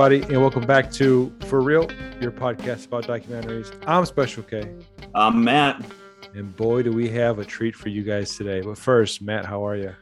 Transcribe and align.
Everybody, 0.00 0.32
and 0.32 0.40
welcome 0.40 0.64
back 0.64 0.90
to 0.92 1.30
For 1.40 1.60
Real, 1.60 1.86
your 2.22 2.30
podcast 2.32 2.86
about 2.86 3.04
documentaries. 3.04 3.70
I'm 3.86 4.06
Special 4.06 4.42
K, 4.42 4.74
I'm 5.14 5.44
Matt. 5.44 5.84
and 6.34 6.56
boy, 6.56 6.82
do 6.82 6.90
we 6.90 7.10
have 7.10 7.38
a 7.38 7.44
treat 7.44 7.76
for 7.76 7.90
you 7.90 8.02
guys 8.02 8.34
today. 8.34 8.62
But 8.62 8.78
first, 8.78 9.20
Matt, 9.20 9.44
how 9.44 9.62
are 9.66 9.76
you? 9.76 9.94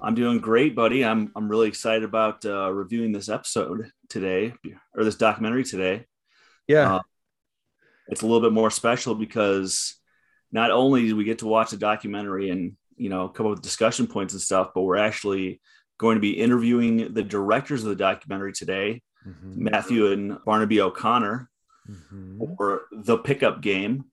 I'm 0.00 0.14
doing 0.14 0.38
great, 0.38 0.74
buddy. 0.74 1.04
I'm 1.04 1.30
I'm 1.36 1.46
really 1.46 1.68
excited 1.68 2.04
about 2.04 2.42
uh, 2.46 2.72
reviewing 2.72 3.12
this 3.12 3.28
episode 3.28 3.90
today 4.08 4.54
or 4.94 5.04
this 5.04 5.16
documentary 5.16 5.64
today. 5.64 6.06
Yeah, 6.66 6.94
Uh, 6.94 7.02
It's 8.08 8.22
a 8.22 8.26
little 8.26 8.40
bit 8.40 8.54
more 8.54 8.70
special 8.70 9.14
because 9.14 9.96
not 10.50 10.70
only 10.70 11.02
do 11.02 11.16
we 11.16 11.24
get 11.24 11.40
to 11.40 11.46
watch 11.46 11.74
a 11.74 11.76
documentary 11.76 12.48
and 12.48 12.78
you 12.96 13.10
know 13.10 13.28
come 13.28 13.44
up 13.44 13.50
with 13.50 13.60
discussion 13.62 14.06
points 14.06 14.32
and 14.32 14.40
stuff, 14.40 14.70
but 14.74 14.80
we're 14.84 14.96
actually 14.96 15.60
going 15.98 16.16
to 16.16 16.20
be 16.20 16.38
interviewing 16.38 17.12
the 17.14 17.22
directors 17.22 17.82
of 17.82 17.88
the 17.90 17.96
documentary 17.96 18.52
today, 18.52 19.02
Mhm. 19.26 19.56
Matthew 19.56 20.12
and 20.12 20.38
Barnaby 20.44 20.80
O'Connor, 20.80 21.48
Mhm. 21.90 22.56
for 22.56 22.82
the 22.92 23.18
pickup 23.18 23.60
game. 23.60 24.04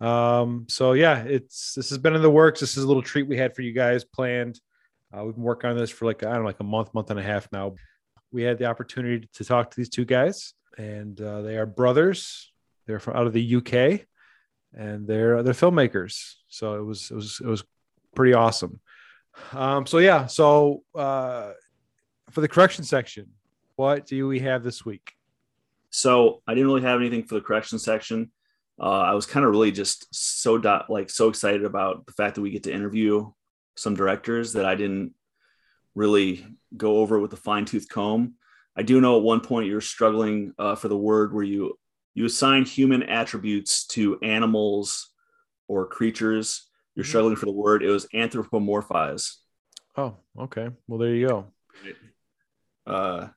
Um, 0.00 0.66
so 0.68 0.92
yeah, 0.92 1.22
it's 1.24 1.74
this 1.74 1.90
has 1.90 1.98
been 1.98 2.14
in 2.14 2.22
the 2.22 2.30
works. 2.30 2.60
This 2.60 2.76
is 2.76 2.84
a 2.84 2.86
little 2.86 3.02
treat 3.02 3.26
we 3.28 3.36
had 3.36 3.54
for 3.54 3.62
you 3.62 3.72
guys 3.72 4.04
planned. 4.04 4.58
Uh, 5.12 5.24
we've 5.24 5.34
been 5.34 5.44
working 5.44 5.68
on 5.70 5.76
this 5.76 5.90
for 5.90 6.06
like 6.06 6.22
I 6.22 6.30
don't 6.32 6.40
know, 6.40 6.46
like 6.46 6.60
a 6.60 6.64
month, 6.64 6.94
month 6.94 7.10
and 7.10 7.18
a 7.20 7.22
half 7.22 7.50
now. 7.52 7.74
We 8.32 8.42
had 8.42 8.58
the 8.58 8.64
opportunity 8.66 9.28
to 9.34 9.44
talk 9.44 9.70
to 9.70 9.76
these 9.76 9.88
two 9.90 10.04
guys, 10.04 10.54
and 10.78 11.20
uh, 11.20 11.42
they 11.42 11.58
are 11.58 11.66
brothers. 11.66 12.50
They're 12.86 13.00
from 13.00 13.16
out 13.16 13.26
of 13.26 13.32
the 13.34 13.56
UK, 13.56 14.06
and 14.72 15.06
they're 15.06 15.42
they're 15.42 15.52
filmmakers. 15.52 16.36
So 16.48 16.76
it 16.80 16.84
was 16.84 17.10
it 17.10 17.14
was 17.14 17.40
it 17.40 17.46
was 17.46 17.62
pretty 18.14 18.32
awesome. 18.32 18.80
Um, 19.52 19.86
so 19.86 19.98
yeah, 19.98 20.26
so 20.26 20.82
uh, 20.94 21.52
for 22.30 22.40
the 22.40 22.48
correction 22.48 22.84
section, 22.84 23.28
what 23.76 24.06
do 24.06 24.28
we 24.28 24.40
have 24.40 24.62
this 24.62 24.84
week? 24.84 25.12
So 25.90 26.42
I 26.46 26.54
didn't 26.54 26.68
really 26.68 26.82
have 26.82 27.00
anything 27.00 27.24
for 27.24 27.34
the 27.34 27.40
correction 27.40 27.78
section. 27.78 28.30
Uh, 28.80 29.00
I 29.00 29.14
was 29.14 29.26
kind 29.26 29.44
of 29.44 29.52
really 29.52 29.72
just 29.72 30.06
so 30.14 30.56
dot 30.56 30.88
like 30.88 31.10
so 31.10 31.28
excited 31.28 31.64
about 31.64 32.06
the 32.06 32.12
fact 32.12 32.36
that 32.36 32.40
we 32.40 32.50
get 32.50 32.62
to 32.64 32.72
interview 32.72 33.30
some 33.76 33.94
directors 33.94 34.54
that 34.54 34.64
I 34.64 34.74
didn't 34.74 35.14
really 35.94 36.46
go 36.76 36.98
over 36.98 37.18
with 37.18 37.32
a 37.32 37.36
fine 37.36 37.64
tooth 37.64 37.88
comb. 37.88 38.34
I 38.76 38.82
do 38.82 39.00
know 39.00 39.16
at 39.16 39.22
one 39.22 39.40
point 39.40 39.66
you're 39.66 39.80
struggling 39.80 40.54
uh, 40.58 40.76
for 40.76 40.88
the 40.88 40.96
word 40.96 41.34
where 41.34 41.44
you 41.44 41.78
you 42.14 42.24
assign 42.24 42.64
human 42.64 43.02
attributes 43.02 43.86
to 43.88 44.18
animals 44.20 45.10
or 45.68 45.86
creatures. 45.86 46.69
You're 47.00 47.06
struggling 47.06 47.36
for 47.36 47.46
the 47.46 47.52
word. 47.52 47.82
It 47.82 47.88
was 47.88 48.06
anthropomorphize. 48.12 49.36
Oh, 49.96 50.16
okay. 50.38 50.68
Well, 50.86 50.98
there 50.98 51.14
you 51.14 51.28
go. 51.28 51.46
Uh, 52.86 53.28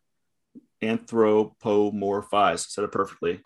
anthropomorphize. 0.81 2.67
Said 2.67 2.84
it 2.84 2.91
perfectly. 2.91 3.39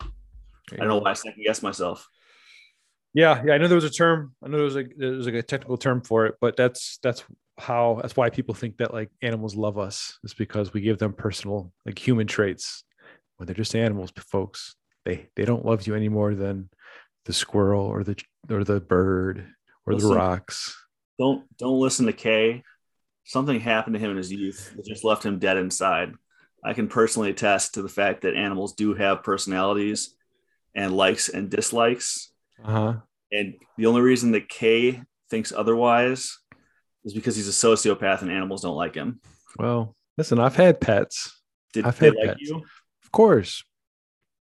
I 0.72 0.76
don't 0.78 0.88
know 0.88 0.98
why 0.98 1.10
I 1.10 1.12
second 1.12 1.44
guessed 1.44 1.62
myself. 1.62 2.08
Yeah, 3.14 3.40
yeah, 3.46 3.52
I 3.52 3.58
know 3.58 3.68
there 3.68 3.76
was 3.76 3.84
a 3.84 3.90
term. 3.90 4.34
I 4.42 4.48
know 4.48 4.56
there 4.56 4.64
was 4.64 4.76
a 4.76 4.86
there 4.96 5.12
was 5.12 5.26
like 5.26 5.36
a 5.36 5.42
technical 5.42 5.76
term 5.76 6.02
for 6.02 6.26
it, 6.26 6.34
but 6.40 6.56
that's 6.56 6.98
that's 7.00 7.22
how 7.56 8.00
that's 8.02 8.16
why 8.16 8.28
people 8.28 8.56
think 8.56 8.78
that 8.78 8.92
like 8.92 9.10
animals 9.22 9.54
love 9.54 9.78
us 9.78 10.18
is 10.24 10.34
because 10.34 10.72
we 10.72 10.80
give 10.80 10.98
them 10.98 11.12
personal 11.12 11.72
like 11.86 11.96
human 11.96 12.26
traits 12.26 12.82
when 13.36 13.46
they're 13.46 13.54
just 13.54 13.76
animals, 13.76 14.12
folks. 14.16 14.74
They 15.04 15.28
they 15.36 15.44
don't 15.44 15.64
love 15.64 15.86
you 15.86 15.94
any 15.94 16.08
more 16.08 16.34
than 16.34 16.70
the 17.24 17.32
squirrel 17.32 17.86
or 17.86 18.02
the 18.02 18.20
or 18.50 18.64
the 18.64 18.80
bird 18.80 19.46
or 19.88 19.98
the 19.98 20.14
rocks. 20.14 20.76
don't 21.18 21.44
don't 21.58 21.80
listen 21.80 22.06
to 22.06 22.12
Kay. 22.12 22.62
Something 23.24 23.60
happened 23.60 23.94
to 23.94 24.00
him 24.00 24.10
in 24.12 24.16
his 24.16 24.32
youth 24.32 24.72
that 24.76 24.86
just 24.86 25.04
left 25.04 25.24
him 25.24 25.38
dead 25.38 25.56
inside. 25.58 26.14
I 26.64 26.72
can 26.72 26.88
personally 26.88 27.30
attest 27.30 27.74
to 27.74 27.82
the 27.82 27.88
fact 27.88 28.22
that 28.22 28.34
animals 28.34 28.72
do 28.74 28.94
have 28.94 29.22
personalities 29.22 30.14
and 30.74 30.96
likes 30.96 31.28
and 31.28 31.50
dislikes. 31.50 32.32
Uh 32.64 32.70
huh. 32.72 32.94
And 33.30 33.54
the 33.76 33.86
only 33.86 34.00
reason 34.00 34.32
that 34.32 34.48
Kay 34.48 35.02
thinks 35.30 35.52
otherwise 35.52 36.38
is 37.04 37.12
because 37.14 37.36
he's 37.36 37.48
a 37.48 37.52
sociopath 37.52 38.22
and 38.22 38.30
animals 38.30 38.62
don't 38.62 38.76
like 38.76 38.94
him. 38.94 39.20
Well, 39.58 39.94
listen, 40.16 40.38
I've 40.40 40.56
had 40.56 40.80
pets, 40.80 41.40
Did 41.72 41.84
I've 41.84 41.98
they 41.98 42.06
had 42.06 42.14
like 42.16 42.26
pets. 42.30 42.40
you? 42.40 42.56
of 43.04 43.12
course, 43.12 43.62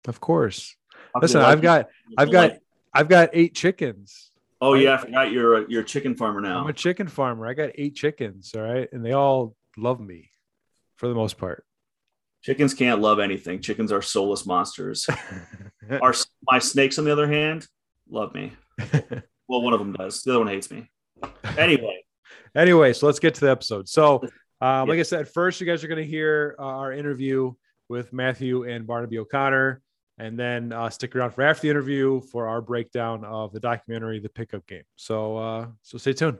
of 0.07 0.21
course. 0.21 0.77
How 1.15 1.21
could 1.21 1.29
they 1.29 1.35
Listen, 1.35 1.41
I've 1.43 1.61
got 1.63 1.89
I've 2.17 2.31
got 2.31 2.53
I've 2.95 3.09
got 3.09 3.31
eight 3.33 3.55
chickens. 3.55 4.28
Oh 4.61 4.75
yeah, 4.75 4.95
I 4.95 4.97
forgot 4.99 5.31
you're 5.31 5.63
a, 5.63 5.65
you're 5.69 5.83
a 5.83 5.85
chicken 5.85 6.15
farmer 6.17 6.41
now. 6.41 6.61
I'm 6.61 6.69
a 6.69 6.73
chicken 6.73 7.09
farmer. 7.09 7.47
I 7.47 7.55
got 7.55 7.71
eight 7.77 7.95
chickens. 7.95 8.53
All 8.57 8.63
right. 8.63 8.89
And 8.93 9.05
they 9.05 9.13
all 9.13 9.55
love 9.77 10.01
me 10.01 10.31
for 10.97 11.09
the 11.09 11.15
most 11.15 11.39
part. 11.39 11.65
Chickens 12.43 12.75
can't 12.75 13.01
love 13.01 13.19
anything. 13.21 13.61
Chickens 13.61 13.93
are 13.93 14.03
soulless 14.03 14.47
monsters. 14.47 15.09
Our 16.03 16.15
my 16.43 16.59
snakes, 16.59 16.99
on 16.99 17.05
the 17.05 17.13
other 17.13 17.29
hand, 17.29 17.67
love 18.09 18.35
me. 18.35 18.53
Well, 19.49 19.63
one 19.63 19.73
of 19.73 19.79
them 19.79 19.95
does. 19.95 20.23
The 20.23 20.33
other 20.33 20.41
one 20.41 20.49
hates 20.49 20.71
me. 20.71 20.91
Anyway, 21.57 22.05
anyway, 22.55 22.93
so 22.93 23.07
let's 23.07 23.19
get 23.19 23.35
to 23.37 23.41
the 23.41 23.51
episode. 23.51 23.89
So, 23.89 24.23
um, 24.61 24.89
like 24.89 24.99
I 24.99 25.03
said, 25.03 25.29
first, 25.29 25.61
you 25.61 25.67
guys 25.67 25.83
are 25.83 25.89
going 25.89 26.05
to 26.05 26.09
hear 26.09 26.55
uh, 26.59 26.65
our 26.65 26.93
interview 26.93 27.53
with 27.89 28.13
Matthew 28.13 28.65
and 28.65 28.87
Barnaby 28.87 29.19
O'Connor. 29.19 29.81
And 30.21 30.37
then 30.37 30.73
uh, 30.73 30.91
stick 30.91 31.15
around 31.15 31.31
for 31.31 31.43
after 31.43 31.63
the 31.63 31.71
interview 31.71 32.21
for 32.21 32.49
our 32.49 32.61
breakdown 32.61 33.25
of 33.25 33.53
the 33.53 33.61
documentary, 33.61 34.19
The 34.19 34.29
Pickup 34.29 34.67
Game. 34.67 34.83
So, 34.97 35.37
uh, 35.37 35.67
so 35.83 35.97
stay 35.97 36.13
tuned. 36.13 36.39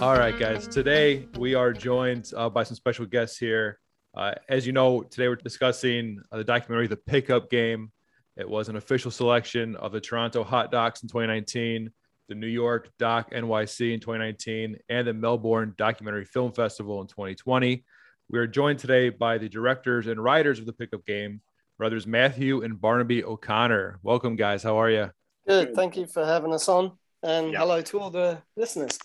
All 0.00 0.16
right, 0.16 0.38
guys. 0.38 0.68
Today 0.68 1.26
we 1.36 1.56
are 1.56 1.72
joined 1.72 2.30
uh, 2.36 2.48
by 2.48 2.62
some 2.62 2.76
special 2.76 3.04
guests 3.04 3.36
here. 3.36 3.80
Uh, 4.16 4.32
as 4.48 4.64
you 4.64 4.72
know, 4.72 5.02
today 5.02 5.26
we're 5.26 5.34
discussing 5.34 6.22
uh, 6.30 6.36
the 6.36 6.44
documentary 6.44 6.86
The 6.86 6.96
Pickup 6.96 7.50
Game. 7.50 7.90
It 8.36 8.48
was 8.48 8.68
an 8.68 8.76
official 8.76 9.10
selection 9.10 9.74
of 9.74 9.90
the 9.90 10.00
Toronto 10.00 10.44
Hot 10.44 10.70
Docs 10.70 11.02
in 11.02 11.08
2019, 11.08 11.90
the 12.28 12.34
New 12.34 12.46
York 12.46 12.90
Doc 12.98 13.30
NYC 13.32 13.94
in 13.94 14.00
2019, 14.00 14.76
and 14.88 15.06
the 15.08 15.14
Melbourne 15.14 15.74
Documentary 15.78 16.26
Film 16.26 16.52
Festival 16.52 17.00
in 17.00 17.06
2020. 17.06 17.84
We 18.30 18.38
are 18.38 18.46
joined 18.46 18.78
today 18.78 19.08
by 19.08 19.38
the 19.38 19.48
directors 19.48 20.06
and 20.06 20.22
writers 20.22 20.58
of 20.58 20.66
The 20.66 20.74
Pickup 20.74 21.06
Game, 21.06 21.40
brothers 21.78 22.06
Matthew 22.06 22.62
and 22.62 22.78
Barnaby 22.78 23.24
O'Connor. 23.24 23.98
Welcome, 24.02 24.36
guys. 24.36 24.62
How 24.62 24.76
are 24.76 24.90
you? 24.90 25.10
Good. 25.46 25.74
Thank 25.74 25.96
you 25.96 26.06
for 26.06 26.24
having 26.26 26.52
us 26.52 26.68
on. 26.68 26.92
And 27.22 27.50
Yeah. 27.52 27.60
hello 27.60 27.80
to 27.80 27.98
all 28.00 28.10
the 28.10 28.42
listeners. 28.56 28.98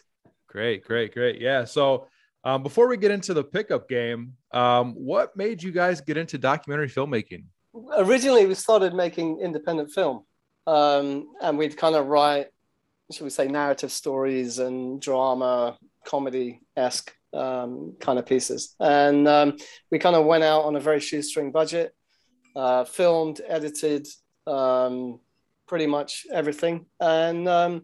Great, 0.47 0.83
great, 0.83 1.13
great. 1.13 1.39
Yeah. 1.39 1.63
So, 1.63 2.07
um, 2.43 2.61
before 2.61 2.89
we 2.89 2.97
get 2.97 3.11
into 3.11 3.33
the 3.33 3.43
pickup 3.43 3.87
game, 3.87 4.33
um, 4.51 4.93
what 4.95 5.35
made 5.37 5.63
you 5.63 5.71
guys 5.71 6.01
get 6.01 6.17
into 6.17 6.37
documentary 6.37 6.89
filmmaking? 6.89 7.45
Originally, 7.95 8.45
we 8.45 8.53
started 8.53 8.93
making 8.93 9.39
independent 9.39 9.89
film, 9.91 10.25
um, 10.67 11.29
and 11.41 11.57
we'd 11.57 11.77
kind 11.77 11.95
of 11.95 12.07
write, 12.07 12.47
should 13.13 13.23
we 13.23 13.29
say, 13.29 13.47
narrative 13.47 13.91
stories 13.91 14.59
and 14.59 15.01
drama, 15.01 15.77
comedy 16.05 16.61
esque 16.75 17.13
um, 17.33 17.95
kind 17.99 18.19
of 18.19 18.25
pieces. 18.25 18.75
And 18.79 19.27
um, 19.27 19.57
we 19.91 19.99
kind 19.99 20.15
of 20.15 20.25
went 20.25 20.43
out 20.43 20.63
on 20.63 20.75
a 20.75 20.79
very 20.79 20.99
shoestring 20.99 21.51
budget, 21.51 21.93
uh, 22.55 22.83
filmed, 22.83 23.41
edited, 23.47 24.07
um, 24.47 25.19
pretty 25.67 25.87
much 25.87 26.25
everything. 26.31 26.85
And 26.99 27.47
um, 27.47 27.83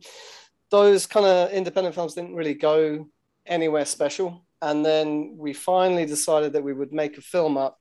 those 0.70 1.06
kind 1.06 1.26
of 1.26 1.52
independent 1.52 1.96
films 1.96 2.14
didn't 2.14 2.36
really 2.36 2.54
go 2.54 3.08
anywhere 3.46 3.86
special. 3.86 4.46
And 4.62 4.86
then 4.86 5.36
we 5.38 5.54
finally 5.54 6.06
decided 6.06 6.54
that 6.54 6.64
we 6.64 6.74
would 6.74 6.92
make 6.94 7.18
a 7.18 7.22
film 7.22 7.58
up 7.58 7.80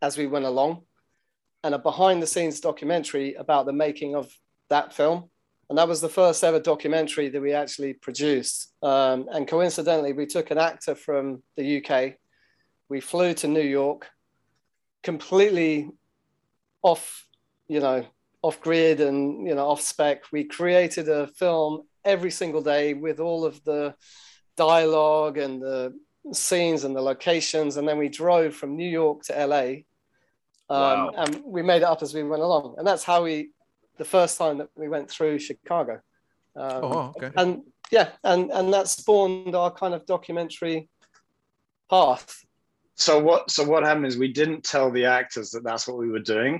as 0.00 0.16
we 0.16 0.26
went 0.26 0.44
along 0.44 0.82
and 1.62 1.74
a 1.74 1.78
behind 1.78 2.22
the 2.22 2.26
scenes 2.26 2.60
documentary 2.60 3.34
about 3.34 3.66
the 3.66 3.72
making 3.72 4.14
of 4.14 4.32
that 4.70 4.94
film. 4.94 5.28
And 5.70 5.78
that 5.78 5.86
was 5.86 6.00
the 6.00 6.08
first 6.08 6.42
ever 6.42 6.58
documentary 6.58 7.28
that 7.28 7.40
we 7.40 7.52
actually 7.52 7.92
produced. 7.92 8.72
Um, 8.82 9.28
and 9.30 9.46
coincidentally, 9.46 10.12
we 10.12 10.26
took 10.26 10.50
an 10.50 10.58
actor 10.58 10.96
from 10.96 11.44
the 11.56 11.78
UK. 11.78 12.14
We 12.88 12.98
flew 13.00 13.34
to 13.34 13.46
New 13.46 13.60
York, 13.62 14.08
completely 15.04 15.88
off, 16.82 17.24
you 17.68 17.78
know, 17.78 18.04
off 18.42 18.60
grid 18.60 19.00
and, 19.00 19.46
you 19.46 19.54
know, 19.54 19.68
off 19.68 19.80
spec. 19.80 20.24
We 20.32 20.42
created 20.42 21.08
a 21.08 21.28
film 21.28 21.82
every 22.04 22.32
single 22.32 22.62
day 22.62 22.92
with 22.94 23.20
all 23.20 23.44
of 23.44 23.62
the 23.62 23.94
dialogue 24.56 25.38
and 25.38 25.62
the 25.62 25.96
scenes 26.32 26.82
and 26.82 26.96
the 26.96 27.00
locations. 27.00 27.76
And 27.76 27.86
then 27.86 27.96
we 27.96 28.08
drove 28.08 28.56
from 28.56 28.76
New 28.76 28.90
York 28.90 29.22
to 29.26 29.46
LA. 29.46 29.62
Um, 29.62 29.76
Wow. 30.68 31.10
And 31.16 31.42
we 31.44 31.62
made 31.62 31.82
it 31.82 31.84
up 31.84 32.02
as 32.02 32.12
we 32.12 32.24
went 32.24 32.42
along. 32.42 32.74
And 32.76 32.84
that's 32.84 33.04
how 33.04 33.22
we, 33.22 33.50
the 34.00 34.04
first 34.18 34.38
time 34.38 34.56
that 34.58 34.70
we 34.74 34.88
went 34.88 35.08
through 35.10 35.38
Chicago. 35.38 35.94
Um, 36.56 36.80
Oh, 36.84 37.12
okay. 37.16 37.30
And 37.36 37.62
yeah, 37.92 38.08
and, 38.24 38.50
and 38.50 38.72
that 38.74 38.88
spawned 38.88 39.54
our 39.54 39.70
kind 39.70 39.94
of 39.94 40.06
documentary 40.06 40.88
path. 41.90 42.26
so 42.94 43.18
what 43.18 43.50
so 43.50 43.62
what 43.64 43.82
happened 43.84 44.06
is 44.06 44.16
we 44.16 44.32
didn't 44.32 44.62
tell 44.64 44.90
the 44.90 45.04
actors 45.06 45.50
that 45.50 45.64
that's 45.64 45.86
what 45.88 45.98
we 45.98 46.08
were 46.08 46.24
doing 46.36 46.54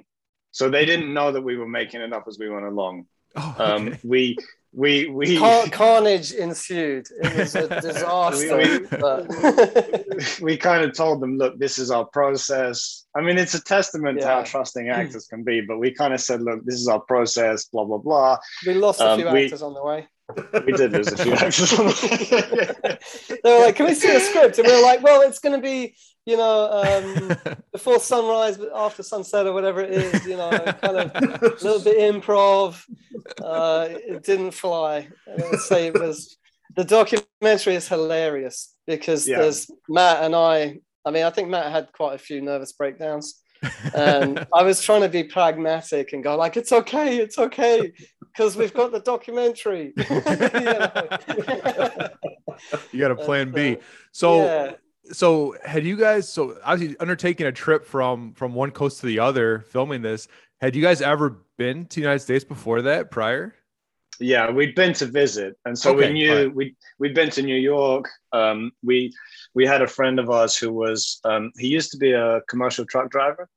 so 0.52 0.68
they 0.68 0.84
didn't 0.90 1.12
know 1.18 1.30
that 1.32 1.42
we 1.48 1.56
were 1.56 1.68
making 1.80 2.00
it 2.00 2.12
up 2.12 2.24
as 2.28 2.36
we 2.38 2.48
went 2.48 2.66
along 2.66 3.06
Oh, 3.36 3.54
Um, 3.58 3.96
we 4.12 4.36
we 4.72 5.06
we 5.06 5.36
Car- 5.38 5.66
carnage 5.68 6.32
ensued. 6.32 7.08
It 7.22 7.36
was 7.36 7.54
a 7.56 7.68
disaster. 7.80 8.56
We- 8.56 8.86
but- 8.98 10.40
we 10.40 10.56
kind 10.56 10.84
of 10.84 10.94
told 10.94 11.20
them, 11.20 11.36
look, 11.38 11.58
this 11.58 11.78
is 11.78 11.90
our 11.90 12.04
process. 12.04 13.06
I 13.16 13.20
mean, 13.22 13.36
it's 13.38 13.54
a 13.54 13.62
testament 13.62 14.20
to 14.20 14.26
how 14.26 14.42
trusting 14.42 14.88
actors 14.88 15.26
can 15.26 15.42
be, 15.42 15.60
but 15.60 15.78
we 15.78 15.92
kind 15.92 16.14
of 16.14 16.20
said, 16.20 16.42
look, 16.42 16.64
this 16.64 16.76
is 16.76 16.86
our 16.88 17.00
process, 17.00 17.64
blah 17.66 17.84
blah 17.84 17.98
blah. 17.98 18.38
we 18.66 18.74
lost 18.74 19.00
a 19.00 19.08
Um, 19.10 19.18
few 19.20 19.30
we- 19.30 19.44
actors 19.44 19.62
on 19.62 19.74
the 19.74 19.82
way. 19.84 20.06
We 20.64 20.72
did 20.74 20.92
lose 20.92 21.08
a 21.08 21.16
few 21.16 21.32
actors. 21.32 21.72
On 21.76 21.86
the 21.86 22.78
way. 22.86 22.98
They 23.42 23.52
were 23.52 23.64
like, 23.66 23.74
"Can 23.74 23.86
we 23.86 23.94
see 23.94 24.12
the 24.12 24.20
script?" 24.20 24.58
And 24.58 24.66
we 24.68 24.72
were 24.76 24.82
like, 24.82 25.02
"Well, 25.02 25.22
it's 25.22 25.40
going 25.40 25.56
to 25.60 25.62
be, 25.62 25.96
you 26.30 26.36
know, 26.36 26.56
um, 26.80 27.56
before 27.72 27.98
sunrise, 27.98 28.56
but 28.56 28.70
after 28.74 29.02
sunset, 29.02 29.46
or 29.46 29.52
whatever 29.52 29.80
it 29.80 29.90
is. 29.90 30.24
You 30.26 30.36
know, 30.36 30.50
kind 30.82 30.96
of 30.98 31.10
a 31.16 31.64
little 31.64 31.82
bit 31.82 31.98
improv. 31.98 32.82
Uh, 33.42 33.88
it 33.90 34.22
didn't 34.22 34.52
fly. 34.52 35.08
And 35.26 35.42
I 35.42 35.50
would 35.50 35.60
say 35.60 35.88
it 35.88 35.94
was 35.94 36.36
the 36.76 36.84
documentary 36.84 37.74
is 37.74 37.88
hilarious 37.88 38.74
because 38.86 39.26
Yeah. 39.28 39.40
there's 39.40 39.70
Matt 39.88 40.22
and 40.24 40.34
I. 40.34 40.78
I 41.04 41.10
mean, 41.10 41.24
I 41.24 41.30
think 41.30 41.48
Matt 41.48 41.72
had 41.72 41.92
quite 41.92 42.14
a 42.14 42.18
few 42.18 42.40
nervous 42.40 42.72
breakdowns, 42.72 43.42
and 43.94 44.46
I 44.54 44.62
was 44.62 44.82
trying 44.82 45.00
to 45.02 45.08
be 45.08 45.24
pragmatic 45.24 46.12
and 46.12 46.22
go 46.22 46.36
like, 46.36 46.56
"It's 46.56 46.72
okay, 46.72 47.18
it's 47.18 47.38
okay." 47.38 47.92
Because 48.32 48.56
we've 48.56 48.72
got 48.74 48.92
the 48.92 49.00
documentary. 49.00 49.92
You 50.10 50.20
know? 50.62 50.90
you 52.92 53.00
got 53.00 53.10
a 53.10 53.16
plan 53.16 53.50
B. 53.50 53.76
Uh, 53.76 53.80
So, 54.12 54.44
yeah. 54.44 54.72
So 55.12 55.56
had 55.64 55.84
you 55.84 55.96
guys? 55.96 56.28
So 56.28 56.56
obviously 56.64 56.96
undertaking 56.98 57.46
a 57.46 57.52
trip 57.52 57.84
from 57.84 58.32
from 58.34 58.54
one 58.54 58.70
coast 58.70 59.00
to 59.00 59.06
the 59.06 59.18
other, 59.18 59.60
filming 59.60 60.02
this. 60.02 60.28
Had 60.60 60.76
you 60.76 60.82
guys 60.82 61.00
ever 61.00 61.38
been 61.56 61.86
to 61.86 61.94
the 61.96 62.00
United 62.02 62.20
States 62.20 62.44
before 62.44 62.82
that? 62.82 63.10
Prior? 63.10 63.54
yeah, 64.22 64.50
we'd 64.50 64.74
been 64.74 64.92
to 64.94 65.06
visit, 65.06 65.56
and 65.64 65.78
so 65.78 65.92
Okay, 65.94 66.08
we 66.08 66.12
knew 66.12 66.30
alright. 66.32 66.54
we 66.54 66.76
we'd 66.98 67.14
been 67.14 67.30
to 67.30 67.42
New 67.42 67.56
York. 67.56 68.06
Um, 68.32 68.70
we 68.82 69.12
we 69.54 69.66
had 69.66 69.80
a 69.82 69.86
friend 69.86 70.18
of 70.20 70.28
ours 70.30 70.56
who 70.56 70.72
was 70.72 71.20
um, 71.24 71.52
he 71.58 71.68
used 71.68 71.90
to 71.92 71.96
be 71.98 72.12
a 72.12 72.42
commercial 72.48 72.84
truck 72.84 73.10
driver, 73.10 73.48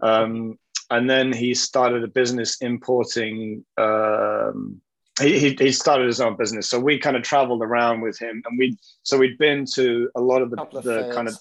um, 0.00 0.58
and 0.90 1.08
then 1.08 1.32
he 1.32 1.54
started 1.54 2.02
a 2.02 2.08
business 2.08 2.56
importing. 2.60 3.64
Um, 3.78 4.80
he, 5.20 5.38
he, 5.38 5.56
he 5.58 5.72
started 5.72 6.06
his 6.06 6.20
own 6.20 6.36
business, 6.36 6.68
so 6.68 6.80
we 6.80 6.98
kind 6.98 7.16
of 7.16 7.22
traveled 7.22 7.62
around 7.62 8.00
with 8.00 8.18
him, 8.18 8.42
and 8.46 8.58
we 8.58 8.78
so 9.02 9.18
we'd 9.18 9.38
been 9.38 9.66
to 9.74 10.10
a 10.14 10.20
lot 10.20 10.42
of 10.42 10.50
the, 10.50 10.56
Couple 10.56 10.80
the 10.80 11.10
kind 11.14 11.28
of 11.28 11.36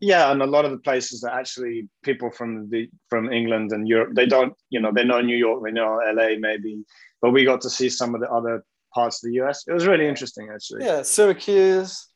yeah, 0.00 0.30
and 0.30 0.42
a 0.42 0.46
lot 0.46 0.64
of 0.64 0.70
the 0.70 0.78
places 0.78 1.20
that 1.22 1.34
actually 1.34 1.88
people 2.02 2.30
from 2.30 2.70
the 2.70 2.88
from 3.08 3.32
England 3.32 3.72
and 3.72 3.86
Europe 3.88 4.14
they 4.14 4.26
don't 4.26 4.54
you 4.70 4.80
know 4.80 4.92
they 4.92 5.04
know 5.04 5.20
New 5.20 5.36
York, 5.36 5.62
they 5.64 5.72
know 5.72 6.00
LA 6.12 6.30
maybe, 6.38 6.84
but 7.22 7.30
we 7.30 7.44
got 7.44 7.60
to 7.62 7.70
see 7.70 7.88
some 7.88 8.14
of 8.14 8.20
the 8.20 8.30
other 8.30 8.64
parts 8.92 9.22
of 9.22 9.28
the 9.30 9.40
US. 9.42 9.64
It 9.66 9.72
was 9.72 9.86
really 9.86 10.06
interesting 10.08 10.48
actually. 10.52 10.84
yeah, 10.84 11.02
Syracuse, 11.02 12.08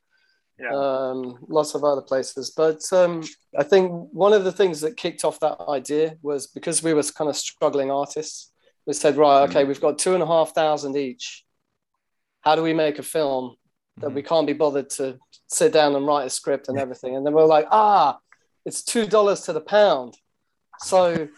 Yeah. 0.58 0.70
um, 0.75 1.38
lots 1.49 1.75
of 1.75 1.84
other 1.84 2.02
places. 2.02 2.52
But 2.56 2.81
um, 2.93 3.23
I 3.58 3.62
think 3.62 3.90
one 4.12 4.32
of 4.32 4.44
the 4.44 4.52
things 4.52 4.81
that 4.81 4.96
kicked 4.96 5.25
off 5.25 5.38
that 5.40 5.58
idea 5.69 6.17
was 6.23 6.46
because 6.46 6.82
we 6.82 6.94
were 6.94 7.02
kind 7.02 7.29
of 7.31 7.37
struggling 7.37 7.90
artists. 7.90 8.51
We 8.87 8.93
said, 8.94 9.17
right, 9.17 9.49
okay, 9.49 9.64
we've 9.64 9.81
got 9.81 9.99
two 9.99 10.14
and 10.14 10.23
a 10.23 10.26
half 10.26 10.55
thousand 10.55 10.96
each. 10.96 11.44
How 12.40 12.56
do 12.56 12.62
we 12.62 12.73
make 12.73 12.99
a 12.99 13.02
film 13.02 13.56
that 13.99 14.12
we 14.12 14.23
can't 14.23 14.46
be 14.46 14.52
bothered 14.52 14.90
to 14.90 15.19
sit 15.46 15.73
down 15.73 15.94
and 15.94 16.06
write 16.06 16.26
a 16.26 16.31
script 16.31 16.69
and 16.69 16.79
everything? 16.79 17.17
And 17.17 17.25
then 17.25 17.32
we're 17.32 17.44
like, 17.44 17.67
ah, 17.70 18.19
it's 18.64 18.82
two 18.82 19.06
dollars 19.06 19.43
to 19.43 19.52
the 19.52 19.61
pound. 19.61 20.17
So 20.81 21.29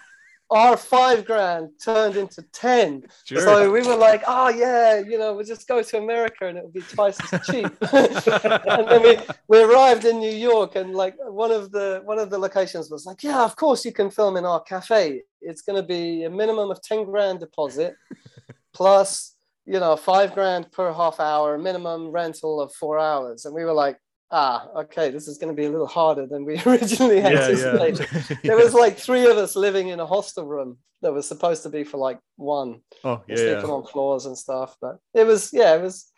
our 0.51 0.77
five 0.77 1.25
grand 1.25 1.71
turned 1.83 2.17
into 2.17 2.43
ten. 2.53 3.05
Sure. 3.25 3.41
So 3.41 3.73
we 3.73 3.83
were 3.83 3.97
like, 3.97 4.23
oh 4.27 4.49
yeah, 4.49 4.99
you 4.99 5.19
know, 5.19 5.35
we'll 5.35 5.45
just 5.45 5.67
go 5.67 5.83
to 5.83 5.99
America 5.99 6.47
and 6.47 6.59
it 6.59 6.65
would 6.65 6.73
be 6.73 6.83
twice 6.83 7.19
as 7.33 7.47
cheap. 7.47 7.67
and 7.93 8.89
then 8.89 9.03
we, 9.03 9.19
we 9.49 9.63
arrived 9.63 10.05
in 10.05 10.19
New 10.19 10.33
York 10.33 10.77
and 10.77 10.95
like 10.95 11.17
one 11.19 11.51
of 11.51 11.73
the 11.73 12.03
one 12.05 12.19
of 12.19 12.31
the 12.31 12.39
locations 12.39 12.91
was 12.91 13.07
like, 13.07 13.23
yeah, 13.23 13.45
of 13.45 13.57
course 13.57 13.85
you 13.85 13.93
can 13.93 14.11
film 14.11 14.37
in 14.37 14.45
our 14.45 14.61
cafe. 14.63 15.23
It's 15.41 15.63
going 15.63 15.81
to 15.81 15.87
be 15.87 16.25
a 16.25 16.31
minimum 16.31 16.71
of 16.71 16.83
10 16.83 17.05
grand 17.05 17.41
deposit 17.41 17.97
plus, 18.73 19.37
you 19.67 19.81
know, 19.81 19.97
five 19.97 20.35
grand 20.35 20.71
per 20.73 20.93
half 20.93 21.21
hour, 21.21 21.57
minimum 21.59 22.09
rental 22.09 22.61
of 22.61 22.73
four 22.75 22.99
hours. 22.99 23.45
And 23.45 23.55
we 23.55 23.65
were 23.65 23.73
like, 23.73 23.99
ah, 24.31 24.69
okay, 24.77 25.11
this 25.11 25.29
is 25.29 25.39
going 25.39 25.55
to 25.55 25.57
be 25.57 25.67
a 25.67 25.71
little 25.71 25.87
harder 25.87 26.27
than 26.27 26.45
we 26.45 26.61
originally 26.67 27.19
yeah, 27.19 27.29
anticipated. 27.29 28.09
yeah. 28.13 28.37
There 28.45 28.57
was 28.57 28.75
like 28.75 28.99
three 28.99 29.27
of 29.31 29.37
us 29.37 29.57
living 29.57 29.89
in 29.89 30.01
a 30.01 30.07
hostel 30.07 30.47
room 30.47 30.79
that 31.03 31.13
was 31.13 31.29
supposed 31.29 31.63
to 31.65 31.69
be 31.69 31.85
for 31.85 31.99
like 31.99 32.19
one 32.37 32.81
oh 33.05 33.23
yeah, 33.29 33.37
sleeping 33.37 33.67
yeah. 33.67 33.75
on 33.75 33.87
floors 33.87 34.27
and 34.27 34.37
stuff. 34.37 34.77
But 34.81 34.99
it 35.13 35.25
was, 35.27 35.51
yeah, 35.53 35.77
it 35.77 35.83
was, 35.83 36.11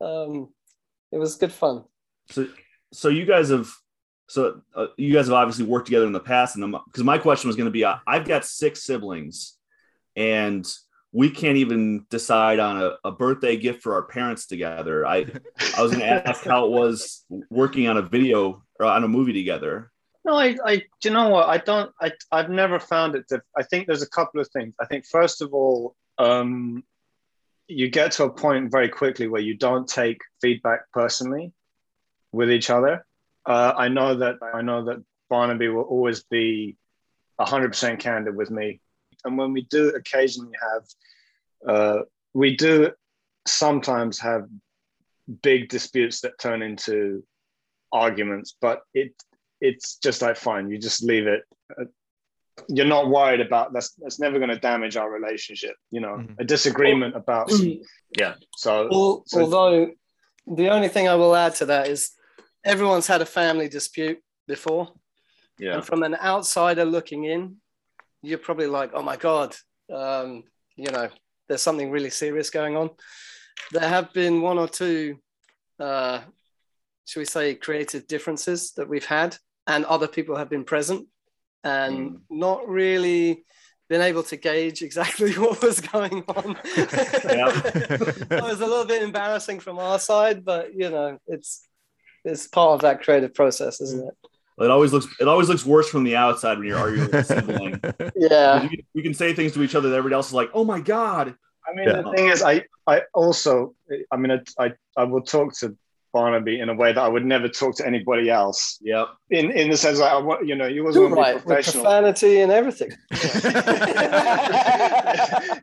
um, 0.00 0.48
it 1.12 1.18
was 1.18 1.36
good 1.36 1.52
fun. 1.52 1.84
So, 2.30 2.48
so 2.92 3.08
you 3.08 3.24
guys 3.24 3.50
have, 3.50 3.68
so 4.28 4.60
uh, 4.74 4.88
you 4.96 5.12
guys 5.14 5.26
have 5.26 5.34
obviously 5.34 5.66
worked 5.66 5.86
together 5.86 6.06
in 6.06 6.12
the 6.12 6.20
past, 6.20 6.56
and 6.56 6.74
because 6.86 7.04
my 7.04 7.16
question 7.16 7.48
was 7.48 7.56
going 7.56 7.66
to 7.66 7.72
be, 7.72 7.84
uh, 7.84 7.96
I've 8.06 8.26
got 8.26 8.44
six 8.44 8.82
siblings, 8.82 9.56
and 10.16 10.66
we 11.12 11.30
can't 11.30 11.56
even 11.56 12.04
decide 12.10 12.58
on 12.58 12.82
a, 12.82 12.92
a 13.04 13.12
birthday 13.12 13.56
gift 13.56 13.82
for 13.82 13.94
our 13.94 14.02
parents 14.02 14.46
together. 14.46 15.06
I, 15.06 15.26
I 15.76 15.82
was 15.82 15.92
going 15.92 16.00
to 16.06 16.28
ask 16.28 16.44
how 16.44 16.66
it 16.66 16.70
was 16.70 17.24
working 17.50 17.88
on 17.88 17.96
a 17.96 18.02
video 18.02 18.62
or 18.78 18.86
on 18.86 19.04
a 19.04 19.08
movie 19.08 19.32
together. 19.32 19.90
No, 20.24 20.34
I, 20.34 20.56
I, 20.64 20.82
you 21.04 21.10
know 21.10 21.28
what? 21.28 21.48
I 21.48 21.58
don't, 21.58 21.92
I, 22.00 22.12
I've 22.32 22.50
never 22.50 22.80
found 22.80 23.14
it. 23.14 23.28
To, 23.28 23.40
I 23.56 23.62
think 23.62 23.86
there's 23.86 24.02
a 24.02 24.08
couple 24.08 24.40
of 24.40 24.48
things. 24.48 24.74
I 24.80 24.86
think 24.86 25.06
first 25.06 25.40
of 25.40 25.54
all, 25.54 25.94
um, 26.18 26.82
you 27.68 27.88
get 27.90 28.12
to 28.12 28.24
a 28.24 28.30
point 28.30 28.70
very 28.70 28.88
quickly 28.88 29.28
where 29.28 29.40
you 29.40 29.56
don't 29.56 29.88
take 29.88 30.20
feedback 30.40 30.90
personally 30.92 31.52
with 32.32 32.50
each 32.50 32.70
other. 32.70 33.06
Uh, 33.44 33.72
I 33.76 33.88
know 33.88 34.16
that 34.16 34.36
I 34.54 34.62
know 34.62 34.84
that 34.86 35.02
Barnaby 35.28 35.68
will 35.68 35.82
always 35.82 36.22
be 36.24 36.76
100% 37.40 37.98
candid 37.98 38.34
with 38.34 38.50
me, 38.50 38.80
and 39.26 39.36
when 39.36 39.52
we 39.52 39.62
do 39.62 39.88
occasionally 39.90 40.54
have, 40.68 40.84
uh, 41.68 41.98
we 42.32 42.56
do 42.56 42.90
sometimes 43.46 44.18
have 44.20 44.44
big 45.42 45.68
disputes 45.68 46.20
that 46.22 46.38
turn 46.38 46.62
into 46.62 47.22
arguments, 47.92 48.56
but 48.60 48.80
it 48.94 49.12
it's 49.60 49.96
just 49.96 50.20
like 50.20 50.36
fine 50.36 50.68
you 50.70 50.76
just 50.78 51.02
leave 51.02 51.26
it 51.26 51.42
Uh, 51.80 51.84
you're 52.68 52.84
not 52.96 53.08
worried 53.08 53.40
about 53.40 53.72
that's 53.72 53.92
that's 53.94 54.20
never 54.20 54.36
going 54.38 54.50
to 54.50 54.58
damage 54.58 54.96
our 54.98 55.10
relationship 55.10 55.74
you 55.90 56.00
know 56.04 56.14
Mhm. 56.18 56.34
a 56.38 56.44
disagreement 56.44 57.16
about 57.16 57.50
yeah 58.20 58.34
so 58.56 58.72
Al- 58.92 59.22
so- 59.26 59.40
Although 59.40 59.92
the 60.60 60.68
only 60.68 60.88
thing 60.88 61.08
I 61.08 61.14
will 61.14 61.34
add 61.34 61.54
to 61.56 61.66
that 61.72 61.88
is 61.88 62.00
everyone's 62.64 63.06
had 63.06 63.22
a 63.22 63.26
family 63.40 63.68
dispute 63.68 64.18
before. 64.46 64.84
Yeah. 65.58 65.74
And 65.74 65.84
from 65.86 66.02
an 66.02 66.14
outsider 66.14 66.84
looking 66.84 67.24
in, 67.24 67.56
you're 68.26 68.38
probably 68.38 68.66
like, 68.66 68.90
oh 68.94 69.02
my 69.02 69.16
God, 69.16 69.54
um, 69.92 70.42
you 70.76 70.90
know, 70.90 71.08
there's 71.48 71.62
something 71.62 71.90
really 71.90 72.10
serious 72.10 72.50
going 72.50 72.76
on. 72.76 72.90
There 73.72 73.88
have 73.88 74.12
been 74.12 74.42
one 74.42 74.58
or 74.58 74.68
two, 74.68 75.18
uh, 75.78 76.20
should 77.06 77.20
we 77.20 77.24
say, 77.24 77.54
creative 77.54 78.06
differences 78.08 78.72
that 78.72 78.88
we've 78.88 79.04
had, 79.04 79.36
and 79.66 79.84
other 79.84 80.08
people 80.08 80.36
have 80.36 80.50
been 80.50 80.64
present 80.64 81.06
and 81.64 81.96
Mm. 81.96 82.20
not 82.30 82.68
really 82.68 83.44
been 83.88 84.00
able 84.00 84.22
to 84.24 84.36
gauge 84.36 84.82
exactly 84.82 85.32
what 85.44 85.62
was 85.62 85.80
going 85.80 86.24
on. 86.28 86.56
it 86.64 88.42
was 88.42 88.60
a 88.60 88.66
little 88.66 88.84
bit 88.86 89.02
embarrassing 89.02 89.60
from 89.60 89.78
our 89.78 89.98
side, 89.98 90.44
but 90.44 90.74
you 90.74 90.90
know, 90.90 91.18
it's 91.28 91.66
it's 92.24 92.48
part 92.48 92.74
of 92.74 92.80
that 92.80 93.02
creative 93.04 93.32
process, 93.34 93.80
isn't 93.80 94.08
it? 94.08 94.14
It 94.58 94.70
always 94.70 94.92
looks 94.92 95.06
it 95.20 95.28
always 95.28 95.48
looks 95.48 95.64
worse 95.66 95.88
from 95.88 96.04
the 96.04 96.16
outside 96.16 96.58
when 96.58 96.66
you're 96.66 96.78
arguing 96.78 97.06
with 97.10 97.14
a 97.14 97.24
sibling. 97.24 97.80
Yeah. 98.16 98.68
you, 98.94 99.02
can, 99.02 99.12
say 99.14 99.34
things 99.34 99.52
to 99.52 99.62
each 99.62 99.74
other 99.74 99.90
that 99.90 99.96
everybody 99.96 100.14
else 100.16 100.28
is 100.28 100.34
like, 100.34 100.50
"Oh 100.54 100.64
my 100.64 100.80
god!" 100.80 101.34
i 101.68 101.74
mean 101.74 101.88
Yeah. 101.88 102.00
the 102.02 102.10
thing 102.12 102.28
is 102.28 102.42
i 102.42 102.64
i 102.86 103.02
also 103.12 103.74
i 104.12 104.16
mean 104.16 104.30
I, 104.32 104.40
I 104.64 104.72
i 104.96 105.04
will 105.04 105.22
talk 105.22 105.52
to 105.58 105.76
barnaby 106.12 106.60
in 106.60 106.68
a 106.70 106.74
way 106.74 106.92
that 106.94 107.00
i 107.02 107.08
would 107.08 107.24
never 107.26 107.48
talk 107.48 107.76
to 107.76 107.86
anybody 107.86 108.30
else 108.30 108.78
Yep. 108.82 109.08
in 109.30 109.50
in 109.50 109.68
the 109.68 109.76
sense 109.76 109.98
that 109.98 110.10
i 110.12 110.18
want 110.18 110.46
you 110.46 110.54
know 110.54 110.66
you 110.66 110.80
always 110.82 110.96
want 110.96 111.10
to 111.10 111.14
be 111.16 111.20
Right, 111.20 111.34
with 111.34 111.44
professional 111.44 111.82
profanity 111.84 112.40
and 112.40 112.50
everything. 112.52 112.90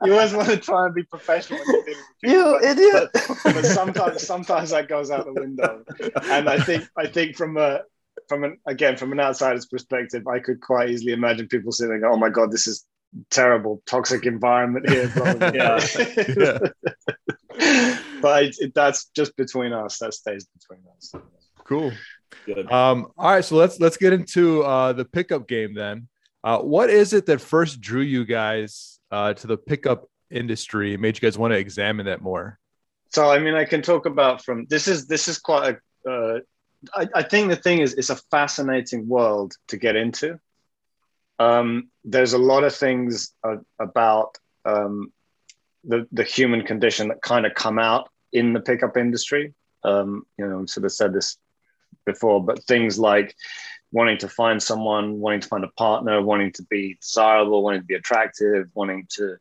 you 0.06 0.12
always 0.14 0.34
want 0.34 0.50
to 0.50 0.58
try 0.58 0.86
and 0.86 0.94
be 0.96 1.04
professional 1.04 1.60
when 1.60 1.68
you're 1.74 1.84
people, 1.84 2.32
you 2.34 2.58
but- 2.62 2.64
idiot. 2.72 3.10
but 3.44 3.66
sometimes 3.66 4.28
sometimes 4.28 4.70
that 4.72 4.88
goes 4.88 5.10
out 5.12 5.26
the 5.26 5.34
window 5.34 5.84
and 6.26 6.50
i 6.50 6.60
think 6.60 6.84
i 6.98 7.08
think 7.08 7.36
from 7.36 7.58
a 7.58 7.82
from 8.30 8.44
an 8.44 8.58
again 8.68 8.96
from 8.98 9.12
an 9.12 9.20
outsider's 9.20 9.66
perspective 9.66 10.28
i 10.28 10.40
could 10.40 10.60
quite 10.62 10.90
easily 10.90 11.14
imagine 11.14 11.48
people 11.48 11.72
saying 11.72 12.02
oh 12.06 12.18
my 12.18 12.30
god 12.30 12.52
this 12.52 12.68
is 12.68 12.86
terrible 13.30 13.82
toxic 13.86 14.26
environment 14.26 14.90
here 14.90 15.08
blah, 15.16 15.34
blah, 15.34 15.52
blah. 15.52 15.80
Yeah. 16.38 16.60
but 18.22 18.44
it, 18.44 18.56
it- 18.60 18.74
that's 18.74 19.06
just 19.16 19.36
between 19.36 19.74
us 19.74 20.00
that 20.00 20.14
stays 20.14 20.46
between 20.46 20.82
us 20.98 21.14
cool. 21.64 21.92
Good. 22.46 22.70
Um, 22.72 23.08
all 23.18 23.32
right, 23.32 23.46
so 23.46 23.56
let's 23.56 23.80
let's 23.80 23.98
get 23.98 24.12
into 24.14 24.64
uh, 24.64 24.94
the 24.94 25.06
pickup 25.06 25.48
game 25.48 25.74
then. 25.74 26.08
Uh, 26.44 26.60
what 26.60 26.90
is 26.90 27.14
it 27.14 27.26
that 27.28 27.40
first 27.40 27.80
drew 27.80 28.02
you 28.02 28.26
guys 28.26 29.00
uh, 29.12 29.34
to 29.34 29.48
the 29.48 29.56
pickup 29.58 30.06
industry 30.30 30.98
made 30.98 31.16
you 31.16 31.22
guys 31.22 31.38
want 31.38 31.52
to 31.54 31.58
examine 31.58 32.06
that 32.08 32.22
more? 32.22 32.60
So, 33.12 33.30
I 33.30 33.40
mean, 33.40 33.54
I 33.54 33.64
can 33.66 33.82
talk 33.82 34.06
about 34.08 34.44
from 34.44 34.66
this 34.70 34.88
is 34.88 35.08
this 35.08 35.28
is 35.28 35.38
quite 35.40 35.78
a. 36.06 36.10
Uh, 36.12 36.40
I, 36.94 37.08
I 37.16 37.24
think 37.24 37.50
the 37.50 37.56
thing 37.56 37.80
is, 37.80 37.94
it's 37.94 38.10
a 38.10 38.16
fascinating 38.16 39.08
world 39.08 39.56
to 39.70 39.78
get 39.78 39.96
into. 39.96 40.40
Um, 41.40 41.90
there's 42.04 42.34
a 42.34 42.38
lot 42.38 42.64
of 42.64 42.76
things 42.76 43.34
uh, 43.44 43.58
about 43.80 44.38
um, 44.66 45.12
the 45.84 46.08
the 46.12 46.24
human 46.24 46.64
condition 46.64 47.10
that 47.10 47.22
kind 47.22 47.46
of 47.46 47.54
come 47.54 47.80
out 47.80 48.10
in 48.32 48.54
the 48.54 48.60
pickup 48.60 48.98
industry. 48.98 49.54
Um, 49.84 50.26
you 50.38 50.48
know, 50.48 50.62
I've 50.62 50.70
sort 50.70 50.86
of 50.86 50.92
said 50.92 51.14
this 51.14 51.38
before, 52.06 52.44
but 52.44 52.64
things 52.64 52.98
like 53.00 53.36
wanting 53.92 54.18
to 54.20 54.28
find 54.28 54.62
someone, 54.62 55.20
wanting 55.20 55.42
to 55.42 55.48
find 55.48 55.64
a 55.64 55.72
partner, 55.78 56.22
wanting 56.22 56.52
to 56.54 56.64
be 56.64 56.98
desirable, 57.02 57.64
wanting 57.64 57.82
to 57.82 57.88
be 57.88 57.96
attractive, 57.96 58.68
wanting 58.74 59.08
to 59.12 59.38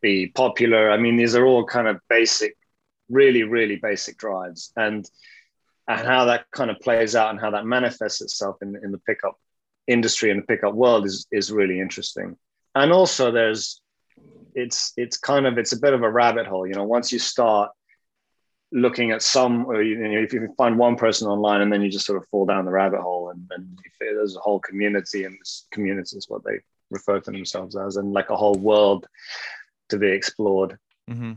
be 0.00 0.28
popular. 0.28 0.90
I 0.90 0.96
mean, 0.96 1.16
these 1.16 1.34
are 1.34 1.44
all 1.44 1.64
kind 1.64 1.88
of 1.88 2.00
basic, 2.08 2.56
really, 3.08 3.42
really 3.42 3.76
basic 3.76 4.16
drives, 4.16 4.72
and 4.76 5.08
and 5.88 6.00
how 6.00 6.24
that 6.26 6.46
kind 6.50 6.70
of 6.70 6.80
plays 6.80 7.14
out 7.14 7.30
and 7.30 7.40
how 7.40 7.50
that 7.50 7.66
manifests 7.66 8.20
itself 8.20 8.56
in 8.62 8.76
in 8.82 8.92
the 8.92 8.98
pickup 8.98 9.38
industry 9.86 10.30
and 10.30 10.42
the 10.42 10.46
pickup 10.46 10.74
world 10.74 11.04
is 11.04 11.26
is 11.30 11.50
really 11.50 11.80
interesting. 11.80 12.36
And 12.74 12.92
also, 12.92 13.30
there's 13.30 13.80
it's 14.54 14.92
it's 14.96 15.16
kind 15.16 15.46
of 15.46 15.58
it's 15.58 15.72
a 15.72 15.80
bit 15.80 15.92
of 15.92 16.02
a 16.02 16.10
rabbit 16.10 16.46
hole. 16.46 16.66
You 16.66 16.74
know, 16.74 16.84
once 16.84 17.12
you 17.12 17.18
start 17.18 17.70
looking 18.72 19.12
at 19.12 19.22
some, 19.22 19.66
or 19.66 19.82
you 19.82 19.96
know, 19.96 20.18
if 20.18 20.32
you 20.32 20.52
find 20.56 20.78
one 20.78 20.96
person 20.96 21.28
online 21.28 21.60
and 21.60 21.72
then 21.72 21.82
you 21.82 21.90
just 21.90 22.06
sort 22.06 22.20
of 22.20 22.28
fall 22.28 22.46
down 22.46 22.64
the 22.64 22.70
rabbit 22.72 23.00
hole, 23.00 23.30
and 23.30 23.46
then 23.48 23.76
there's 24.00 24.36
a 24.36 24.40
whole 24.40 24.60
community, 24.60 25.24
and 25.24 25.38
this 25.40 25.66
community 25.70 26.16
is 26.16 26.28
what 26.28 26.44
they 26.44 26.58
refer 26.90 27.20
to 27.20 27.30
themselves 27.30 27.76
as, 27.76 27.96
and 27.96 28.12
like 28.12 28.30
a 28.30 28.36
whole 28.36 28.54
world 28.54 29.06
to 29.90 29.98
be 29.98 30.08
explored. 30.08 30.78
Mm-hmm. 31.08 31.32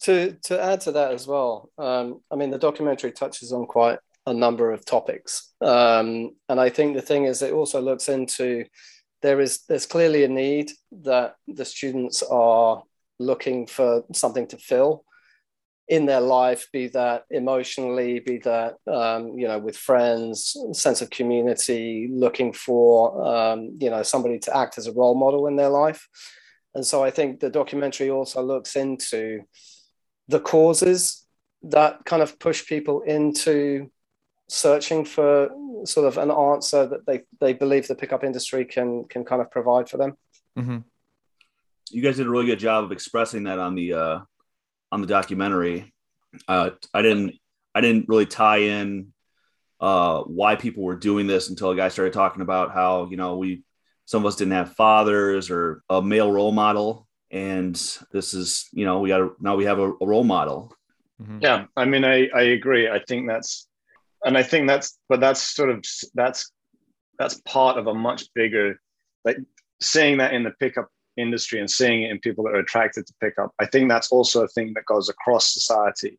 To 0.00 0.36
to 0.44 0.60
add 0.60 0.80
to 0.82 0.92
that 0.92 1.12
as 1.12 1.26
well, 1.26 1.70
um, 1.78 2.20
I 2.30 2.36
mean, 2.36 2.50
the 2.50 2.58
documentary 2.58 3.12
touches 3.12 3.52
on 3.52 3.66
quite 3.66 3.98
a 4.26 4.34
number 4.34 4.72
of 4.72 4.84
topics, 4.84 5.52
um, 5.60 6.32
and 6.48 6.60
I 6.60 6.68
think 6.70 6.94
the 6.94 7.02
thing 7.02 7.24
is, 7.24 7.42
it 7.42 7.52
also 7.52 7.80
looks 7.80 8.08
into 8.08 8.64
there 9.22 9.40
is 9.40 9.62
there's 9.68 9.86
clearly 9.86 10.24
a 10.24 10.28
need 10.28 10.72
that 11.02 11.36
the 11.46 11.64
students 11.64 12.22
are 12.22 12.82
looking 13.18 13.66
for 13.66 14.04
something 14.12 14.46
to 14.48 14.56
fill 14.56 15.04
in 15.88 16.06
their 16.06 16.20
life, 16.20 16.68
be 16.72 16.88
that 16.88 17.24
emotionally, 17.30 18.20
be 18.20 18.38
that 18.38 18.76
um, 18.90 19.38
you 19.38 19.46
know 19.46 19.58
with 19.58 19.76
friends, 19.76 20.56
sense 20.72 21.02
of 21.02 21.10
community, 21.10 22.08
looking 22.10 22.52
for 22.52 23.26
um, 23.26 23.76
you 23.80 23.90
know 23.90 24.02
somebody 24.02 24.38
to 24.40 24.56
act 24.56 24.78
as 24.78 24.86
a 24.86 24.92
role 24.92 25.14
model 25.14 25.46
in 25.46 25.56
their 25.56 25.68
life. 25.68 26.08
And 26.74 26.86
so 26.86 27.04
I 27.04 27.10
think 27.10 27.40
the 27.40 27.50
documentary 27.50 28.10
also 28.10 28.42
looks 28.42 28.76
into 28.76 29.42
the 30.32 30.40
causes 30.40 31.24
that 31.62 32.04
kind 32.04 32.22
of 32.22 32.38
push 32.38 32.66
people 32.66 33.02
into 33.02 33.90
searching 34.48 35.04
for 35.04 35.50
sort 35.84 36.06
of 36.06 36.18
an 36.18 36.30
answer 36.30 36.86
that 36.86 37.06
they, 37.06 37.22
they 37.40 37.52
believe 37.52 37.86
the 37.86 37.94
pickup 37.94 38.24
industry 38.24 38.64
can 38.64 39.04
can 39.04 39.24
kind 39.24 39.40
of 39.40 39.50
provide 39.50 39.88
for 39.88 39.98
them. 39.98 40.16
Mm-hmm. 40.58 40.78
You 41.90 42.02
guys 42.02 42.16
did 42.16 42.26
a 42.26 42.30
really 42.30 42.46
good 42.46 42.58
job 42.58 42.84
of 42.84 42.92
expressing 42.92 43.44
that 43.44 43.58
on 43.58 43.74
the 43.74 43.92
uh, 43.92 44.18
on 44.90 45.00
the 45.00 45.06
documentary. 45.06 45.92
Uh, 46.48 46.70
I 46.94 47.02
didn't 47.02 47.34
I 47.74 47.80
didn't 47.80 48.08
really 48.08 48.26
tie 48.26 48.62
in 48.78 49.12
uh, 49.80 50.22
why 50.22 50.56
people 50.56 50.82
were 50.82 50.96
doing 50.96 51.26
this 51.26 51.50
until 51.50 51.70
a 51.70 51.76
guy 51.76 51.88
started 51.88 52.14
talking 52.14 52.42
about 52.42 52.72
how 52.72 53.08
you 53.10 53.16
know 53.16 53.36
we 53.36 53.62
some 54.06 54.22
of 54.22 54.26
us 54.26 54.36
didn't 54.36 54.52
have 54.52 54.74
fathers 54.74 55.50
or 55.50 55.82
a 55.88 56.00
male 56.02 56.32
role 56.32 56.52
model, 56.52 57.06
and 57.32 57.74
this 58.12 58.34
is 58.34 58.68
you 58.72 58.84
know 58.84 59.00
we 59.00 59.08
got 59.08 59.22
a, 59.22 59.30
now 59.40 59.56
we 59.56 59.64
have 59.64 59.78
a, 59.78 59.90
a 59.90 60.06
role 60.06 60.24
model. 60.24 60.72
Mm-hmm. 61.20 61.38
Yeah, 61.40 61.64
I 61.76 61.86
mean 61.86 62.04
I 62.04 62.28
I 62.28 62.42
agree. 62.42 62.88
I 62.88 63.00
think 63.08 63.26
that's 63.26 63.66
and 64.24 64.36
I 64.38 64.42
think 64.42 64.68
that's 64.68 64.98
but 65.08 65.20
that's 65.20 65.40
sort 65.40 65.70
of 65.70 65.84
that's 66.14 66.52
that's 67.18 67.40
part 67.40 67.78
of 67.78 67.86
a 67.86 67.94
much 67.94 68.32
bigger 68.34 68.80
like 69.24 69.38
seeing 69.80 70.18
that 70.18 70.34
in 70.34 70.42
the 70.42 70.52
pickup 70.60 70.88
industry 71.16 71.60
and 71.60 71.70
seeing 71.70 72.02
it 72.02 72.10
in 72.10 72.18
people 72.20 72.44
that 72.44 72.50
are 72.50 72.60
attracted 72.60 73.06
to 73.06 73.14
pickup. 73.20 73.52
I 73.58 73.66
think 73.66 73.88
that's 73.88 74.10
also 74.10 74.44
a 74.44 74.48
thing 74.48 74.72
that 74.74 74.86
goes 74.86 75.08
across 75.08 75.52
society. 75.52 76.18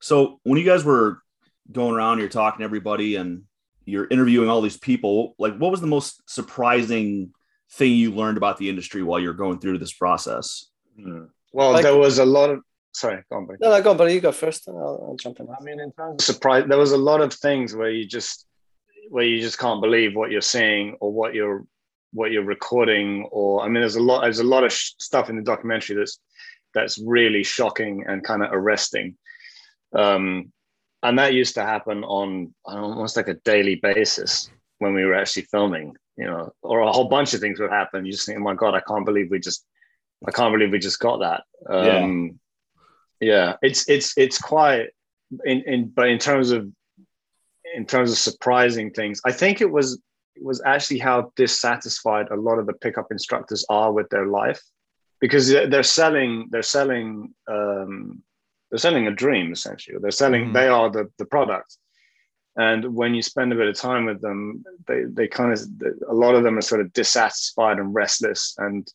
So 0.00 0.40
when 0.42 0.58
you 0.58 0.64
guys 0.64 0.84
were 0.84 1.22
going 1.70 1.94
around, 1.94 2.18
you're 2.18 2.28
talking 2.28 2.58
to 2.58 2.64
everybody 2.64 3.16
and 3.16 3.44
you're 3.84 4.08
interviewing 4.08 4.48
all 4.48 4.60
these 4.60 4.76
people, 4.76 5.34
like 5.38 5.56
what 5.56 5.70
was 5.70 5.80
the 5.80 5.86
most 5.86 6.20
surprising 6.28 7.32
thing 7.72 7.92
you 7.92 8.12
learned 8.12 8.36
about 8.36 8.58
the 8.58 8.68
industry 8.68 9.02
while 9.02 9.20
you're 9.20 9.34
going 9.34 9.58
through 9.58 9.78
this 9.78 9.92
process? 9.92 10.66
Hmm. 11.00 11.24
Well, 11.52 11.72
like, 11.72 11.82
there 11.82 11.96
was 11.96 12.18
a 12.18 12.24
lot 12.24 12.50
of 12.50 12.60
sorry, 12.92 13.22
go 13.30 13.36
on, 13.36 13.46
buddy. 13.46 13.58
No, 13.60 13.70
no, 13.70 13.82
go 13.82 13.90
on, 13.90 13.96
but 13.96 14.10
you 14.10 14.20
go 14.20 14.32
first, 14.32 14.68
and 14.68 14.76
I'll, 14.76 15.06
I'll, 15.06 15.16
jump 15.16 15.38
in. 15.38 15.48
I 15.48 15.62
mean, 15.62 15.80
in 15.80 15.92
terms 15.92 16.22
of 16.22 16.34
surprise, 16.34 16.64
there 16.66 16.78
was 16.78 16.92
a 16.92 16.96
lot 16.96 17.20
of 17.20 17.32
things 17.32 17.74
where 17.74 17.90
you 17.90 18.06
just 18.06 18.46
where 19.08 19.24
you 19.24 19.40
just 19.40 19.58
can't 19.58 19.80
believe 19.80 20.16
what 20.16 20.30
you're 20.30 20.40
seeing 20.40 20.96
or 21.00 21.12
what 21.12 21.34
you're 21.34 21.64
what 22.12 22.32
you're 22.32 22.44
recording, 22.44 23.28
or 23.30 23.62
I 23.62 23.66
mean, 23.66 23.80
there's 23.82 23.96
a 23.96 24.02
lot 24.02 24.22
there's 24.22 24.40
a 24.40 24.44
lot 24.44 24.64
of 24.64 24.72
sh- 24.72 24.92
stuff 24.98 25.28
in 25.30 25.36
the 25.36 25.42
documentary 25.42 25.96
that's 25.96 26.18
that's 26.74 26.98
really 26.98 27.42
shocking 27.42 28.04
and 28.06 28.24
kind 28.24 28.42
of 28.42 28.52
arresting. 28.52 29.16
Um, 29.94 30.52
and 31.02 31.18
that 31.18 31.34
used 31.34 31.54
to 31.54 31.62
happen 31.62 32.04
on 32.04 32.54
almost 32.64 33.16
like 33.16 33.28
a 33.28 33.34
daily 33.44 33.76
basis 33.76 34.50
when 34.78 34.92
we 34.92 35.04
were 35.04 35.14
actually 35.14 35.42
filming, 35.42 35.94
you 36.16 36.24
know, 36.24 36.52
or 36.62 36.80
a 36.80 36.92
whole 36.92 37.08
bunch 37.08 37.34
of 37.34 37.40
things 37.40 37.60
would 37.60 37.70
happen. 37.70 38.04
You 38.04 38.12
just 38.12 38.26
think, 38.26 38.38
oh 38.38 38.42
my 38.42 38.54
God, 38.54 38.74
I 38.74 38.80
can't 38.80 39.04
believe 39.04 39.30
we 39.30 39.38
just, 39.38 39.64
I 40.26 40.30
can't 40.30 40.52
believe 40.52 40.70
we 40.70 40.78
just 40.78 41.00
got 41.00 41.20
that. 41.20 41.42
Um, 41.68 42.40
yeah 43.20 43.56
it's 43.62 43.88
it's 43.88 44.16
it's 44.16 44.38
quite 44.38 44.88
in, 45.44 45.62
in 45.62 45.88
but 45.88 46.08
in 46.08 46.18
terms 46.18 46.50
of 46.50 46.68
in 47.74 47.84
terms 47.84 48.10
of 48.10 48.18
surprising 48.18 48.90
things 48.90 49.20
i 49.24 49.32
think 49.32 49.60
it 49.60 49.70
was 49.70 50.00
it 50.34 50.44
was 50.44 50.60
actually 50.66 50.98
how 50.98 51.32
dissatisfied 51.36 52.28
a 52.30 52.36
lot 52.36 52.58
of 52.58 52.66
the 52.66 52.72
pickup 52.74 53.06
instructors 53.10 53.64
are 53.70 53.92
with 53.92 54.08
their 54.10 54.26
life 54.26 54.60
because 55.20 55.48
they're 55.48 55.82
selling 55.82 56.46
they're 56.50 56.62
selling 56.62 57.34
um, 57.48 58.22
they're 58.70 58.78
selling 58.78 59.06
a 59.06 59.10
dream 59.10 59.50
essentially 59.50 59.96
they're 60.00 60.10
selling 60.10 60.44
mm-hmm. 60.44 60.52
they 60.52 60.68
are 60.68 60.90
the, 60.90 61.10
the 61.18 61.24
product 61.24 61.78
and 62.56 62.94
when 62.94 63.14
you 63.14 63.22
spend 63.22 63.52
a 63.52 63.56
bit 63.56 63.68
of 63.68 63.76
time 63.76 64.06
with 64.06 64.20
them 64.20 64.64
they, 64.86 65.04
they 65.04 65.28
kind 65.28 65.52
of 65.52 65.60
a 66.08 66.14
lot 66.14 66.34
of 66.34 66.42
them 66.42 66.58
are 66.58 66.62
sort 66.62 66.80
of 66.80 66.92
dissatisfied 66.92 67.78
and 67.78 67.94
restless 67.94 68.54
and 68.58 68.88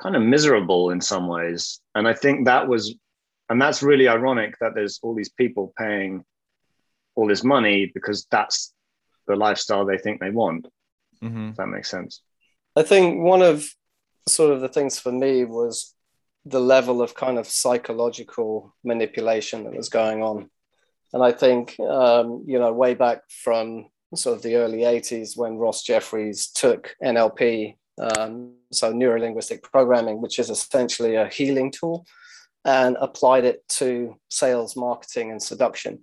kind 0.00 0.14
of 0.14 0.22
miserable 0.22 0.90
in 0.90 1.00
some 1.00 1.26
ways. 1.26 1.80
And 1.94 2.06
i 2.08 2.14
think 2.14 2.46
that 2.46 2.68
was 2.68 2.94
and 3.48 3.60
that's 3.60 3.82
really 3.82 4.08
ironic 4.08 4.58
that 4.60 4.74
there's 4.74 5.00
all 5.02 5.14
these 5.14 5.30
people 5.30 5.72
paying 5.78 6.24
all 7.14 7.26
this 7.26 7.42
money 7.42 7.90
because 7.92 8.26
that's 8.30 8.74
the 9.26 9.36
lifestyle 9.36 9.84
they 9.84 9.98
think 9.98 10.20
they 10.20 10.30
want. 10.30 10.66
Mm-hmm. 11.22 11.52
that 11.56 11.66
makes 11.66 11.90
sense. 11.90 12.22
I 12.76 12.82
think 12.84 13.20
one 13.20 13.42
of 13.42 13.68
sort 14.28 14.52
of 14.52 14.60
the 14.60 14.68
things 14.68 15.00
for 15.00 15.10
me 15.10 15.44
was 15.44 15.94
the 16.44 16.60
level 16.60 17.02
of 17.02 17.14
kind 17.14 17.38
of 17.38 17.48
psychological 17.48 18.74
manipulation 18.84 19.64
that 19.64 19.74
was 19.74 19.88
going 19.88 20.22
on 20.22 20.48
and 21.12 21.22
i 21.22 21.32
think 21.32 21.78
um, 21.80 22.44
you 22.46 22.58
know 22.58 22.72
way 22.72 22.94
back 22.94 23.22
from 23.28 23.86
sort 24.14 24.36
of 24.36 24.42
the 24.42 24.56
early 24.56 24.78
80s 24.78 25.36
when 25.36 25.56
ross 25.56 25.82
jeffries 25.82 26.48
took 26.48 26.94
nlp 27.02 27.76
um, 28.00 28.54
so 28.72 28.92
neurolinguistic 28.92 29.62
programming 29.62 30.20
which 30.20 30.38
is 30.38 30.50
essentially 30.50 31.16
a 31.16 31.28
healing 31.28 31.70
tool 31.70 32.06
and 32.64 32.96
applied 33.00 33.44
it 33.44 33.66
to 33.68 34.16
sales, 34.28 34.76
marketing, 34.76 35.30
and 35.30 35.42
seduction. 35.42 36.00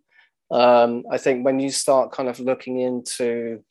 Um, 0.49 1.03
I 1.11 1.17
think 1.17 1.45
when 1.45 1.59
you 1.59 1.69
start 1.69 2.11
kind 2.11 2.29
of 2.29 2.39
looking 2.39 2.79
into 2.79 3.63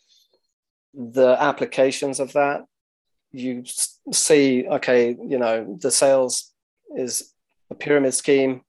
the 0.92 1.36
applications 1.40 2.20
of 2.20 2.32
that, 2.34 2.64
you 3.32 3.64
see, 4.12 4.66
okay, 4.68 5.16
you 5.20 5.38
know, 5.38 5.76
the 5.80 5.90
sales 5.90 6.52
is 6.96 7.32
a 7.70 7.74
pyramid 7.74 8.14
scheme, 8.14 8.62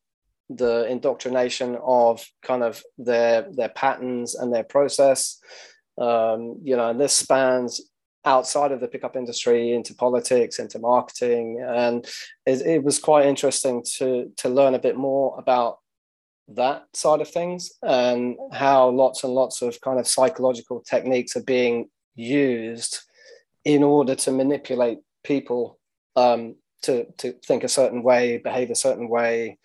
the 0.50 0.86
indoctrination 0.88 1.78
of 1.84 2.26
kind 2.44 2.64
of 2.64 2.82
their 2.98 3.48
their 3.52 3.70
patterns 3.70 4.36
and 4.36 4.54
their 4.54 4.64
process. 4.64 5.40
Um, 5.98 6.60
you 6.64 6.76
know, 6.76 6.90
and 6.90 7.00
this 7.00 7.14
spans 7.14 7.82
outside 8.26 8.72
of 8.72 8.80
the 8.80 8.88
pickup 8.88 9.16
industry 9.16 9.74
into 9.74 9.94
politics, 9.94 10.60
into 10.60 10.80
marketing, 10.80 11.64
and 11.66 12.06
it, 12.46 12.62
it, 12.62 12.84
was 12.84 13.00
quite 13.00 13.26
interesting 13.26 13.84
to 13.98 14.32
to 14.38 14.50
learn 14.50 14.74
a 14.74 14.80
bit 14.80 14.98
more 14.98 15.36
about 15.40 15.78
that 16.50 16.86
side 16.94 17.22
of 17.22 17.30
things 17.30 17.72
and 17.82 18.36
how 18.52 18.90
lots 18.90 19.24
and 19.24 19.34
lots 19.34 19.62
of 19.62 19.80
kind 19.82 20.00
of 20.00 20.08
psychological 20.08 20.82
techniques 20.82 21.36
are 21.36 21.44
being 21.44 21.90
used 22.14 23.00
in 23.64 23.82
order 23.84 24.14
to 24.14 24.32
manipulate 24.32 25.00
people 25.24 25.80
um, 26.16 26.56
to 26.84 27.06
to 27.18 27.34
think 27.46 27.64
a 27.64 27.70
certain 27.70 28.04
way, 28.04 28.38
behave 28.38 28.70
a 28.70 28.76
certain 28.76 29.10
way, 29.10 29.58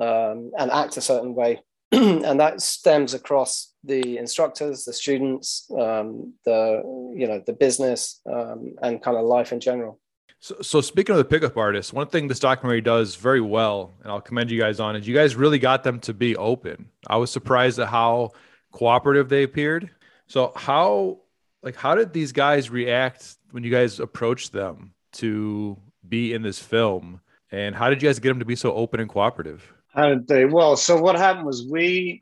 um, 0.00 0.52
and 0.58 0.70
act 0.70 0.96
a 0.96 1.00
certain 1.00 1.34
way, 1.34 1.60
and 1.92 2.40
that 2.40 2.60
stems 2.60 3.14
across 3.14 3.72
the 3.84 4.18
instructors, 4.18 4.84
the 4.84 4.92
students, 4.92 5.70
um, 5.78 6.34
the 6.44 6.82
you 7.14 7.26
know 7.26 7.42
the 7.46 7.52
business, 7.52 8.20
um, 8.32 8.74
and 8.82 9.02
kind 9.02 9.16
of 9.16 9.24
life 9.24 9.52
in 9.52 9.60
general. 9.60 10.00
So, 10.38 10.56
so 10.60 10.80
speaking 10.80 11.14
of 11.14 11.18
the 11.18 11.24
pickup 11.24 11.56
artists, 11.56 11.92
one 11.92 12.08
thing 12.08 12.28
this 12.28 12.38
documentary 12.38 12.82
does 12.82 13.16
very 13.16 13.40
well, 13.40 13.94
and 14.02 14.12
I'll 14.12 14.20
commend 14.20 14.50
you 14.50 14.60
guys 14.60 14.80
on, 14.80 14.96
is 14.96 15.08
you 15.08 15.14
guys 15.14 15.34
really 15.34 15.58
got 15.58 15.82
them 15.82 15.98
to 16.00 16.14
be 16.14 16.36
open. 16.36 16.90
I 17.06 17.16
was 17.16 17.30
surprised 17.30 17.78
at 17.78 17.88
how 17.88 18.32
cooperative 18.72 19.28
they 19.28 19.42
appeared. 19.42 19.90
So 20.26 20.52
how 20.54 21.20
like 21.62 21.76
how 21.76 21.94
did 21.94 22.12
these 22.12 22.32
guys 22.32 22.70
react 22.70 23.36
when 23.50 23.64
you 23.64 23.70
guys 23.70 24.00
approached 24.00 24.52
them 24.52 24.92
to 25.12 25.76
be 26.08 26.34
in 26.34 26.42
this 26.42 26.58
film? 26.58 27.20
And 27.50 27.74
how 27.74 27.88
did 27.88 28.02
you 28.02 28.08
guys 28.08 28.18
get 28.18 28.28
them 28.28 28.40
to 28.40 28.44
be 28.44 28.56
so 28.56 28.72
open 28.74 29.00
and 29.00 29.08
cooperative? 29.08 29.72
How 29.96 30.10
did 30.10 30.28
they? 30.28 30.44
Well, 30.44 30.76
so 30.76 31.00
what 31.00 31.16
happened 31.16 31.46
was 31.46 31.66
we 31.66 32.20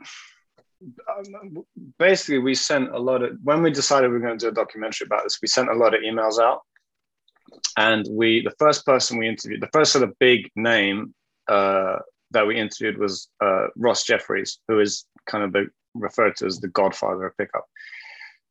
um, 1.09 1.65
basically 1.99 2.39
we 2.39 2.55
sent 2.55 2.95
a 2.95 2.99
lot 2.99 3.23
of 3.23 3.37
when 3.43 3.63
we 3.63 3.71
decided 3.71 4.09
we 4.09 4.15
were 4.15 4.27
going 4.27 4.39
to 4.39 4.47
do 4.47 4.51
a 4.51 4.55
documentary 4.55 5.07
about 5.07 5.25
this, 5.25 5.41
we 5.43 5.49
sent 5.49 5.69
a 5.69 5.75
lot 5.75 5.95
of 5.95 6.03
emails 6.03 6.39
out, 6.39 6.63
and 7.77 8.07
we 8.11 8.43
the 8.43 8.55
first 8.59 8.87
person 8.87 9.19
we 9.19 9.29
interviewed, 9.29 9.61
the 9.61 9.69
first 9.73 9.93
sort 9.93 10.05
of 10.05 10.19
big 10.19 10.51
name 10.55 11.15
uh, 11.49 11.97
that 12.31 12.47
we 12.47 12.57
interviewed 12.57 12.99
was 12.99 13.29
uh, 13.43 13.67
Ross 13.77 14.05
Jeffries, 14.05 14.59
who 14.69 14.79
is 14.81 15.05
kind 15.27 15.43
of 15.43 15.53
the, 15.53 15.67
referred 15.95 16.37
to 16.37 16.47
as 16.47 16.61
the 16.61 16.69
Godfather 16.69 17.27
of 17.27 17.37
pickup. 17.37 17.67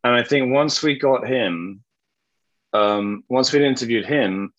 And 0.03 0.13
I 0.13 0.23
think 0.23 0.51
once 0.51 0.83
we 0.83 0.99
got 0.99 1.25
him, 1.25 1.81
um, 2.73 3.23
once 3.29 3.53
we'd 3.53 3.61
interviewed 3.61 4.05
him, 4.05 4.51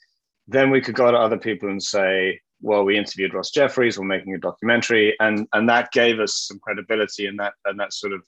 then 0.49 0.71
we 0.71 0.80
could 0.80 0.94
go 0.94 1.11
to 1.11 1.18
other 1.18 1.38
people 1.38 1.68
and 1.68 1.83
say, 1.83 2.40
well, 2.64 2.83
we 2.83 2.97
interviewed 2.97 3.35
Ross 3.35 3.50
Jeffries, 3.50 3.99
we're 3.99 4.06
making 4.06 4.35
a 4.35 4.38
documentary, 4.38 5.14
and 5.21 5.47
and 5.52 5.68
that 5.68 5.92
gave 5.92 6.18
us 6.18 6.47
some 6.49 6.59
credibility, 6.59 7.26
and 7.26 7.38
that 7.38 7.52
and 7.66 7.78
that 7.78 7.92
sort 7.92 8.14
of 8.14 8.23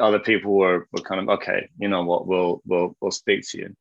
other 0.00 0.18
people 0.18 0.54
were 0.54 0.88
were 0.92 1.02
kind 1.02 1.20
of 1.20 1.28
okay, 1.28 1.68
you 1.78 1.88
know 1.88 2.04
what, 2.04 2.26
we'll 2.26 2.62
we'll 2.64 2.96
we'll 3.00 3.10
speak 3.10 3.44
to 3.50 3.58
you. 3.58 3.76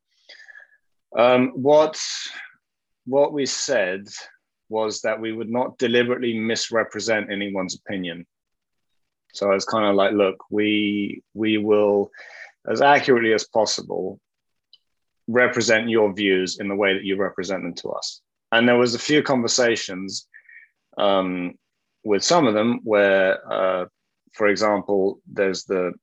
Um, 1.17 1.51
what 1.55 1.97
what 3.05 3.31
we 3.31 3.45
said 3.45 4.09
was 4.67 5.01
that 5.01 5.21
we 5.21 5.31
would 5.31 5.49
not 5.49 5.77
deliberately 5.77 6.37
misrepresent 6.37 7.31
anyone's 7.31 7.75
opinion. 7.75 8.27
So 9.33 9.51
it's 9.51 9.63
kind 9.63 9.85
of 9.85 9.95
like, 9.95 10.11
look, 10.11 10.43
we 10.51 11.23
we 11.33 11.57
will, 11.57 12.11
as 12.69 12.81
accurately 12.81 13.33
as 13.33 13.47
possible, 13.47 14.19
represent 15.27 15.87
your 15.87 16.13
views 16.13 16.59
in 16.59 16.67
the 16.67 16.75
way 16.75 16.95
that 16.95 17.05
you 17.05 17.15
represent 17.15 17.63
them 17.63 17.75
to 17.75 17.91
us. 17.91 18.21
And 18.51 18.67
there 18.67 18.77
was 18.77 18.95
a 18.95 18.99
few 18.99 19.21
conversations 19.21 20.27
um, 20.97 21.53
with 22.03 22.23
some 22.23 22.47
of 22.47 22.53
them 22.53 22.79
where, 22.83 23.51
uh, 23.51 23.85
for 24.33 24.47
example, 24.47 25.19
there's 25.31 25.65
the 25.65 25.93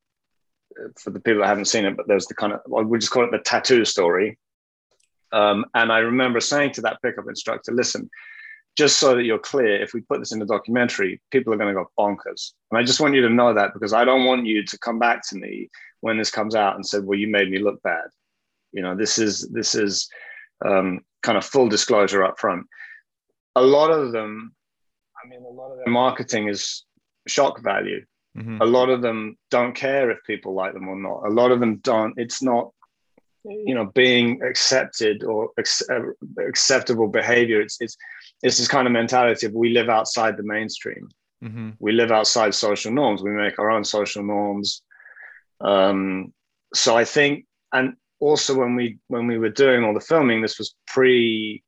for 0.99 1.09
the 1.09 1.21
people 1.21 1.39
that 1.41 1.47
haven't 1.47 1.65
seen 1.65 1.85
it, 1.85 1.95
but 1.95 2.07
there's 2.07 2.25
the 2.25 2.35
kind 2.35 2.53
of 2.53 2.59
well, 2.67 2.83
we 2.83 2.99
just 2.99 3.11
call 3.11 3.23
it 3.23 3.31
the 3.31 3.39
tattoo 3.39 3.85
story. 3.85 4.37
Um, 5.31 5.65
and 5.73 5.91
I 5.91 5.99
remember 5.99 6.39
saying 6.39 6.73
to 6.73 6.81
that 6.81 7.01
pickup 7.01 7.27
instructor, 7.27 7.71
"Listen, 7.71 8.09
just 8.75 8.97
so 8.97 9.15
that 9.15 9.23
you're 9.23 9.39
clear, 9.39 9.81
if 9.81 9.93
we 9.93 10.01
put 10.01 10.19
this 10.19 10.33
in 10.33 10.41
a 10.41 10.45
documentary, 10.45 11.21
people 11.31 11.53
are 11.53 11.57
going 11.57 11.73
to 11.73 11.81
go 11.81 11.89
bonkers. 11.97 12.51
And 12.71 12.77
I 12.77 12.83
just 12.83 12.99
want 12.99 13.15
you 13.15 13.21
to 13.21 13.29
know 13.29 13.53
that 13.53 13.73
because 13.73 13.93
I 13.93 14.03
don't 14.03 14.25
want 14.25 14.45
you 14.45 14.65
to 14.65 14.77
come 14.79 14.99
back 14.99 15.25
to 15.29 15.37
me 15.37 15.69
when 16.01 16.17
this 16.17 16.29
comes 16.29 16.55
out 16.55 16.75
and 16.75 16.85
said, 16.85 17.05
"Well, 17.05 17.17
you 17.17 17.27
made 17.27 17.49
me 17.49 17.59
look 17.59 17.81
bad." 17.81 18.07
You 18.73 18.81
know, 18.81 18.95
this 18.95 19.17
is 19.17 19.47
this 19.49 19.75
is 19.75 20.09
um, 20.63 21.01
kind 21.23 21.37
of 21.37 21.45
full 21.45 21.67
disclosure 21.67 22.23
up 22.23 22.39
front. 22.39 22.67
A 23.55 23.61
lot 23.61 23.89
of 23.91 24.11
them, 24.11 24.53
I 25.23 25.27
mean, 25.27 25.41
a 25.41 25.49
lot 25.49 25.71
of 25.71 25.77
their 25.77 25.93
marketing 25.93 26.49
is 26.49 26.85
shock 27.27 27.61
value. 27.61 28.05
Mm-hmm. 28.37 28.61
A 28.61 28.65
lot 28.65 28.89
of 28.89 29.01
them 29.01 29.37
don't 29.49 29.73
care 29.73 30.11
if 30.11 30.19
people 30.25 30.53
like 30.53 30.73
them 30.73 30.89
or 30.89 30.97
not. 30.97 31.25
A 31.25 31.29
lot 31.29 31.51
of 31.51 31.59
them 31.59 31.77
don't. 31.77 32.13
It's 32.17 32.41
not, 32.41 32.71
you 33.43 33.73
know, 33.73 33.85
being 33.85 34.41
accepted 34.43 35.23
or 35.23 35.51
uh, 35.57 35.99
acceptable 36.45 37.07
behavior. 37.07 37.61
It's 37.61 37.77
it's 37.79 37.95
it's 38.43 38.57
this 38.57 38.67
kind 38.67 38.87
of 38.87 38.93
mentality 38.93 39.45
of 39.45 39.53
we 39.53 39.69
live 39.69 39.89
outside 39.89 40.35
the 40.35 40.43
mainstream. 40.43 41.07
Mm-hmm. 41.43 41.69
We 41.79 41.93
live 41.93 42.11
outside 42.11 42.53
social 42.53 42.91
norms. 42.91 43.23
We 43.23 43.31
make 43.31 43.57
our 43.57 43.71
own 43.71 43.85
social 43.85 44.23
norms. 44.23 44.81
Um, 45.61 46.33
so 46.73 46.97
I 46.97 47.05
think, 47.05 47.45
and 47.71 47.95
also 48.25 48.55
when 48.55 48.75
we 48.75 48.97
when 49.07 49.27
we 49.27 49.37
were 49.37 49.49
doing 49.49 49.83
all 49.83 49.93
the 49.93 49.99
filming, 49.99 50.41
this 50.41 50.57
was 50.57 50.75
pre. 50.87 51.63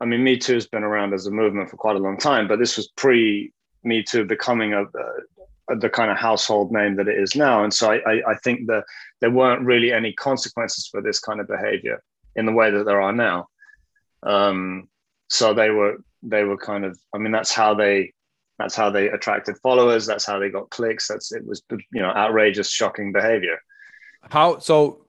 I 0.00 0.04
mean, 0.04 0.24
Me 0.24 0.36
Too 0.36 0.54
has 0.54 0.66
been 0.66 0.82
around 0.82 1.14
as 1.14 1.26
a 1.26 1.30
movement 1.30 1.70
for 1.70 1.76
quite 1.76 1.94
a 1.94 2.00
long 2.00 2.18
time, 2.18 2.48
but 2.48 2.58
this 2.58 2.76
was 2.76 2.88
pre 2.96 3.52
Me 3.84 4.02
Too 4.02 4.24
becoming 4.24 4.72
a, 4.72 4.82
a, 4.82 5.76
the 5.76 5.88
kind 5.88 6.10
of 6.10 6.16
household 6.16 6.72
name 6.72 6.96
that 6.96 7.08
it 7.08 7.18
is 7.18 7.36
now. 7.36 7.62
And 7.62 7.72
so 7.72 7.92
I, 7.92 7.98
I, 7.98 8.30
I 8.30 8.34
think 8.42 8.66
that 8.66 8.84
there 9.20 9.30
weren't 9.30 9.64
really 9.64 9.92
any 9.92 10.12
consequences 10.12 10.88
for 10.88 11.00
this 11.00 11.20
kind 11.20 11.40
of 11.40 11.46
behavior 11.46 12.02
in 12.34 12.46
the 12.46 12.52
way 12.52 12.70
that 12.70 12.84
there 12.84 13.00
are 13.00 13.12
now. 13.12 13.46
Um, 14.24 14.88
so 15.32 15.54
they 15.54 15.70
were 15.70 15.96
they 16.22 16.44
were 16.44 16.58
kind 16.58 16.84
of 16.84 16.98
i 17.14 17.18
mean 17.18 17.32
that's 17.32 17.52
how 17.52 17.74
they 17.74 18.12
that's 18.58 18.76
how 18.76 18.90
they 18.90 19.08
attracted 19.08 19.56
followers 19.62 20.04
that's 20.06 20.26
how 20.26 20.38
they 20.38 20.50
got 20.50 20.68
clicks 20.70 21.08
that's 21.08 21.32
it 21.32 21.44
was 21.46 21.62
you 21.70 22.02
know 22.02 22.10
outrageous 22.10 22.70
shocking 22.70 23.12
behavior 23.12 23.58
how 24.30 24.58
so 24.58 25.01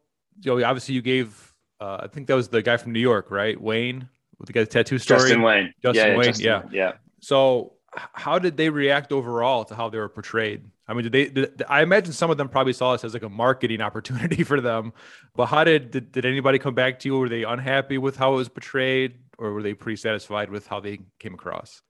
know 0.46 0.64
obviously 0.66 0.96
you 0.96 1.02
gave 1.02 1.54
uh, 1.80 1.98
i 2.02 2.08
think 2.08 2.28
that 2.28 2.36
was 2.36 2.48
the 2.48 2.62
guy 2.62 2.78
from 2.78 2.92
new 2.92 3.00
york 3.00 3.32
right 3.32 3.60
wayne 3.60 4.08
with 4.40 4.48
the 4.48 4.54
guy's 4.54 4.68
tattoo 4.68 4.98
story 4.98 5.20
justin 5.20 5.42
wayne 5.42 5.74
justin 5.82 6.08
yeah, 6.08 6.18
wayne 6.18 6.26
justin, 6.26 6.46
yeah 6.46 6.62
yeah 6.72 6.92
so 7.20 7.74
how 8.14 8.40
did 8.40 8.58
they 8.58 8.70
react 8.70 9.12
overall 9.12 9.64
to 9.64 9.76
how 9.76 9.90
they 9.90 9.98
were 9.98 10.10
portrayed 10.10 10.64
I 10.88 10.94
mean, 10.94 11.04
did 11.04 11.12
they? 11.14 11.30
Did, 11.30 11.64
I 11.70 11.82
imagine 11.82 12.12
some 12.12 12.30
of 12.30 12.38
them 12.38 12.50
probably 12.50 12.74
saw 12.74 12.92
this 12.92 13.04
as 13.04 13.14
like 13.14 13.24
a 13.24 13.30
marketing 13.30 13.82
opportunity 13.82 14.44
for 14.44 14.60
them. 14.60 14.94
But 15.36 15.48
how 15.48 15.64
did, 15.64 15.92
did 15.92 16.12
did 16.12 16.26
anybody 16.26 16.60
come 16.60 16.76
back 16.76 17.00
to 17.00 17.08
you? 17.08 17.18
Were 17.18 17.30
they 17.30 17.44
unhappy 17.44 17.98
with 17.98 18.18
how 18.18 18.34
it 18.34 18.38
was 18.38 18.50
portrayed, 18.50 19.16
or 19.38 19.54
were 19.54 19.64
they 19.64 19.74
pretty 19.74 19.98
satisfied 19.98 20.50
with 20.50 20.68
how 20.68 20.80
they 20.80 21.00
came 21.20 21.34
across? 21.34 21.82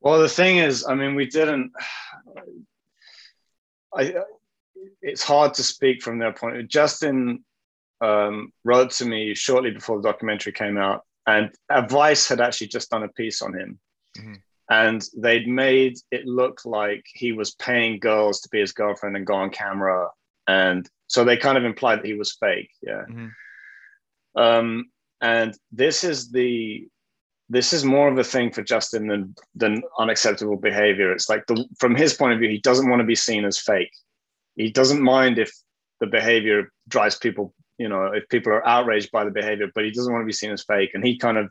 Well, 0.00 0.20
the 0.20 0.28
thing 0.28 0.58
is, 0.58 0.86
I 0.86 0.94
mean, 0.94 1.14
we 1.14 1.26
didn't. 1.26 1.72
I. 3.96 4.14
It's 5.02 5.22
hard 5.22 5.54
to 5.54 5.62
speak 5.62 6.02
from 6.02 6.18
their 6.18 6.32
point. 6.32 6.54
of 6.54 6.60
view. 6.60 6.68
Justin 6.68 7.44
um, 8.00 8.52
wrote 8.64 8.90
to 8.92 9.04
me 9.04 9.34
shortly 9.34 9.70
before 9.70 9.96
the 10.00 10.08
documentary 10.08 10.52
came 10.52 10.78
out, 10.78 11.02
and 11.26 11.50
Vice 11.88 12.28
had 12.28 12.40
actually 12.40 12.68
just 12.68 12.90
done 12.90 13.02
a 13.02 13.08
piece 13.08 13.42
on 13.42 13.54
him. 13.54 13.78
Mm-hmm 14.18 14.34
and 14.70 15.06
they'd 15.16 15.46
made 15.46 15.98
it 16.10 16.26
look 16.26 16.64
like 16.64 17.04
he 17.12 17.32
was 17.32 17.54
paying 17.54 17.98
girls 17.98 18.40
to 18.40 18.48
be 18.48 18.60
his 18.60 18.72
girlfriend 18.72 19.16
and 19.16 19.26
go 19.26 19.34
on 19.34 19.50
camera 19.50 20.08
and 20.48 20.88
so 21.06 21.24
they 21.24 21.36
kind 21.36 21.58
of 21.58 21.64
implied 21.64 21.98
that 21.98 22.06
he 22.06 22.14
was 22.14 22.36
fake 22.40 22.70
yeah 22.82 23.02
mm-hmm. 23.10 24.40
um, 24.40 24.86
and 25.20 25.54
this 25.72 26.04
is 26.04 26.30
the 26.30 26.86
this 27.50 27.74
is 27.74 27.84
more 27.84 28.08
of 28.08 28.18
a 28.18 28.24
thing 28.24 28.50
for 28.50 28.62
justin 28.62 29.06
than 29.06 29.34
than 29.54 29.82
unacceptable 29.98 30.56
behavior 30.56 31.12
it's 31.12 31.28
like 31.28 31.46
the 31.46 31.64
from 31.78 31.94
his 31.94 32.14
point 32.14 32.32
of 32.32 32.38
view 32.38 32.48
he 32.48 32.58
doesn't 32.58 32.88
want 32.88 33.00
to 33.00 33.06
be 33.06 33.14
seen 33.14 33.44
as 33.44 33.58
fake 33.58 33.92
he 34.56 34.70
doesn't 34.70 35.02
mind 35.02 35.38
if 35.38 35.52
the 36.00 36.06
behavior 36.06 36.70
drives 36.88 37.16
people 37.16 37.54
you 37.78 37.88
know 37.88 38.06
if 38.06 38.28
people 38.28 38.52
are 38.52 38.66
outraged 38.66 39.10
by 39.10 39.24
the 39.24 39.30
behavior 39.30 39.68
but 39.74 39.84
he 39.84 39.90
doesn't 39.90 40.12
want 40.12 40.22
to 40.22 40.26
be 40.26 40.32
seen 40.32 40.50
as 40.50 40.64
fake 40.64 40.90
and 40.94 41.04
he 41.04 41.16
kind 41.18 41.38
of 41.38 41.48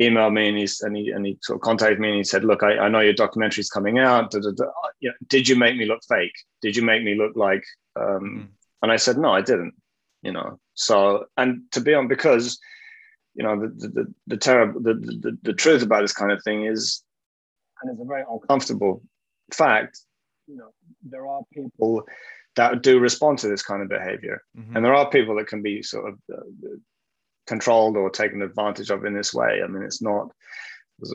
emailed 0.00 0.34
me 0.34 0.48
and, 0.48 0.58
he's, 0.58 0.80
and, 0.82 0.96
he, 0.96 1.10
and 1.10 1.24
he 1.24 1.38
sort 1.42 1.56
of 1.56 1.62
contacted 1.62 1.98
me 1.98 2.08
and 2.08 2.16
he 2.18 2.24
said, 2.24 2.44
look, 2.44 2.62
I, 2.62 2.78
I 2.78 2.88
know 2.88 3.00
your 3.00 3.14
documentary 3.14 3.62
is 3.62 3.70
coming 3.70 3.98
out. 3.98 4.30
Da, 4.30 4.40
da, 4.40 4.50
da. 4.50 4.64
You 5.00 5.10
know, 5.10 5.14
did 5.28 5.48
you 5.48 5.56
make 5.56 5.76
me 5.76 5.86
look 5.86 6.00
fake? 6.08 6.34
Did 6.62 6.76
you 6.76 6.82
make 6.82 7.02
me 7.02 7.14
look 7.14 7.34
like, 7.34 7.64
um, 7.98 8.04
mm. 8.04 8.46
and 8.82 8.92
I 8.92 8.96
said, 8.96 9.16
no, 9.16 9.32
I 9.32 9.40
didn't, 9.40 9.74
you 10.22 10.32
know? 10.32 10.58
So, 10.74 11.26
and 11.36 11.62
to 11.72 11.80
be 11.80 11.94
on, 11.94 12.08
because, 12.08 12.58
you 13.34 13.44
know, 13.44 13.58
the, 13.58 13.68
the, 13.68 13.88
the, 13.88 14.14
the 14.26 14.36
terrible, 14.36 14.82
the, 14.82 14.94
the, 14.94 15.38
the 15.42 15.54
truth 15.54 15.82
about 15.82 16.02
this 16.02 16.12
kind 16.12 16.32
of 16.32 16.42
thing 16.42 16.66
is, 16.66 17.02
and 17.82 17.92
it's 17.92 18.00
a 18.00 18.04
very 18.04 18.24
uncomfortable 18.30 19.02
fact, 19.52 20.00
you 20.46 20.56
know, 20.56 20.72
there 21.10 21.26
are 21.26 21.42
people 21.52 22.06
that 22.56 22.82
do 22.82 22.98
respond 22.98 23.38
to 23.38 23.48
this 23.48 23.62
kind 23.62 23.82
of 23.82 23.88
behavior. 23.88 24.42
Mm-hmm. 24.58 24.76
And 24.76 24.84
there 24.84 24.94
are 24.94 25.08
people 25.10 25.36
that 25.36 25.46
can 25.46 25.62
be 25.62 25.82
sort 25.82 26.08
of 26.08 26.18
uh, 26.32 26.76
controlled 27.46 27.96
or 27.96 28.10
taken 28.10 28.42
advantage 28.42 28.90
of 28.90 29.04
in 29.04 29.14
this 29.14 29.32
way. 29.32 29.60
I 29.62 29.66
mean, 29.66 29.82
it's 29.82 30.02
not. 30.02 30.30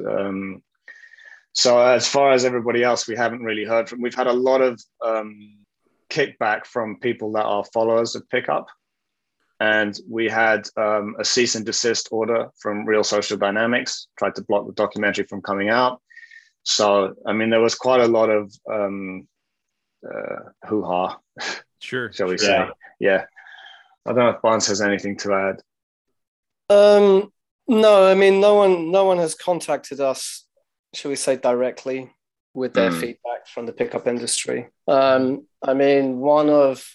Um, 0.08 0.62
so 1.54 1.80
as 1.80 2.08
far 2.08 2.32
as 2.32 2.46
everybody 2.46 2.84
else, 2.84 3.08
we 3.08 3.16
haven't 3.16 3.44
really 3.44 3.66
heard 3.66 3.90
from. 3.90 4.02
We've 4.02 4.16
had 4.16 4.28
a 4.28 4.34
lot 4.34 4.62
of 4.62 4.82
um, 5.04 5.58
kickback 6.10 6.66
from 6.66 7.00
people 7.00 7.34
that 7.34 7.46
are 7.46 7.66
followers 7.74 8.16
of 8.16 8.30
Pickup, 8.30 8.68
and 9.60 10.00
we 10.10 10.30
had 10.30 10.68
um, 10.78 11.16
a 11.20 11.26
cease 11.26 11.56
and 11.56 11.66
desist 11.66 12.08
order 12.12 12.50
from 12.60 12.86
Real 12.86 13.04
Social 13.04 13.38
Dynamics. 13.38 14.08
Tried 14.18 14.36
to 14.36 14.44
block 14.44 14.66
the 14.66 14.74
documentary 14.74 15.26
from 15.26 15.42
coming 15.42 15.70
out. 15.70 16.02
So 16.64 17.16
I 17.26 17.34
mean, 17.34 17.50
there 17.50 17.60
was 17.60 17.76
quite 17.76 18.02
a 18.02 18.08
lot 18.08 18.30
of 18.30 18.54
um, 18.72 19.28
uh, 20.06 20.50
hoo 20.68 20.84
ha. 20.84 21.20
Sure, 21.80 22.12
shall 22.12 22.28
we 22.28 22.38
sure. 22.38 22.48
say? 22.48 22.70
Yeah. 23.00 23.26
I 24.06 24.14
don't 24.14 24.20
know 24.20 24.30
if 24.30 24.42
Barnes 24.42 24.68
has 24.68 24.82
anything 24.82 25.18
to 25.18 25.34
add. 25.34 25.62
Um, 26.70 27.32
no, 27.68 28.08
I 28.08 28.14
mean, 28.14 28.40
no 28.40 28.56
one, 28.56 28.92
no 28.92 29.06
one 29.06 29.18
has 29.18 29.36
contacted 29.36 30.00
us, 30.00 30.46
shall 30.94 31.10
we 31.10 31.16
say, 31.16 31.38
directly 31.38 32.12
with 32.54 32.74
their 32.74 32.92
mm. 32.92 33.00
feedback 33.00 33.48
from 33.48 33.66
the 33.66 33.74
pickup 33.74 34.08
industry. 34.08 34.70
Um, 34.88 35.48
I 35.64 35.74
mean, 35.74 36.20
one 36.20 36.50
of 36.50 36.86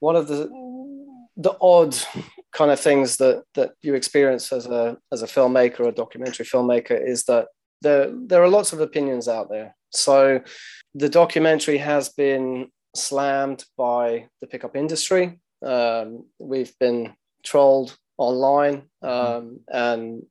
one 0.00 0.16
of 0.16 0.28
the 0.28 0.50
the 1.36 1.56
odd 1.60 1.96
kind 2.52 2.70
of 2.70 2.80
things 2.80 3.16
that 3.18 3.44
that 3.54 3.72
you 3.82 3.94
experience 3.94 4.52
as 4.52 4.66
a 4.66 4.96
as 5.12 5.22
a 5.22 5.26
filmmaker, 5.26 5.86
a 5.86 5.92
documentary 5.92 6.46
filmmaker, 6.46 6.98
is 7.00 7.24
that 7.24 7.46
there 7.82 8.12
there 8.12 8.42
are 8.42 8.48
lots 8.48 8.72
of 8.72 8.80
opinions 8.80 9.28
out 9.28 9.48
there. 9.48 9.76
So 9.90 10.40
the 10.94 11.08
documentary 11.08 11.78
has 11.78 12.08
been 12.10 12.70
slammed 12.94 13.64
by 13.76 14.28
the 14.40 14.46
pickup 14.46 14.76
industry. 14.76 15.40
Um, 15.64 16.26
we've 16.38 16.76
been 16.78 17.14
trolled 17.44 17.96
online 18.18 18.82
mm-hmm. 19.02 19.08
um, 19.08 19.60
and 19.68 20.22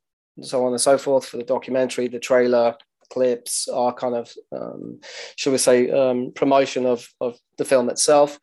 so 0.42 0.66
on 0.66 0.72
and 0.72 0.82
so 0.82 0.98
forth 0.98 1.26
for 1.26 1.38
the 1.38 1.44
documentary, 1.44 2.08
the 2.08 2.20
trailer, 2.20 2.76
clips, 3.10 3.68
our 3.68 3.94
kind 3.94 4.16
of, 4.16 4.32
um, 4.52 5.00
shall 5.36 5.52
we 5.52 5.58
say, 5.58 5.90
um, 5.90 6.32
promotion 6.34 6.86
of, 6.86 7.08
of 7.20 7.38
the 7.58 7.66
film 7.66 7.90
itself. 7.90 8.40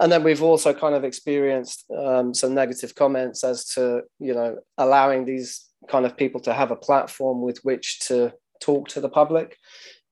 And 0.00 0.12
then 0.12 0.22
we've 0.22 0.42
also 0.42 0.72
kind 0.72 0.94
of 0.94 1.04
experienced 1.04 1.84
um, 1.96 2.34
some 2.34 2.54
negative 2.54 2.94
comments 2.94 3.42
as 3.42 3.66
to, 3.70 4.02
you 4.18 4.34
know, 4.34 4.58
allowing 4.76 5.24
these 5.24 5.64
kind 5.88 6.06
of 6.06 6.16
people 6.16 6.40
to 6.42 6.52
have 6.52 6.70
a 6.70 6.76
platform 6.76 7.40
with 7.40 7.58
which 7.64 8.00
to 8.00 8.32
talk 8.60 8.88
to 8.88 9.00
the 9.00 9.08
public. 9.08 9.56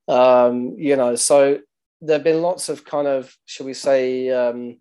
Um, 0.08 0.74
you 0.78 0.96
know, 0.96 1.16
so 1.16 1.58
there 2.00 2.16
have 2.16 2.24
been 2.24 2.42
lots 2.42 2.68
of 2.68 2.84
kind 2.84 3.08
of, 3.08 3.34
shall 3.46 3.66
we 3.66 3.74
say, 3.74 4.30
um, 4.30 4.78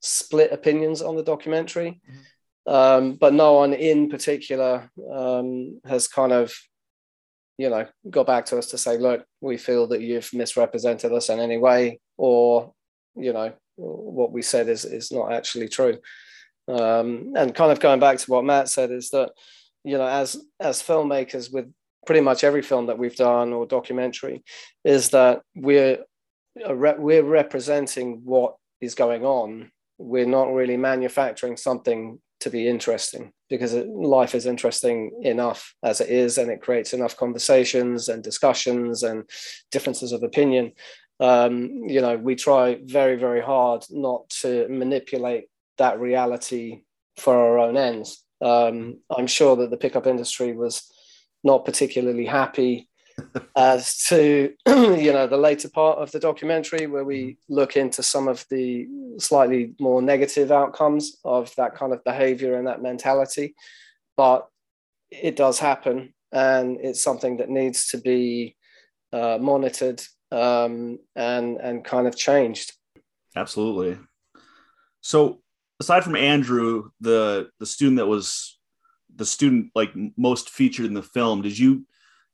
split 0.00 0.52
opinions 0.52 1.02
on 1.02 1.16
the 1.16 1.22
documentary. 1.22 2.00
Mm-hmm. 2.08 2.72
Um, 2.72 3.14
but 3.14 3.32
no 3.32 3.54
one 3.54 3.72
in 3.72 4.10
particular 4.10 4.90
um, 5.10 5.80
has 5.86 6.06
kind 6.06 6.32
of, 6.32 6.52
you 7.56 7.70
know, 7.70 7.86
got 8.10 8.26
back 8.26 8.44
to 8.46 8.58
us 8.58 8.66
to 8.68 8.78
say, 8.78 8.98
look, 8.98 9.24
we 9.40 9.56
feel 9.56 9.86
that 9.88 10.02
you've 10.02 10.32
misrepresented 10.34 11.12
us 11.12 11.30
in 11.30 11.40
any 11.40 11.56
way, 11.56 11.98
or, 12.18 12.74
you 13.16 13.32
know, 13.32 13.54
what 13.76 14.32
we 14.32 14.42
said 14.42 14.68
is, 14.68 14.84
is 14.84 15.10
not 15.10 15.32
actually 15.32 15.68
true. 15.68 15.98
Um, 16.68 17.32
and 17.36 17.54
kind 17.54 17.72
of 17.72 17.80
going 17.80 18.00
back 18.00 18.18
to 18.18 18.30
what 18.30 18.44
Matt 18.44 18.68
said 18.68 18.90
is 18.90 19.08
that, 19.10 19.30
you 19.82 19.96
know, 19.96 20.06
as 20.06 20.36
as 20.60 20.82
filmmakers 20.82 21.50
with 21.50 21.72
pretty 22.08 22.22
much 22.22 22.42
every 22.42 22.62
film 22.62 22.86
that 22.86 22.98
we've 22.98 23.16
done 23.16 23.52
or 23.52 23.66
documentary, 23.66 24.42
is 24.82 25.10
that 25.10 25.42
we're 25.54 25.98
we're 26.56 27.22
representing 27.22 28.22
what 28.24 28.54
is 28.80 28.94
going 28.94 29.26
on. 29.26 29.70
We're 29.98 30.24
not 30.38 30.54
really 30.54 30.78
manufacturing 30.78 31.58
something 31.58 32.18
to 32.40 32.48
be 32.48 32.66
interesting 32.66 33.30
because 33.50 33.74
life 33.74 34.34
is 34.34 34.46
interesting 34.46 35.20
enough 35.22 35.74
as 35.82 36.00
it 36.00 36.08
is 36.08 36.38
and 36.38 36.50
it 36.50 36.62
creates 36.62 36.94
enough 36.94 37.14
conversations 37.14 38.08
and 38.08 38.22
discussions 38.24 39.02
and 39.02 39.28
differences 39.70 40.12
of 40.12 40.22
opinion 40.22 40.72
um, 41.20 41.54
you 41.94 42.00
know 42.00 42.16
we 42.16 42.36
try 42.36 42.78
very 42.84 43.16
very 43.16 43.42
hard 43.42 43.84
not 43.90 44.28
to 44.30 44.68
manipulate 44.68 45.48
that 45.78 45.98
reality 45.98 46.82
for 47.16 47.34
our 47.34 47.58
own 47.58 47.76
ends 47.76 48.24
um, 48.40 48.98
i'm 49.10 49.26
sure 49.26 49.56
that 49.56 49.70
the 49.70 49.82
pickup 49.84 50.06
industry 50.06 50.52
was 50.52 50.88
not 51.44 51.64
particularly 51.64 52.26
happy 52.26 52.88
as 53.56 54.04
to 54.04 54.52
you 54.66 55.12
know 55.12 55.26
the 55.26 55.36
later 55.36 55.68
part 55.68 55.98
of 55.98 56.10
the 56.12 56.20
documentary 56.20 56.86
where 56.86 57.04
we 57.04 57.22
mm-hmm. 57.22 57.54
look 57.54 57.76
into 57.76 58.02
some 58.02 58.28
of 58.28 58.44
the 58.50 58.86
slightly 59.18 59.74
more 59.80 60.00
negative 60.00 60.52
outcomes 60.52 61.16
of 61.24 61.54
that 61.56 61.74
kind 61.74 61.92
of 61.92 62.04
behavior 62.04 62.56
and 62.56 62.66
that 62.66 62.82
mentality. 62.82 63.54
But 64.16 64.46
it 65.10 65.36
does 65.36 65.58
happen 65.58 66.12
and 66.32 66.78
it's 66.80 67.02
something 67.02 67.38
that 67.38 67.48
needs 67.48 67.86
to 67.88 67.98
be 67.98 68.56
uh, 69.12 69.38
monitored 69.40 70.02
um, 70.30 70.98
and 71.16 71.58
and 71.58 71.84
kind 71.84 72.06
of 72.06 72.16
changed. 72.16 72.72
Absolutely. 73.36 73.98
So 75.00 75.40
aside 75.80 76.04
from 76.04 76.16
andrew 76.16 76.90
the 77.00 77.48
the 77.60 77.66
student 77.66 77.98
that 77.98 78.06
was 78.06 78.57
the 79.18 79.26
student 79.26 79.70
like 79.74 79.90
most 80.16 80.50
featured 80.50 80.86
in 80.86 80.94
the 80.94 81.02
film 81.02 81.42
did 81.42 81.58
you 81.58 81.84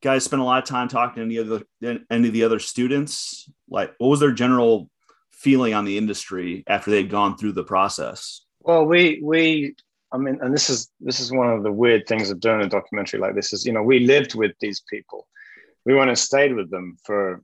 guys 0.05 0.23
spend 0.23 0.42
a 0.42 0.44
lot 0.44 0.62
of 0.62 0.68
time 0.68 0.87
talking 0.87 1.16
to 1.16 1.23
any 1.23 1.37
of 1.38 1.49
the 1.49 2.05
any 2.11 2.29
of 2.29 2.35
the 2.35 2.44
other 2.44 2.61
students? 2.61 3.51
Like, 3.68 3.92
what 3.99 4.09
was 4.09 4.20
their 4.20 4.33
general 4.33 4.90
feeling 5.33 5.75
on 5.75 5.85
the 5.85 5.99
industry 5.99 6.62
after 6.68 6.90
they'd 6.90 7.11
gone 7.11 7.37
through 7.37 7.53
the 7.53 7.64
process? 7.64 8.42
Well, 8.61 8.85
we 8.85 9.20
we 9.23 9.75
I 10.12 10.18
mean, 10.18 10.38
and 10.42 10.55
this 10.55 10.70
is 10.70 10.90
this 11.01 11.18
is 11.18 11.33
one 11.33 11.51
of 11.51 11.64
the 11.64 11.73
weird 11.73 12.07
things 12.07 12.31
of 12.31 12.38
doing 12.38 12.61
a 12.61 12.68
documentary 12.68 13.18
like 13.18 13.35
this 13.35 13.53
is 13.53 13.66
you 13.66 13.73
know 13.73 13.83
we 13.83 14.01
lived 14.01 14.35
with 14.37 14.53
these 14.61 14.85
people, 14.88 15.27
we 15.87 15.94
went 15.94 16.11
and 16.11 16.18
stayed 16.18 16.55
with 16.55 16.70
them 16.70 16.97
for 17.05 17.42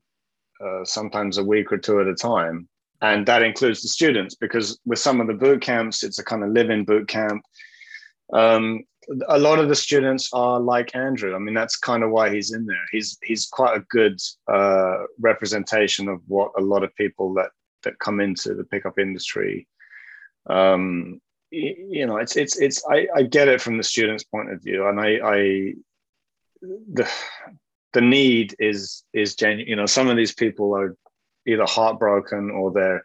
uh, 0.64 0.84
sometimes 0.84 1.38
a 1.38 1.44
week 1.44 1.72
or 1.72 1.78
two 1.78 2.00
at 2.00 2.06
a 2.06 2.14
time, 2.14 2.68
and 3.00 3.26
that 3.26 3.42
includes 3.42 3.80
the 3.80 3.88
students 3.88 4.34
because 4.34 4.78
with 4.84 4.98
some 4.98 5.20
of 5.20 5.26
the 5.26 5.34
boot 5.34 5.62
camps, 5.62 6.04
it's 6.04 6.18
a 6.18 6.24
kind 6.24 6.44
of 6.44 6.50
live-in 6.50 6.84
boot 6.84 7.08
camp. 7.08 7.42
Um, 8.32 8.84
a 9.28 9.38
lot 9.38 9.58
of 9.58 9.68
the 9.68 9.74
students 9.74 10.30
are 10.32 10.60
like 10.60 10.94
Andrew. 10.94 11.34
I 11.34 11.38
mean, 11.38 11.54
that's 11.54 11.76
kind 11.76 12.02
of 12.02 12.10
why 12.10 12.32
he's 12.32 12.52
in 12.52 12.66
there. 12.66 12.84
He's 12.92 13.18
he's 13.22 13.46
quite 13.46 13.76
a 13.76 13.84
good 13.88 14.20
uh, 14.46 15.04
representation 15.18 16.08
of 16.08 16.20
what 16.26 16.52
a 16.56 16.60
lot 16.60 16.84
of 16.84 16.94
people 16.96 17.34
that 17.34 17.50
that 17.82 17.98
come 17.98 18.20
into 18.20 18.54
the 18.54 18.64
pickup 18.64 18.98
industry. 18.98 19.66
Um, 20.48 21.20
you 21.50 22.06
know, 22.06 22.18
it's 22.18 22.36
it's 22.36 22.58
it's. 22.58 22.84
I, 22.88 23.08
I 23.14 23.22
get 23.22 23.48
it 23.48 23.60
from 23.60 23.76
the 23.76 23.82
students' 23.82 24.24
point 24.24 24.52
of 24.52 24.62
view, 24.62 24.86
and 24.86 25.00
I, 25.00 25.18
I 25.24 25.74
the 26.62 27.10
the 27.92 28.00
need 28.00 28.54
is 28.58 29.04
is 29.12 29.34
genuine. 29.34 29.68
You 29.68 29.76
know, 29.76 29.86
some 29.86 30.08
of 30.08 30.16
these 30.16 30.34
people 30.34 30.76
are 30.76 30.96
either 31.46 31.64
heartbroken 31.66 32.50
or 32.50 32.70
they're 32.70 33.02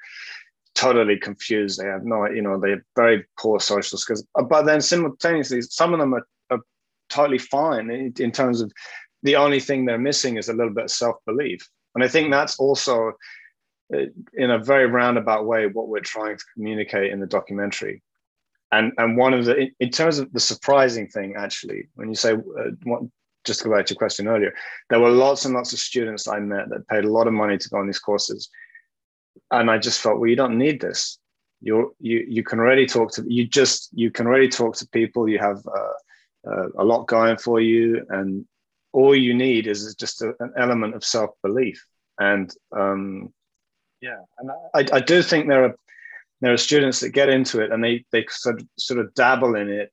totally 0.75 1.17
confused. 1.17 1.79
They 1.79 1.87
have 1.87 2.03
no, 2.03 2.27
you 2.27 2.41
know, 2.41 2.59
they 2.59 2.71
have 2.71 2.81
very 2.95 3.25
poor 3.39 3.59
social 3.59 3.97
skills. 3.97 4.25
Uh, 4.35 4.43
but 4.43 4.63
then 4.63 4.81
simultaneously, 4.81 5.61
some 5.61 5.93
of 5.93 5.99
them 5.99 6.13
are, 6.13 6.27
are 6.51 6.59
totally 7.09 7.39
fine 7.39 7.89
in, 7.89 8.13
in, 8.19 8.31
terms 8.31 8.61
of 8.61 8.71
the 9.23 9.37
only 9.37 9.59
thing 9.59 9.85
they're 9.85 9.97
missing 9.97 10.37
is 10.37 10.49
a 10.49 10.53
little 10.53 10.73
bit 10.73 10.85
of 10.85 10.91
self 10.91 11.15
belief. 11.25 11.67
And 11.95 12.03
I 12.03 12.07
think 12.07 12.29
that's 12.29 12.59
also, 12.59 13.13
uh, 13.93 14.05
in 14.33 14.51
a 14.51 14.59
very 14.59 14.85
roundabout 14.85 15.45
way, 15.45 15.67
what 15.67 15.87
we're 15.87 16.01
trying 16.01 16.37
to 16.37 16.43
communicate 16.53 17.11
in 17.11 17.19
the 17.19 17.27
documentary. 17.27 18.03
And 18.71 18.91
and 18.97 19.15
one 19.17 19.33
of 19.33 19.45
the, 19.45 19.69
in 19.79 19.89
terms 19.89 20.19
of 20.19 20.31
the 20.33 20.39
surprising 20.39 21.07
thing, 21.07 21.35
actually, 21.37 21.87
when 21.95 22.09
you 22.09 22.15
say, 22.15 22.33
uh, 22.33 22.71
what, 22.83 23.03
just 23.45 23.59
to 23.59 23.69
go 23.69 23.75
back 23.75 23.85
to 23.85 23.93
your 23.93 23.99
question 23.99 24.27
earlier, 24.27 24.53
there 24.89 24.99
were 24.99 25.11
lots 25.11 25.45
and 25.45 25.53
lots 25.53 25.71
of 25.71 25.79
students 25.79 26.27
I 26.27 26.39
met 26.39 26.67
that 26.69 26.87
paid 26.87 27.05
a 27.05 27.11
lot 27.11 27.27
of 27.27 27.33
money 27.33 27.57
to 27.57 27.69
go 27.69 27.77
on 27.77 27.85
these 27.85 27.99
courses 27.99 28.49
and 29.51 29.69
I 29.69 29.77
just 29.77 30.01
felt, 30.01 30.19
well, 30.19 30.29
you 30.29 30.35
don't 30.35 30.57
need 30.57 30.81
this. 30.81 31.19
You 31.61 31.95
you 31.99 32.25
you 32.27 32.43
can 32.43 32.59
already 32.59 32.85
talk 32.85 33.11
to 33.13 33.23
you 33.27 33.47
just 33.47 33.89
you 33.93 34.11
can 34.11 34.27
already 34.27 34.49
talk 34.49 34.75
to 34.77 34.87
people. 34.89 35.27
You 35.27 35.39
have 35.39 35.65
uh, 35.65 36.49
uh, 36.49 36.67
a 36.77 36.83
lot 36.83 37.07
going 37.07 37.37
for 37.37 37.59
you, 37.61 38.05
and 38.09 38.45
all 38.91 39.15
you 39.15 39.33
need 39.33 39.67
is 39.67 39.95
just 39.95 40.21
a, 40.21 40.33
an 40.39 40.53
element 40.57 40.95
of 40.95 41.03
self 41.03 41.31
belief. 41.41 41.83
And 42.19 42.53
um, 42.75 43.33
yeah, 44.01 44.19
and 44.37 44.51
I, 44.73 44.97
I 44.97 44.99
do 44.99 45.23
think 45.23 45.47
there 45.47 45.65
are 45.65 45.75
there 46.41 46.53
are 46.53 46.57
students 46.57 46.99
that 46.99 47.09
get 47.09 47.29
into 47.29 47.61
it 47.61 47.71
and 47.71 47.83
they 47.83 48.05
they 48.11 48.25
sort 48.29 48.61
of, 48.61 48.67
sort 48.77 48.99
of 48.99 49.13
dabble 49.15 49.55
in 49.55 49.69
it, 49.69 49.91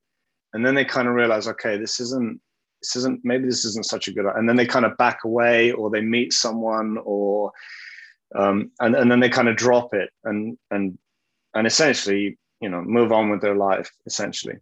and 0.52 0.66
then 0.66 0.74
they 0.74 0.85
kind 0.85 1.09
of 1.09 1.14
realize, 1.14 1.48
okay, 1.48 1.78
this 1.78 2.00
isn't 2.00 2.40
this 2.83 2.96
isn't 2.96 3.20
maybe 3.24 3.46
this 3.46 3.64
isn't 3.64 3.87
such 3.87 4.09
a 4.09 4.12
good, 4.12 4.26
and 4.26 4.48
then 4.48 4.57
they 4.57 4.66
kind 4.66 4.85
of 4.85 4.96
back 4.96 5.20
away 5.24 5.72
or 5.72 5.88
they 5.88 6.00
meet 6.00 6.33
someone 6.33 6.98
or 7.05 7.52
um, 8.34 8.70
and 8.80 8.94
and 8.94 9.10
then 9.10 9.20
they 9.20 9.28
kind 9.28 9.48
of 9.48 9.56
drop 9.56 9.94
it 9.94 10.10
and 10.24 10.56
and 10.70 10.98
and 11.54 11.66
essentially 11.66 12.38
you 12.60 12.68
know 12.68 12.82
move 12.82 13.12
on 13.12 13.30
with 13.30 13.40
their 13.40 13.56
life 13.56 13.90
essentially. 14.06 14.56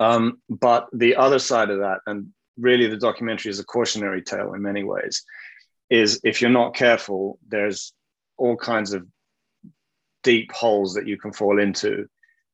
Um, 0.00 0.38
but 0.48 0.88
the 0.92 1.16
other 1.16 1.38
side 1.38 1.70
of 1.70 1.78
that, 1.78 2.00
and 2.06 2.28
really 2.58 2.86
the 2.86 2.96
documentary 2.96 3.50
is 3.50 3.60
a 3.60 3.64
cautionary 3.64 4.22
tale 4.22 4.52
in 4.54 4.62
many 4.62 4.82
ways, 4.82 5.24
is 5.88 6.20
if 6.24 6.40
you're 6.40 6.50
not 6.50 6.74
careful, 6.74 7.38
there's 7.48 7.92
all 8.36 8.56
kinds 8.56 8.92
of 8.92 9.06
deep 10.24 10.50
holes 10.52 10.94
that 10.94 11.06
you 11.06 11.16
can 11.16 11.32
fall 11.32 11.60
into 11.60 12.06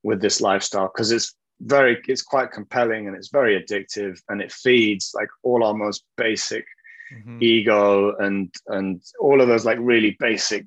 with 0.03 0.21
this 0.21 0.41
lifestyle 0.41 0.91
because 0.93 1.11
it's 1.11 1.33
very 1.61 2.01
it's 2.07 2.21
quite 2.21 2.51
compelling 2.51 3.07
and 3.07 3.15
it's 3.15 3.29
very 3.29 3.61
addictive 3.61 4.19
and 4.29 4.41
it 4.41 4.51
feeds 4.51 5.11
like 5.15 5.29
all 5.43 5.63
our 5.63 5.73
most 5.73 6.03
basic 6.17 6.65
mm-hmm. 7.13 7.37
ego 7.41 8.15
and 8.17 8.53
and 8.67 9.01
all 9.19 9.41
of 9.41 9.47
those 9.47 9.65
like 9.65 9.77
really 9.79 10.15
basic 10.19 10.65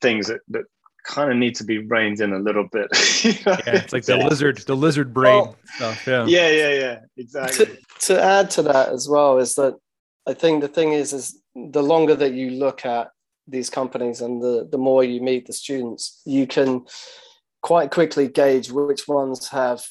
things 0.00 0.28
that, 0.28 0.40
that 0.48 0.64
kind 1.04 1.30
of 1.30 1.38
need 1.38 1.54
to 1.56 1.64
be 1.64 1.78
reined 1.78 2.20
in 2.20 2.32
a 2.32 2.38
little 2.38 2.68
bit. 2.68 2.88
yeah, 3.24 3.60
it's 3.66 3.92
like 3.92 4.04
the 4.04 4.16
lizard, 4.16 4.58
the 4.58 4.76
lizard 4.76 5.14
brain 5.14 5.42
well, 5.42 5.56
stuff. 5.76 6.06
Yeah. 6.06 6.26
Yeah, 6.26 6.50
yeah, 6.50 6.72
yeah. 6.74 6.98
Exactly. 7.16 7.66
To, 7.66 7.78
to 8.00 8.22
add 8.22 8.50
to 8.50 8.62
that 8.62 8.90
as 8.90 9.08
well 9.08 9.38
is 9.38 9.54
that 9.54 9.74
I 10.26 10.34
think 10.34 10.60
the 10.60 10.68
thing 10.68 10.92
is 10.92 11.12
is 11.12 11.40
the 11.54 11.82
longer 11.82 12.14
that 12.14 12.34
you 12.34 12.50
look 12.50 12.84
at 12.84 13.10
these 13.46 13.70
companies 13.70 14.20
and 14.20 14.42
the, 14.42 14.68
the 14.70 14.78
more 14.78 15.02
you 15.02 15.22
meet 15.22 15.46
the 15.46 15.52
students, 15.52 16.20
you 16.26 16.46
can 16.46 16.84
quite 17.62 17.90
quickly 17.90 18.28
gauge 18.28 18.70
which 18.70 19.08
ones 19.08 19.48
have 19.48 19.82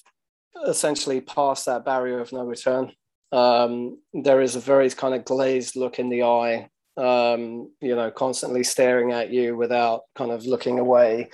essentially 0.68 1.22
passed 1.22 1.66
that 1.66 1.84
barrier 1.84 2.20
of 2.20 2.32
no 2.32 2.44
return 2.44 2.92
um, 3.32 4.00
there 4.14 4.42
is 4.42 4.56
a 4.56 4.60
very 4.60 4.90
kind 4.90 5.14
of 5.14 5.26
glazed 5.26 5.76
look 5.76 6.00
in 6.00 6.10
the 6.10 6.24
eye 6.24 6.70
um, 6.98 7.72
you 7.80 7.96
know, 7.96 8.10
constantly 8.10 8.64
staring 8.64 9.12
at 9.12 9.30
you 9.32 9.56
without 9.56 10.04
kind 10.16 10.32
of 10.32 10.46
looking 10.46 10.80
away, 10.80 11.30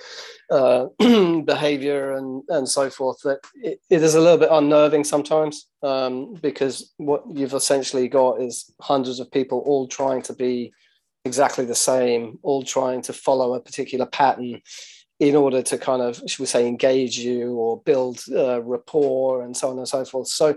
uh, 0.50 0.86
behavior 0.98 2.12
and, 2.12 2.42
and 2.50 2.68
so 2.68 2.90
forth, 2.90 3.18
that 3.24 3.40
it, 3.54 3.80
it 3.88 4.02
is 4.02 4.14
a 4.14 4.20
little 4.20 4.36
bit 4.36 4.50
unnerving 4.52 5.04
sometimes 5.04 5.66
um, 5.82 6.34
because 6.34 6.92
what 6.98 7.24
you've 7.32 7.54
essentially 7.54 8.08
got 8.08 8.42
is 8.42 8.70
hundreds 8.80 9.20
of 9.20 9.30
people 9.30 9.62
all 9.64 9.88
trying 9.88 10.20
to 10.22 10.34
be 10.34 10.70
exactly 11.24 11.64
the 11.64 11.74
same, 11.74 12.38
all 12.42 12.62
trying 12.62 13.00
to 13.00 13.14
follow 13.14 13.54
a 13.54 13.60
particular 13.60 14.04
pattern 14.04 14.60
in 15.18 15.34
order 15.34 15.62
to 15.62 15.78
kind 15.78 16.02
of, 16.02 16.20
should 16.26 16.40
we 16.40 16.46
say, 16.46 16.66
engage 16.66 17.16
you 17.16 17.54
or 17.54 17.80
build 17.86 18.20
uh, 18.36 18.60
rapport 18.62 19.42
and 19.42 19.56
so 19.56 19.70
on 19.70 19.78
and 19.78 19.88
so 19.88 20.04
forth. 20.04 20.28
So 20.28 20.54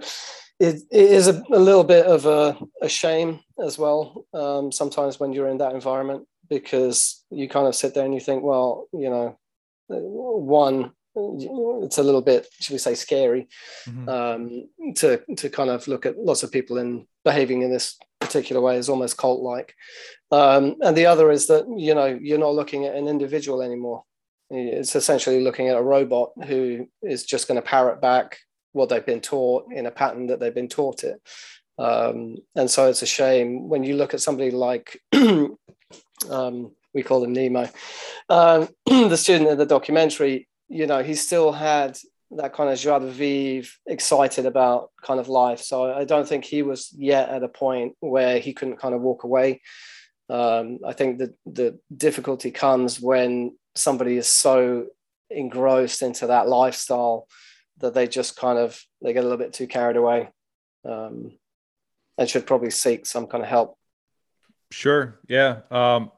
it, 0.60 0.82
it 0.92 1.12
is 1.12 1.28
a, 1.28 1.44
a, 1.52 1.60
little 1.60 1.84
bit 1.84 2.06
of 2.06 2.26
a, 2.26 2.58
a 2.82 2.90
shame 2.90 3.40
as 3.64 3.78
well 3.78 4.26
um, 4.34 4.72
sometimes 4.72 5.20
when 5.20 5.32
you're 5.32 5.50
in 5.50 5.60
that 5.60 5.74
environment 5.74 6.28
because 6.50 7.24
you 7.30 7.48
kind 7.50 7.68
of 7.68 7.76
sit 7.76 7.94
there 7.94 8.06
and 8.06 8.14
you 8.14 8.20
think, 8.20 8.44
well, 8.44 8.88
you 8.94 9.10
know, 9.10 9.38
one, 9.88 10.92
it's 11.16 11.98
a 11.98 12.04
little 12.04 12.22
bit, 12.22 12.48
should 12.60 12.74
we 12.74 12.80
say, 12.80 12.94
scary 12.94 13.48
mm-hmm. 13.88 14.10
um, 14.10 14.94
to 14.96 15.22
to 15.36 15.50
kind 15.50 15.70
of 15.70 15.88
look 15.88 16.06
at 16.06 16.18
lots 16.18 16.44
of 16.44 16.52
people 16.52 16.78
in 16.78 17.08
behaving 17.26 17.64
in 17.64 17.72
this 17.72 17.98
particular 18.20 18.62
way 18.62 18.78
is 18.78 18.90
almost 18.90 19.18
cult 19.18 19.42
like. 19.42 19.74
Um, 20.32 20.76
and 20.82 20.96
the 20.96 21.08
other 21.08 21.32
is 21.32 21.48
that 21.48 21.66
you 21.76 21.96
know 21.96 22.06
you're 22.06 22.38
not 22.38 22.54
looking 22.54 22.86
at 22.86 22.96
an 22.96 23.08
individual 23.08 23.62
anymore. 23.62 24.04
It's 24.50 24.96
essentially 24.96 25.42
looking 25.42 25.70
at 25.70 25.78
a 25.78 25.84
robot 25.84 26.32
who 26.46 26.88
is 27.02 27.26
just 27.26 27.48
going 27.48 27.60
to 27.60 27.68
parrot 27.68 28.00
back 28.00 28.38
what 28.74 28.90
they've 28.90 29.06
been 29.06 29.22
taught 29.22 29.72
in 29.72 29.86
a 29.86 29.92
pattern 29.92 30.28
that 30.28 30.40
they've 30.40 30.54
been 30.54 30.68
taught 30.68 31.04
it. 31.04 31.22
Um, 31.80 32.38
and 32.56 32.70
so 32.70 32.90
it's 32.90 33.02
a 33.02 33.08
shame 33.08 33.70
when 33.70 33.84
you 33.84 33.96
look 33.96 34.14
at 34.14 34.22
somebody 34.22 34.52
like 34.52 35.00
um, 35.14 36.72
we 36.94 37.04
call 37.04 37.24
him 37.24 37.34
Nemo, 37.34 37.70
uh, 38.30 38.66
the 38.86 39.16
student 39.16 39.50
in 39.50 39.58
the 39.58 39.66
documentary. 39.66 40.48
You 40.68 40.88
know, 40.88 41.04
he 41.04 41.14
still 41.14 41.52
had 41.52 41.98
that 42.32 42.54
kind 42.54 42.70
of 42.70 42.78
joie 42.78 43.00
de 43.00 43.08
vivre, 43.08 43.70
excited 43.86 44.46
about 44.46 44.92
kind 45.02 45.20
of 45.20 45.30
life. 45.30 45.62
So 45.62 45.94
I 45.94 46.04
don't 46.04 46.28
think 46.28 46.44
he 46.44 46.62
was 46.62 46.92
yet 46.98 47.30
at 47.30 47.44
a 47.44 47.48
point 47.48 47.96
where 48.00 48.40
he 48.40 48.54
couldn't 48.54 48.78
kind 48.78 48.94
of 48.94 49.02
walk 49.02 49.24
away. 49.24 49.62
Um, 50.30 50.80
I 50.86 50.94
think 50.94 51.20
that 51.20 51.36
the 51.46 51.80
difficulty 51.96 52.52
comes 52.52 53.00
when 53.00 53.56
somebody 53.76 54.18
is 54.18 54.28
so 54.28 54.88
engrossed 55.30 56.02
into 56.02 56.28
that 56.28 56.50
lifestyle 56.50 57.28
that 57.80 57.94
they 57.94 58.08
just 58.08 58.36
kind 58.36 58.58
of 58.58 58.80
they 59.02 59.14
get 59.14 59.20
a 59.20 59.24
little 59.24 59.38
bit 59.38 59.54
too 59.54 59.68
carried 59.68 59.98
away 59.98 60.30
um, 60.86 61.32
and 62.18 62.30
should 62.30 62.46
probably 62.46 62.70
seek 62.70 63.06
some 63.06 63.28
kind 63.28 63.44
of 63.44 63.50
help. 63.50 63.78
Sure. 64.72 65.20
Yeah. 65.28 65.62
Um, 65.72 66.12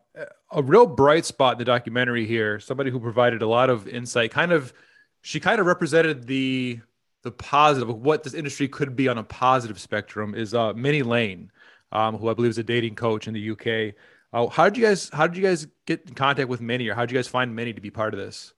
a 0.52 0.64
real 0.64 0.88
bright 0.88 1.26
spot 1.26 1.54
in 1.54 1.60
the 1.60 1.66
documentary 1.66 2.26
here. 2.26 2.60
Somebody 2.60 2.92
who 2.92 3.00
provided 3.00 3.42
a 3.42 3.48
lot 3.48 3.70
of 3.70 3.88
insight. 3.88 4.32
Kind 4.32 4.52
of, 4.52 4.74
she 5.22 5.40
kind 5.40 5.60
of 5.60 5.66
represented 5.66 6.28
the 6.28 6.80
the 7.22 7.32
positive 7.32 7.90
of 7.90 7.98
what 7.98 8.24
this 8.24 8.34
industry 8.34 8.70
could 8.70 8.96
be 8.96 9.10
on 9.10 9.18
a 9.18 9.24
positive 9.24 9.80
spectrum. 9.80 10.34
Is 10.34 10.54
uh, 10.54 10.74
Minnie 10.74 11.04
Lane, 11.04 11.52
um, 11.92 12.18
who 12.18 12.30
I 12.30 12.34
believe 12.34 12.52
is 12.52 12.58
a 12.58 12.64
dating 12.64 12.96
coach 12.96 13.28
in 13.28 13.34
the 13.34 13.52
UK. 13.52 13.96
Uh, 14.32 14.48
how 14.48 14.70
did 14.70 14.78
you 14.78 14.86
guys 14.86 15.10
How 15.12 15.28
did 15.28 15.38
you 15.38 15.44
guys 15.44 15.68
get 15.86 16.08
in 16.08 16.16
contact 16.16 16.50
with 16.50 16.62
Minnie, 16.62 16.88
or 16.88 16.96
how 16.96 17.02
did 17.02 17.12
you 17.12 17.18
guys 17.18 17.28
find 17.28 17.56
Minnie 17.56 17.74
to 17.74 17.82
be 17.82 17.92
part 17.92 18.14
of 18.14 18.20
this? 18.20 18.54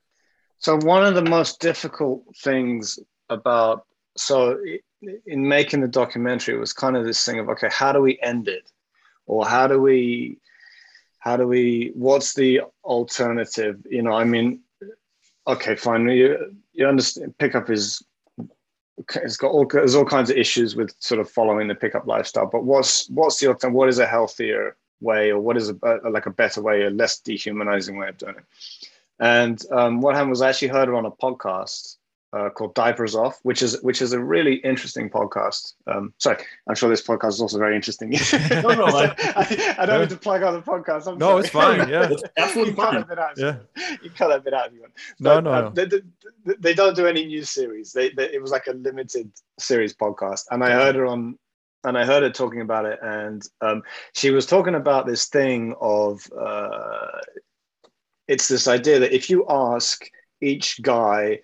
So 0.61 0.77
one 0.77 1.03
of 1.03 1.15
the 1.15 1.23
most 1.23 1.59
difficult 1.59 2.23
things 2.43 2.99
about 3.29 3.85
so 4.15 4.59
in 5.25 5.47
making 5.47 5.81
the 5.81 5.87
documentary 5.87 6.55
was 6.55 6.71
kind 6.71 6.95
of 6.95 7.03
this 7.03 7.25
thing 7.25 7.39
of 7.39 7.49
okay, 7.49 7.69
how 7.71 7.91
do 7.91 7.99
we 7.99 8.19
end 8.21 8.47
it, 8.47 8.69
or 9.25 9.43
how 9.43 9.65
do 9.65 9.81
we, 9.81 10.37
how 11.17 11.35
do 11.35 11.47
we, 11.47 11.91
what's 11.95 12.35
the 12.35 12.61
alternative? 12.83 13.83
You 13.89 14.03
know, 14.03 14.11
I 14.11 14.23
mean, 14.23 14.61
okay, 15.47 15.75
fine, 15.75 16.07
you 16.07 16.53
you 16.73 16.87
understand 16.87 17.35
pickup 17.39 17.71
is 17.71 18.03
it's 19.15 19.37
got 19.37 19.49
all 19.51 19.65
there's 19.65 19.95
all 19.95 20.05
kinds 20.05 20.29
of 20.29 20.37
issues 20.37 20.75
with 20.75 20.93
sort 20.99 21.19
of 21.19 21.27
following 21.27 21.69
the 21.69 21.73
pickup 21.73 22.05
lifestyle, 22.05 22.45
but 22.45 22.65
what's 22.65 23.09
what's 23.09 23.39
the 23.39 23.47
alternative? 23.47 23.73
What 23.73 23.89
is 23.89 23.97
a 23.97 24.05
healthier 24.05 24.77
way, 24.99 25.31
or 25.31 25.39
what 25.39 25.57
is 25.57 25.69
a, 25.69 25.75
like 26.07 26.27
a 26.27 26.31
better 26.31 26.61
way, 26.61 26.83
a 26.83 26.91
less 26.91 27.19
dehumanizing 27.19 27.97
way 27.97 28.09
of 28.09 28.19
doing 28.19 28.35
it? 28.37 28.45
And 29.21 29.63
um, 29.71 30.01
what 30.01 30.15
happened 30.15 30.31
was 30.31 30.41
I 30.41 30.49
actually 30.49 30.69
heard 30.69 30.87
her 30.87 30.95
on 30.95 31.05
a 31.05 31.11
podcast 31.11 31.97
uh, 32.33 32.49
called 32.49 32.73
Diapers 32.73 33.13
Off, 33.13 33.39
which 33.43 33.61
is 33.61 33.81
which 33.81 34.01
is 34.01 34.13
a 34.13 34.19
really 34.19 34.55
interesting 34.55 35.09
podcast. 35.09 35.73
Um, 35.85 36.13
sorry, 36.17 36.37
I'm 36.67 36.75
sure 36.75 36.89
this 36.89 37.05
podcast 37.05 37.29
is 37.29 37.41
also 37.41 37.59
very 37.59 37.75
interesting. 37.75 38.09
no, 38.49 38.61
no, 38.73 38.85
I, 38.87 39.13
I, 39.19 39.75
I, 39.79 39.85
don't 39.85 39.95
yeah. 39.95 40.01
need 40.01 40.09
to 40.09 40.17
plug 40.17 40.41
other 40.41 40.61
podcasts. 40.61 41.07
I'm 41.07 41.17
no, 41.17 41.27
sorry. 41.27 41.39
it's 41.41 41.49
fine. 41.49 41.89
Yeah, 41.89 42.09
it's 42.09 42.23
absolutely 42.37 42.73
fine. 42.73 43.05
Yeah, 43.37 43.57
you 44.01 44.09
cut 44.09 44.29
that 44.29 44.43
bit 44.43 44.53
out 44.53 44.67
if 44.67 44.73
you 44.73 44.81
want. 44.81 44.93
no, 45.19 45.39
no, 45.39 45.51
uh, 45.51 45.61
no. 45.61 45.69
They, 45.69 45.85
they, 45.85 46.01
they, 46.59 46.73
don't 46.73 46.95
do 46.95 47.05
any 47.05 47.25
news 47.25 47.49
series. 47.49 47.91
They, 47.91 48.09
they, 48.09 48.33
it 48.33 48.41
was 48.41 48.51
like 48.51 48.67
a 48.67 48.73
limited 48.73 49.31
series 49.59 49.93
podcast, 49.93 50.45
and 50.51 50.63
I 50.63 50.71
heard 50.71 50.95
her 50.95 51.05
on. 51.05 51.37
And 51.83 51.97
I 51.97 52.05
heard 52.05 52.21
her 52.21 52.29
talking 52.29 52.61
about 52.61 52.85
it, 52.85 52.99
and 53.01 53.41
um, 53.61 53.81
she 54.13 54.29
was 54.29 54.45
talking 54.45 54.75
about 54.75 55.07
this 55.07 55.25
thing 55.25 55.73
of 55.81 56.21
uh, 56.39 57.07
it's 58.27 58.47
this 58.47 58.67
idea 58.67 58.99
that 58.99 59.13
if 59.13 59.29
you 59.29 59.45
ask 59.49 60.05
each 60.41 60.81
guy 60.81 61.39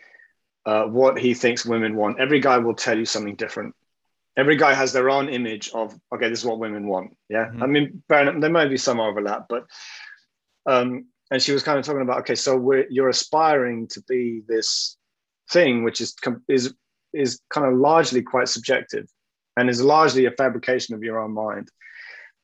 uh, 0.65 0.85
what 0.85 1.17
he 1.17 1.33
thinks 1.33 1.65
women 1.65 1.95
want, 1.95 2.19
every 2.19 2.39
guy 2.39 2.57
will 2.57 2.75
tell 2.75 2.97
you 2.97 3.05
something 3.05 3.35
different. 3.35 3.75
Every 4.35 4.55
guy 4.55 4.73
has 4.73 4.93
their 4.93 5.09
own 5.09 5.29
image 5.29 5.69
of 5.73 5.97
okay, 6.13 6.29
this 6.29 6.39
is 6.39 6.45
what 6.45 6.59
women 6.59 6.87
want. 6.87 7.15
Yeah, 7.29 7.45
mm-hmm. 7.45 7.63
I 7.63 7.67
mean, 7.67 8.03
there 8.09 8.49
might 8.49 8.69
be 8.69 8.77
some 8.77 8.99
overlap, 8.99 9.47
but 9.49 9.65
um, 10.65 11.05
and 11.31 11.41
she 11.41 11.53
was 11.53 11.63
kind 11.63 11.79
of 11.79 11.85
talking 11.85 12.01
about 12.01 12.19
okay, 12.19 12.35
so 12.35 12.55
we're, 12.55 12.85
you're 12.89 13.09
aspiring 13.09 13.87
to 13.89 14.01
be 14.07 14.43
this 14.47 14.97
thing, 15.49 15.83
which 15.83 16.01
is 16.01 16.15
is 16.47 16.73
is 17.13 17.41
kind 17.49 17.65
of 17.65 17.79
largely 17.79 18.21
quite 18.21 18.49
subjective, 18.49 19.07
and 19.55 19.69
is 19.69 19.81
largely 19.81 20.25
a 20.25 20.31
fabrication 20.31 20.93
of 20.93 21.03
your 21.03 21.19
own 21.19 21.33
mind. 21.33 21.71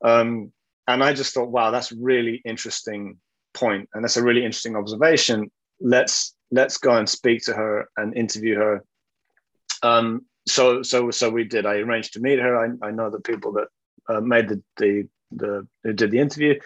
Um, 0.04 0.52
and 0.88 1.04
I 1.04 1.14
just 1.14 1.34
thought, 1.34 1.50
wow, 1.50 1.72
that's 1.72 1.92
really 1.92 2.42
interesting 2.44 3.18
point, 3.54 3.90
and 3.94 4.04
that's 4.04 4.18
a 4.18 4.24
really 4.24 4.44
interesting 4.44 4.76
observation. 4.76 5.52
Let's 5.80 6.36
let's 6.52 6.78
go 6.78 6.96
and 6.96 7.10
speak 7.10 7.44
to 7.44 7.54
her 7.54 7.90
and 7.98 8.16
interview 8.16 8.56
her. 8.56 8.84
Um, 9.82 10.26
so 10.48 10.84
so 10.84 11.12
so 11.12 11.30
we 11.30 11.44
did. 11.44 11.66
I 11.66 11.78
arranged 11.78 12.14
to 12.14 12.20
meet 12.20 12.40
her. 12.40 12.58
I, 12.58 12.88
I 12.88 12.92
know 12.92 13.10
the 13.10 13.20
people 13.20 13.54
that 13.54 13.68
uh, 14.10 14.22
made 14.22 14.50
the 14.50 14.62
the 14.78 15.08
the 15.32 15.68
who 15.84 15.94
did 15.94 16.12
the 16.12 16.20
interview. 16.20 16.60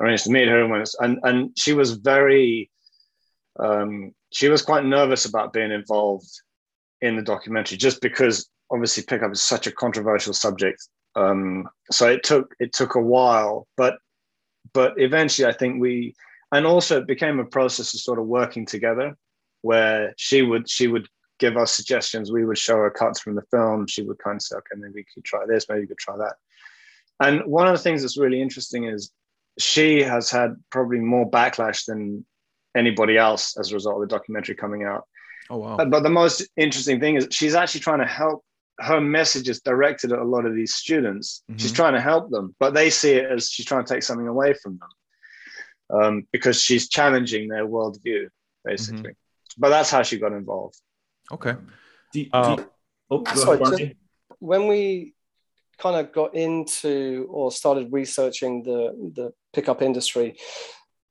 arranged 0.00 0.24
to 0.24 0.30
meet 0.30 0.48
her 0.48 0.62
and 0.62 0.86
and 1.00 1.18
and 1.22 1.50
she 1.56 1.72
was 1.72 1.92
very. 1.92 2.70
Um, 3.58 4.12
she 4.32 4.48
was 4.48 4.62
quite 4.62 4.84
nervous 4.84 5.24
about 5.24 5.52
being 5.52 5.72
involved 5.72 6.30
in 7.00 7.16
the 7.16 7.22
documentary, 7.22 7.76
just 7.76 8.00
because 8.00 8.48
obviously 8.70 9.02
pickup 9.02 9.32
is 9.32 9.42
such 9.42 9.66
a 9.66 9.72
controversial 9.72 10.32
subject. 10.32 10.86
Um, 11.16 11.68
so 11.90 12.08
it 12.08 12.22
took 12.22 12.54
it 12.60 12.72
took 12.72 12.94
a 12.94 13.00
while, 13.00 13.66
but 13.76 13.94
but 14.72 14.94
eventually 14.96 15.48
I 15.48 15.52
think 15.52 15.80
we 15.80 16.14
and 16.52 16.66
also 16.66 16.98
it 16.98 17.06
became 17.06 17.38
a 17.38 17.44
process 17.44 17.94
of 17.94 18.00
sort 18.00 18.18
of 18.18 18.26
working 18.26 18.66
together 18.66 19.16
where 19.62 20.14
she 20.16 20.42
would 20.42 20.68
she 20.68 20.88
would 20.88 21.06
give 21.38 21.56
us 21.56 21.72
suggestions. 21.72 22.30
We 22.30 22.44
would 22.44 22.58
show 22.58 22.76
her 22.76 22.90
cuts 22.90 23.20
from 23.20 23.34
the 23.34 23.42
film. 23.50 23.86
She 23.86 24.02
would 24.02 24.18
kind 24.18 24.36
of 24.36 24.42
say 24.42 24.56
okay 24.56 24.76
maybe 24.76 24.94
we 24.96 25.06
could 25.14 25.24
try 25.24 25.46
this 25.46 25.66
maybe 25.68 25.82
we 25.82 25.86
could 25.86 25.98
try 25.98 26.16
that. 26.16 26.34
And 27.20 27.42
one 27.44 27.66
of 27.66 27.72
the 27.72 27.82
things 27.82 28.02
that's 28.02 28.18
really 28.18 28.40
interesting 28.40 28.84
is 28.84 29.10
she 29.58 30.02
has 30.02 30.30
had 30.30 30.56
probably 30.70 31.00
more 31.00 31.30
backlash 31.30 31.84
than 31.84 32.24
anybody 32.76 33.16
else 33.16 33.56
as 33.58 33.70
a 33.70 33.74
result 33.74 34.02
of 34.02 34.08
the 34.08 34.14
documentary 34.14 34.54
coming 34.54 34.84
out. 34.84 35.06
Oh 35.50 35.58
wow. 35.58 35.76
But, 35.76 35.90
but 35.90 36.02
the 36.02 36.10
most 36.10 36.46
interesting 36.56 37.00
thing 37.00 37.16
is 37.16 37.28
she's 37.30 37.54
actually 37.54 37.80
trying 37.80 37.98
to 37.98 38.06
help 38.06 38.44
her 38.80 39.00
message 39.00 39.48
is 39.48 39.60
directed 39.60 40.12
at 40.12 40.18
a 40.18 40.24
lot 40.24 40.46
of 40.46 40.54
these 40.54 40.74
students. 40.74 41.42
Mm-hmm. 41.50 41.58
She's 41.58 41.72
trying 41.72 41.94
to 41.94 42.00
help 42.00 42.30
them, 42.30 42.54
but 42.58 42.74
they 42.74 42.90
see 42.90 43.12
it 43.12 43.30
as 43.30 43.50
she's 43.50 43.66
trying 43.66 43.84
to 43.84 43.94
take 43.94 44.02
something 44.02 44.26
away 44.26 44.54
from 44.54 44.78
them 44.78 46.00
um, 46.00 46.26
because 46.32 46.60
she's 46.60 46.88
challenging 46.88 47.48
their 47.48 47.66
worldview, 47.66 48.28
basically. 48.64 49.10
Mm-hmm. 49.10 49.58
But 49.60 49.70
that's 49.70 49.90
how 49.90 50.02
she 50.02 50.18
got 50.18 50.32
involved. 50.32 50.76
Okay. 51.32 51.54
Do, 52.12 52.26
uh, 52.32 52.56
oh, 53.10 53.24
sorry, 53.34 53.96
when 54.38 54.66
we 54.66 55.14
kind 55.78 55.96
of 55.96 56.12
got 56.12 56.34
into 56.34 57.26
or 57.30 57.50
started 57.50 57.92
researching 57.92 58.62
the 58.62 59.12
the 59.14 59.32
pickup 59.52 59.82
industry, 59.82 60.36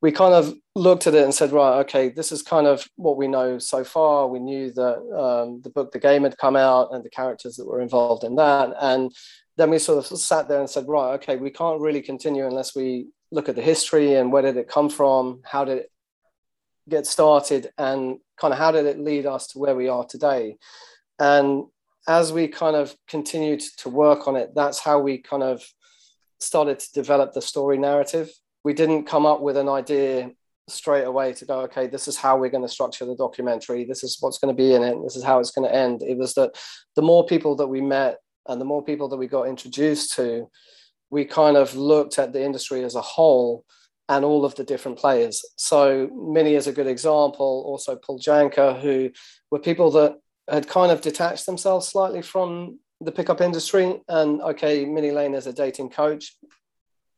we 0.02 0.12
kind 0.12 0.34
of 0.34 0.54
looked 0.76 1.08
at 1.08 1.14
it 1.14 1.24
and 1.24 1.34
said, 1.34 1.52
right, 1.52 1.80
okay, 1.80 2.10
this 2.10 2.32
is 2.32 2.42
kind 2.42 2.68
of 2.68 2.88
what 2.96 3.18
we 3.18 3.28
know 3.28 3.60
so 3.60 3.84
far. 3.84 4.28
We 4.28 4.40
knew 4.40 4.72
that 4.72 4.96
um, 4.96 5.62
the 5.62 5.70
book 5.70 5.92
The 5.92 6.00
Game 6.00 6.24
had 6.24 6.38
come 6.38 6.56
out 6.56 6.94
and 6.94 7.04
the 7.04 7.10
characters 7.10 7.58
that 7.58 7.68
were 7.68 7.82
involved 7.82 8.24
in 8.24 8.36
that. 8.36 8.74
And 8.80 9.12
then 9.58 9.70
we 9.70 9.78
sort 9.78 9.98
of 9.98 10.18
sat 10.18 10.48
there 10.48 10.62
and 10.62 10.70
said, 10.70 10.88
right, 10.88 11.14
okay, 11.16 11.36
we 11.36 11.50
can't 11.50 11.82
really 11.82 12.02
continue 12.02 12.48
unless 12.48 12.76
we 12.76 13.08
look 13.32 13.50
at 13.50 13.56
the 13.56 13.62
history 13.62 14.16
and 14.16 14.32
where 14.32 14.42
did 14.42 14.56
it 14.56 14.70
come 14.70 14.90
from? 14.90 15.42
How 15.44 15.66
did 15.66 15.80
it 15.80 15.92
get 16.88 17.06
started? 17.06 17.70
And 17.78 18.20
kind 18.40 18.54
of 18.54 18.58
how 18.58 18.72
did 18.72 18.86
it 18.86 19.00
lead 19.00 19.26
us 19.26 19.48
to 19.48 19.60
where 19.60 19.76
we 19.76 19.90
are 19.90 20.06
today? 20.06 20.56
And 21.20 21.66
as 22.08 22.32
we 22.32 22.48
kind 22.48 22.78
of 22.78 22.96
continued 23.10 23.60
to 23.80 23.90
work 23.90 24.30
on 24.30 24.38
it, 24.38 24.56
that's 24.56 24.80
how 24.80 25.00
we 25.00 25.18
kind 25.18 25.44
of 25.44 25.62
started 26.40 26.80
to 26.80 26.94
develop 26.94 27.34
the 27.34 27.42
story 27.42 27.78
narrative. 27.78 28.32
We 28.70 28.76
didn't 28.76 29.06
come 29.06 29.26
up 29.26 29.42
with 29.42 29.58
an 29.58 29.68
idea 29.68 30.30
straight 30.68 31.06
away 31.06 31.34
to 31.34 31.44
go, 31.44 31.62
okay, 31.62 31.88
this 31.88 32.08
is 32.08 32.18
how 32.18 32.38
we're 32.38 32.52
going 32.52 32.62
to 32.62 32.70
structure 32.70 33.04
the 33.04 33.16
documentary. 33.16 33.84
This 33.84 34.04
is 34.04 34.18
what's 34.20 34.38
going 34.38 34.56
to 34.56 34.64
be 34.64 34.76
in 34.76 34.84
it. 34.84 34.96
This 35.04 35.16
is 35.16 35.24
how 35.24 35.40
it's 35.40 35.50
going 35.50 35.68
to 35.68 35.76
end. 35.76 36.04
It 36.04 36.20
was 36.20 36.36
that 36.36 36.52
the 36.96 37.02
more 37.02 37.26
people 37.26 37.56
that 37.56 37.66
we 37.66 37.82
met 37.82 38.18
and 38.48 38.62
the 38.62 38.66
more 38.66 38.84
people 38.84 39.10
that 39.10 39.18
we 39.18 39.26
got 39.26 39.48
introduced 39.48 40.14
to, 40.18 40.52
we 41.10 41.26
kind 41.26 41.58
of 41.58 41.76
looked 41.76 42.20
at 42.20 42.32
the 42.32 42.46
industry 42.46 42.84
as 42.84 42.94
a 42.94 43.02
whole 43.02 43.66
and 44.08 44.24
all 44.24 44.46
of 44.46 44.54
the 44.54 44.64
different 44.64 45.00
players. 45.00 45.44
So 45.56 46.08
Minnie 46.14 46.54
is 46.54 46.68
a 46.68 46.72
good 46.72 46.86
example. 46.86 47.64
Also 47.66 47.96
Paul 47.96 48.20
Janka, 48.20 48.76
who 48.76 49.10
were 49.50 49.58
people 49.58 49.90
that 49.94 50.14
had 50.48 50.68
kind 50.68 50.92
of 50.92 51.02
detached 51.02 51.48
themselves 51.48 51.88
slightly 51.88 52.22
from 52.22 52.78
the 53.02 53.12
pickup 53.12 53.42
industry. 53.42 54.00
And 54.08 54.42
okay, 54.42 54.86
Minnie 54.86 55.10
Lane 55.10 55.34
is 55.34 55.48
a 55.48 55.54
dating 55.54 55.90
coach. 55.90 56.36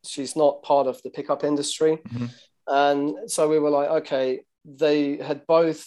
She's 0.06 0.36
not 0.36 0.64
part 0.64 0.88
of 0.88 1.02
the 1.04 1.10
pickup 1.10 1.44
industry. 1.44 1.98
Mm-hmm. 1.98 2.26
And 2.68 3.32
so 3.32 3.50
we 3.50 3.60
were 3.60 3.70
like, 3.70 3.90
okay, 3.90 4.42
they 4.66 5.18
had 5.18 5.46
both, 5.48 5.86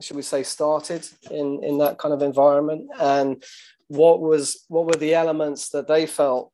should 0.00 0.16
we 0.16 0.22
say, 0.22 0.42
started 0.42 1.06
in, 1.30 1.62
in 1.62 1.78
that 1.78 1.98
kind 1.98 2.14
of 2.14 2.22
environment. 2.22 2.90
And 2.98 3.42
what 3.88 4.20
was 4.20 4.64
what 4.68 4.86
were 4.86 4.98
the 4.98 5.14
elements 5.14 5.70
that 5.70 5.88
they 5.88 6.06
felt 6.06 6.52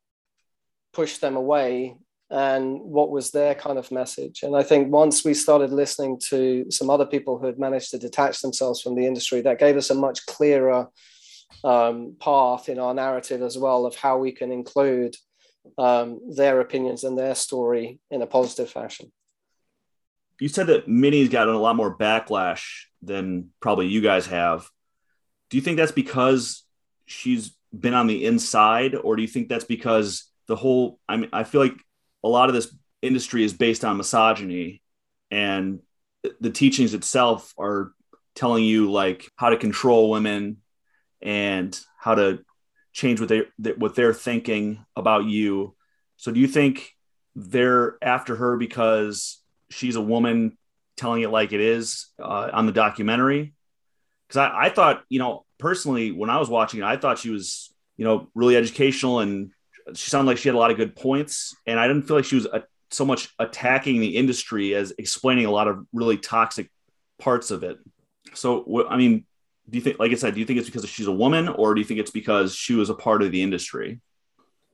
pushed 0.92 1.20
them 1.20 1.36
away 1.36 1.96
and 2.30 2.80
what 2.80 3.10
was 3.10 3.30
their 3.30 3.54
kind 3.54 3.78
of 3.78 3.90
message. 3.90 4.42
And 4.42 4.56
I 4.56 4.62
think 4.62 4.92
once 4.92 5.24
we 5.24 5.34
started 5.34 5.72
listening 5.72 6.20
to 6.28 6.66
some 6.70 6.88
other 6.88 7.06
people 7.06 7.38
who 7.38 7.46
had 7.46 7.58
managed 7.58 7.90
to 7.90 7.98
detach 7.98 8.40
themselves 8.40 8.80
from 8.80 8.94
the 8.94 9.06
industry, 9.06 9.40
that 9.42 9.58
gave 9.58 9.76
us 9.76 9.90
a 9.90 9.94
much 9.94 10.24
clearer 10.26 10.88
um, 11.64 12.16
path 12.20 12.68
in 12.68 12.78
our 12.78 12.94
narrative 12.94 13.42
as 13.42 13.58
well 13.58 13.84
of 13.84 13.96
how 13.96 14.18
we 14.18 14.30
can 14.30 14.52
include 14.52 15.16
um, 15.78 16.20
their 16.34 16.60
opinions 16.60 17.04
and 17.04 17.18
their 17.18 17.34
story 17.34 17.98
in 18.10 18.22
a 18.22 18.26
positive 18.26 18.70
fashion. 18.70 19.12
You 20.38 20.48
said 20.48 20.68
that 20.68 20.88
Minnie's 20.88 21.28
gotten 21.28 21.54
a 21.54 21.58
lot 21.58 21.76
more 21.76 21.96
backlash 21.96 22.84
than 23.02 23.50
probably 23.60 23.88
you 23.88 24.00
guys 24.00 24.26
have. 24.26 24.68
Do 25.50 25.56
you 25.56 25.62
think 25.62 25.76
that's 25.76 25.92
because 25.92 26.64
she's 27.04 27.54
been 27.78 27.94
on 27.94 28.06
the 28.06 28.24
inside, 28.24 28.94
or 28.94 29.16
do 29.16 29.22
you 29.22 29.28
think 29.28 29.48
that's 29.48 29.64
because 29.64 30.30
the 30.46 30.56
whole? 30.56 30.98
I 31.08 31.16
mean, 31.16 31.30
I 31.32 31.44
feel 31.44 31.60
like 31.60 31.76
a 32.24 32.28
lot 32.28 32.48
of 32.48 32.54
this 32.54 32.74
industry 33.02 33.44
is 33.44 33.52
based 33.52 33.84
on 33.84 33.96
misogyny 33.96 34.82
and 35.30 35.80
the 36.40 36.50
teachings 36.50 36.94
itself 36.94 37.54
are 37.58 37.92
telling 38.34 38.64
you 38.64 38.90
like 38.90 39.30
how 39.36 39.50
to 39.50 39.56
control 39.56 40.10
women 40.10 40.58
and 41.22 41.78
how 41.98 42.14
to 42.14 42.40
change 42.92 43.20
what 43.20 43.28
they 43.28 43.42
what 43.76 43.94
they're 43.94 44.14
thinking 44.14 44.84
about 44.96 45.24
you. 45.24 45.74
So 46.16 46.32
do 46.32 46.40
you 46.40 46.48
think 46.48 46.94
they're 47.34 47.96
after 48.02 48.36
her 48.36 48.56
because 48.56 49.40
she's 49.70 49.96
a 49.96 50.00
woman 50.00 50.58
telling 50.96 51.22
it 51.22 51.30
like 51.30 51.52
it 51.52 51.60
is 51.60 52.06
uh, 52.18 52.50
on 52.52 52.66
the 52.66 52.72
documentary? 52.72 53.54
Because 54.26 54.38
I, 54.38 54.66
I 54.66 54.68
thought 54.70 55.04
you 55.08 55.18
know 55.18 55.44
personally 55.58 56.10
when 56.10 56.30
i 56.30 56.38
was 56.38 56.48
watching 56.48 56.80
it 56.80 56.86
i 56.86 56.96
thought 56.96 57.18
she 57.18 57.28
was 57.28 57.70
you 57.98 58.04
know 58.06 58.28
really 58.34 58.56
educational 58.56 59.20
and 59.20 59.50
she 59.94 60.10
sounded 60.10 60.28
like 60.28 60.38
she 60.38 60.48
had 60.48 60.54
a 60.54 60.58
lot 60.58 60.70
of 60.70 60.76
good 60.76 60.96
points, 60.96 61.54
and 61.66 61.78
I 61.78 61.86
didn't 61.86 62.02
feel 62.02 62.16
like 62.16 62.24
she 62.24 62.36
was 62.36 62.46
a, 62.46 62.64
so 62.90 63.04
much 63.04 63.32
attacking 63.38 64.00
the 64.00 64.16
industry 64.16 64.74
as 64.74 64.92
explaining 64.98 65.46
a 65.46 65.50
lot 65.50 65.68
of 65.68 65.86
really 65.92 66.16
toxic 66.16 66.70
parts 67.18 67.50
of 67.50 67.62
it. 67.62 67.78
So, 68.34 68.86
I 68.88 68.96
mean, 68.96 69.24
do 69.68 69.78
you 69.78 69.82
think, 69.82 69.98
like 69.98 70.12
I 70.12 70.14
said, 70.14 70.34
do 70.34 70.40
you 70.40 70.46
think 70.46 70.58
it's 70.58 70.68
because 70.68 70.88
she's 70.88 71.06
a 71.06 71.12
woman, 71.12 71.48
or 71.48 71.74
do 71.74 71.80
you 71.80 71.86
think 71.86 72.00
it's 72.00 72.10
because 72.10 72.54
she 72.54 72.74
was 72.74 72.90
a 72.90 72.94
part 72.94 73.22
of 73.22 73.30
the 73.32 73.42
industry? 73.42 74.00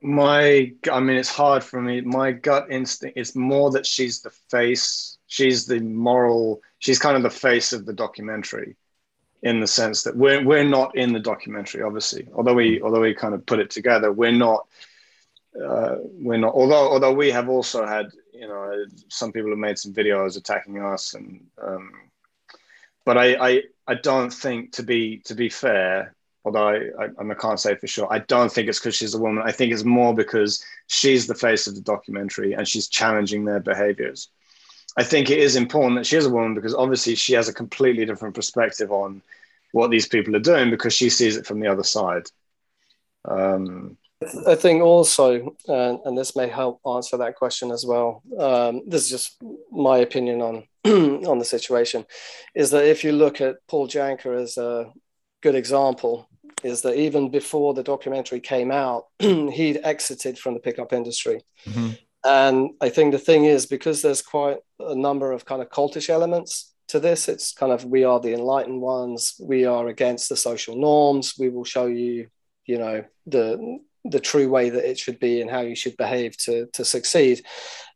My, 0.03 0.72
I 0.90 1.01
mean, 1.01 1.16
it's 1.16 1.29
hard 1.29 1.64
for 1.64 1.81
me. 1.81 2.01
My 2.01 2.33
gut 2.33 2.66
instinct 2.70 3.18
is 3.18 3.35
more 3.35 3.70
that 3.72 3.87
she's 3.87 4.20
the 4.20 4.31
face. 4.51 5.18
She's 5.27 5.66
the 5.66 5.81
moral. 5.81 6.61
She's 6.79 6.99
kind 6.99 7.16
of 7.16 7.22
the 7.22 7.31
face 7.31 7.72
of 7.72 7.87
the 7.87 7.92
documentary 7.92 8.77
in 9.42 9.61
the 9.61 9.66
sense 9.66 10.03
that 10.03 10.16
we're 10.16 10.42
we're 10.42 10.64
not 10.64 10.96
in 10.96 11.12
the 11.12 11.20
documentary 11.20 11.83
obviously 11.83 12.27
although 12.35 12.55
we 12.55 12.81
although 12.81 13.03
we 13.03 13.12
kind 13.12 13.35
of 13.35 13.44
put 13.44 13.61
it 13.61 13.68
together 13.68 14.11
we're 14.11 14.33
not 14.33 14.66
uh, 15.64 15.96
we're 16.03 16.38
not. 16.38 16.55
Although 16.55 16.92
although 16.92 17.12
we 17.12 17.31
have 17.31 17.49
also 17.49 17.87
had 17.87 18.11
you 18.33 18.46
know 18.46 18.85
some 19.09 19.33
people 19.33 19.51
have 19.51 19.59
made 19.59 19.79
some 19.79 19.92
videos 19.92 20.37
attacking 20.37 20.81
us, 20.81 21.14
and 21.14 21.46
um, 21.62 21.92
but 23.05 23.16
I, 23.16 23.37
I 23.49 23.62
I 23.87 23.94
don't 23.94 24.33
think 24.33 24.72
to 24.72 24.83
be 24.83 25.18
to 25.25 25.35
be 25.35 25.49
fair. 25.49 26.14
Although 26.44 26.68
I, 26.68 27.05
I, 27.05 27.31
I 27.31 27.35
can't 27.35 27.59
say 27.59 27.75
for 27.75 27.88
sure, 27.88 28.07
I 28.09 28.20
don't 28.20 28.53
think 28.53 28.68
it's 28.68 28.79
because 28.79 28.94
she's 28.94 29.14
a 29.14 29.18
woman. 29.18 29.42
I 29.44 29.51
think 29.51 29.72
it's 29.72 29.83
more 29.85 30.14
because 30.14 30.64
she's 30.87 31.27
the 31.27 31.35
face 31.35 31.66
of 31.66 31.75
the 31.75 31.81
documentary 31.81 32.53
and 32.53 32.68
she's 32.68 32.87
challenging 32.87 33.44
their 33.44 33.59
behaviors. 33.59 34.29
I 34.96 35.03
think 35.03 35.29
it 35.29 35.38
is 35.38 35.57
important 35.57 35.96
that 35.96 36.07
she 36.07 36.16
is 36.16 36.27
a 36.27 36.31
woman 36.31 36.55
because 36.55 36.75
obviously 36.75 37.16
she 37.16 37.35
has 37.35 37.49
a 37.49 37.53
completely 37.53 38.07
different 38.07 38.37
perspective 38.37 38.92
on 38.92 39.22
what 39.72 39.90
these 39.90 40.07
people 40.07 40.37
are 40.37 40.40
doing 40.40 40.70
because 40.70 40.94
she 40.94 41.11
sees 41.11 41.37
it 41.37 41.46
from 41.46 41.61
the 41.61 41.66
other 41.66 41.83
side. 41.83 42.31
Um, 43.25 43.99
I 44.46 44.55
think 44.55 44.83
also, 44.83 45.55
uh, 45.68 45.98
and 46.05 46.16
this 46.16 46.35
may 46.35 46.48
help 46.48 46.81
answer 46.87 47.18
that 47.18 47.37
question 47.37 47.70
as 47.70 47.85
well. 47.85 48.22
Um, 48.38 48.83
this 48.87 49.05
is 49.05 49.11
just 49.11 49.42
my 49.70 49.98
opinion 49.98 50.40
on 50.40 50.64
on 51.26 51.38
the 51.38 51.44
situation. 51.44 52.07
Is 52.55 52.70
that 52.70 52.87
if 52.87 53.05
you 53.05 53.12
look 53.12 53.40
at 53.40 53.57
Paul 53.68 53.87
Janka 53.87 54.31
as 54.31 54.57
a 54.57 54.90
good 55.42 55.55
example, 55.55 56.29
is 56.64 56.81
that 56.83 56.96
even 56.96 57.31
before 57.31 57.74
the 57.74 57.83
documentary 57.83 58.40
came 58.40 58.70
out, 58.70 59.05
he'd 59.18 59.81
exited 59.85 60.38
from 60.38 60.55
the 60.55 60.61
pickup 60.61 60.92
industry. 60.92 61.42
Mm-hmm. 61.66 61.90
And 62.24 62.70
I 62.81 62.88
think 62.88 63.12
the 63.12 63.18
thing 63.18 63.44
is 63.44 63.66
because 63.66 64.02
there's 64.02 64.22
quite 64.22 64.59
a 64.81 64.94
number 64.94 65.31
of 65.31 65.44
kind 65.44 65.61
of 65.61 65.68
cultish 65.68 66.09
elements 66.09 66.74
to 66.88 66.98
this. 67.00 67.29
It's 67.29 67.52
kind 67.52 67.70
of 67.70 67.85
we 67.85 68.05
are 68.05 68.18
the 68.18 68.33
enlightened 68.33 68.81
ones. 68.81 69.35
We 69.40 69.66
are 69.66 69.88
against 69.88 70.29
the 70.29 70.37
social 70.37 70.76
norms. 70.76 71.35
We 71.38 71.50
will 71.50 71.64
show 71.64 71.87
you, 71.87 72.29
you 72.64 72.79
know, 72.79 73.05
the 73.26 73.79
the 74.11 74.21
true 74.21 74.49
way 74.49 74.71
that 74.71 74.88
it 74.88 74.99
should 74.99 75.19
be 75.19 75.40
and 75.40 75.51
how 75.51 75.61
you 75.61 75.77
should 75.77 75.97
behave 75.97 76.37
to 76.37 76.66
to 76.73 76.85
succeed 76.85 77.45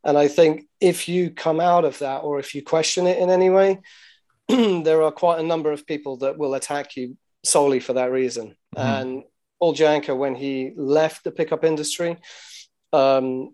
and 0.03 0.17
i 0.17 0.27
think 0.27 0.67
if 0.79 1.07
you 1.07 1.29
come 1.29 1.59
out 1.59 1.85
of 1.85 1.97
that 1.99 2.19
or 2.19 2.39
if 2.39 2.55
you 2.55 2.61
question 2.63 3.07
it 3.07 3.17
in 3.17 3.29
any 3.29 3.49
way 3.49 3.79
there 4.47 5.01
are 5.01 5.11
quite 5.11 5.39
a 5.39 5.43
number 5.43 5.71
of 5.71 5.87
people 5.87 6.17
that 6.17 6.37
will 6.37 6.53
attack 6.53 6.95
you 6.95 7.17
solely 7.43 7.79
for 7.79 7.93
that 7.93 8.11
reason 8.11 8.55
mm-hmm. 8.75 8.87
and 8.87 9.23
paul 9.59 9.73
janka 9.73 10.15
when 10.15 10.35
he 10.35 10.71
left 10.75 11.23
the 11.23 11.31
pickup 11.31 11.63
industry 11.63 12.17
um, 12.93 13.53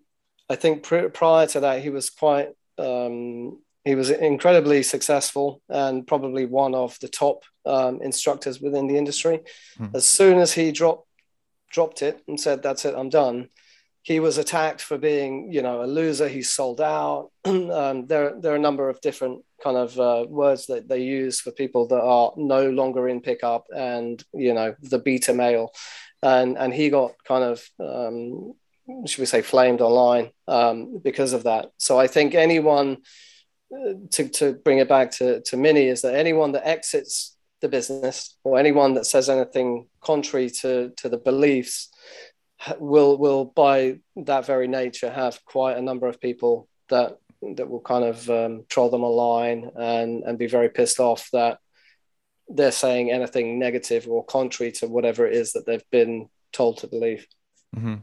i 0.50 0.56
think 0.56 0.84
pr- 0.84 1.10
prior 1.10 1.48
to 1.48 1.62
that 1.62 1.82
he 1.82 1.90
was 1.90 2.10
quite 2.10 2.50
um, 2.80 3.58
he 3.88 3.96
was 3.96 4.10
incredibly 4.10 4.84
successful 4.84 5.62
and 5.70 6.06
probably 6.06 6.46
one 6.46 6.76
of 6.76 7.00
the 7.00 7.08
top 7.08 7.44
um, 7.66 8.02
instructors 8.02 8.60
within 8.60 8.88
the 8.88 8.98
industry. 8.98 9.40
Mm. 9.80 9.96
As 9.96 10.06
soon 10.06 10.40
as 10.40 10.52
he 10.52 10.74
dropped 10.74 11.07
dropped 11.72 12.02
it 12.02 12.22
and 12.28 12.40
said, 12.40 12.64
"That's 12.64 12.86
it, 12.86 12.96
I'm 12.96 13.10
done." 13.10 13.50
He 14.02 14.20
was 14.22 14.38
attacked 14.38 14.82
for 14.82 14.98
being, 14.98 15.52
you 15.52 15.62
know, 15.62 15.84
a 15.84 15.86
loser. 15.86 16.30
He's 16.30 16.50
sold 16.50 16.80
out. 16.80 17.32
um, 17.46 18.08
there, 18.08 18.40
there 18.40 18.54
are 18.54 18.56
a 18.56 18.60
number 18.60 18.90
of 18.90 19.02
different 19.02 19.44
kind 19.62 19.76
of 19.76 20.00
uh, 20.00 20.26
words 20.30 20.68
that 20.68 20.88
they 20.88 21.02
use 21.02 21.42
for 21.42 21.52
people 21.52 21.88
that 21.90 22.02
are 22.02 22.32
no 22.38 22.70
longer 22.70 23.10
in 23.10 23.22
pickup, 23.22 23.66
and 23.76 24.24
you 24.34 24.54
know, 24.54 24.76
the 24.82 25.00
beta 25.00 25.34
male, 25.34 25.72
and 26.24 26.58
and 26.58 26.74
he 26.74 26.90
got 26.90 27.12
kind 27.26 27.44
of, 27.44 27.70
um, 27.80 28.54
should 29.06 29.20
we 29.20 29.26
say, 29.26 29.42
flamed 29.42 29.82
online 29.82 30.32
um, 30.48 31.00
because 31.04 31.34
of 31.34 31.44
that. 31.44 31.72
So 31.78 32.00
I 32.00 32.08
think 32.08 32.36
anyone. 32.36 32.98
Uh, 33.70 33.96
to, 34.10 34.30
to 34.30 34.54
bring 34.54 34.78
it 34.78 34.88
back 34.88 35.12
to, 35.12 35.42
to 35.42 35.58
Minnie 35.58 35.90
is 35.90 36.02
that 36.02 36.16
anyone 36.16 36.54
that 36.54 36.66
exits 36.66 37.37
the 37.62 37.70
business 37.70 38.38
or 38.44 38.60
anyone 38.60 38.94
that 38.94 39.06
says 39.06 39.30
anything 39.30 39.88
contrary 40.02 40.50
to, 40.50 40.92
to 40.98 41.10
the 41.10 41.18
beliefs 41.18 41.90
will 42.80 43.18
will 43.18 43.46
by 43.46 44.00
that 44.16 44.46
very 44.46 44.68
nature 44.68 45.12
have 45.12 45.44
quite 45.46 45.78
a 45.78 45.82
number 45.82 46.08
of 46.08 46.20
people 46.20 46.68
that 46.90 47.18
that 47.56 47.70
will 47.70 47.82
kind 47.82 48.04
of 48.04 48.30
um, 48.30 48.64
troll 48.68 48.90
them 48.90 49.04
online 49.04 49.70
and 49.76 50.24
and 50.24 50.40
be 50.40 50.48
very 50.48 50.70
pissed 50.70 51.00
off 51.00 51.30
that 51.32 51.60
they're 52.50 52.72
saying 52.72 53.12
anything 53.12 53.60
negative 53.60 54.08
or 54.08 54.24
contrary 54.26 54.72
to 54.72 54.88
whatever 54.88 55.28
it 55.28 55.34
is 55.36 55.54
that 55.54 55.66
they've 55.66 55.90
been 55.92 56.30
told 56.52 56.78
to 56.78 56.88
believe. 56.88 57.28
Mm-hmm. 57.76 57.96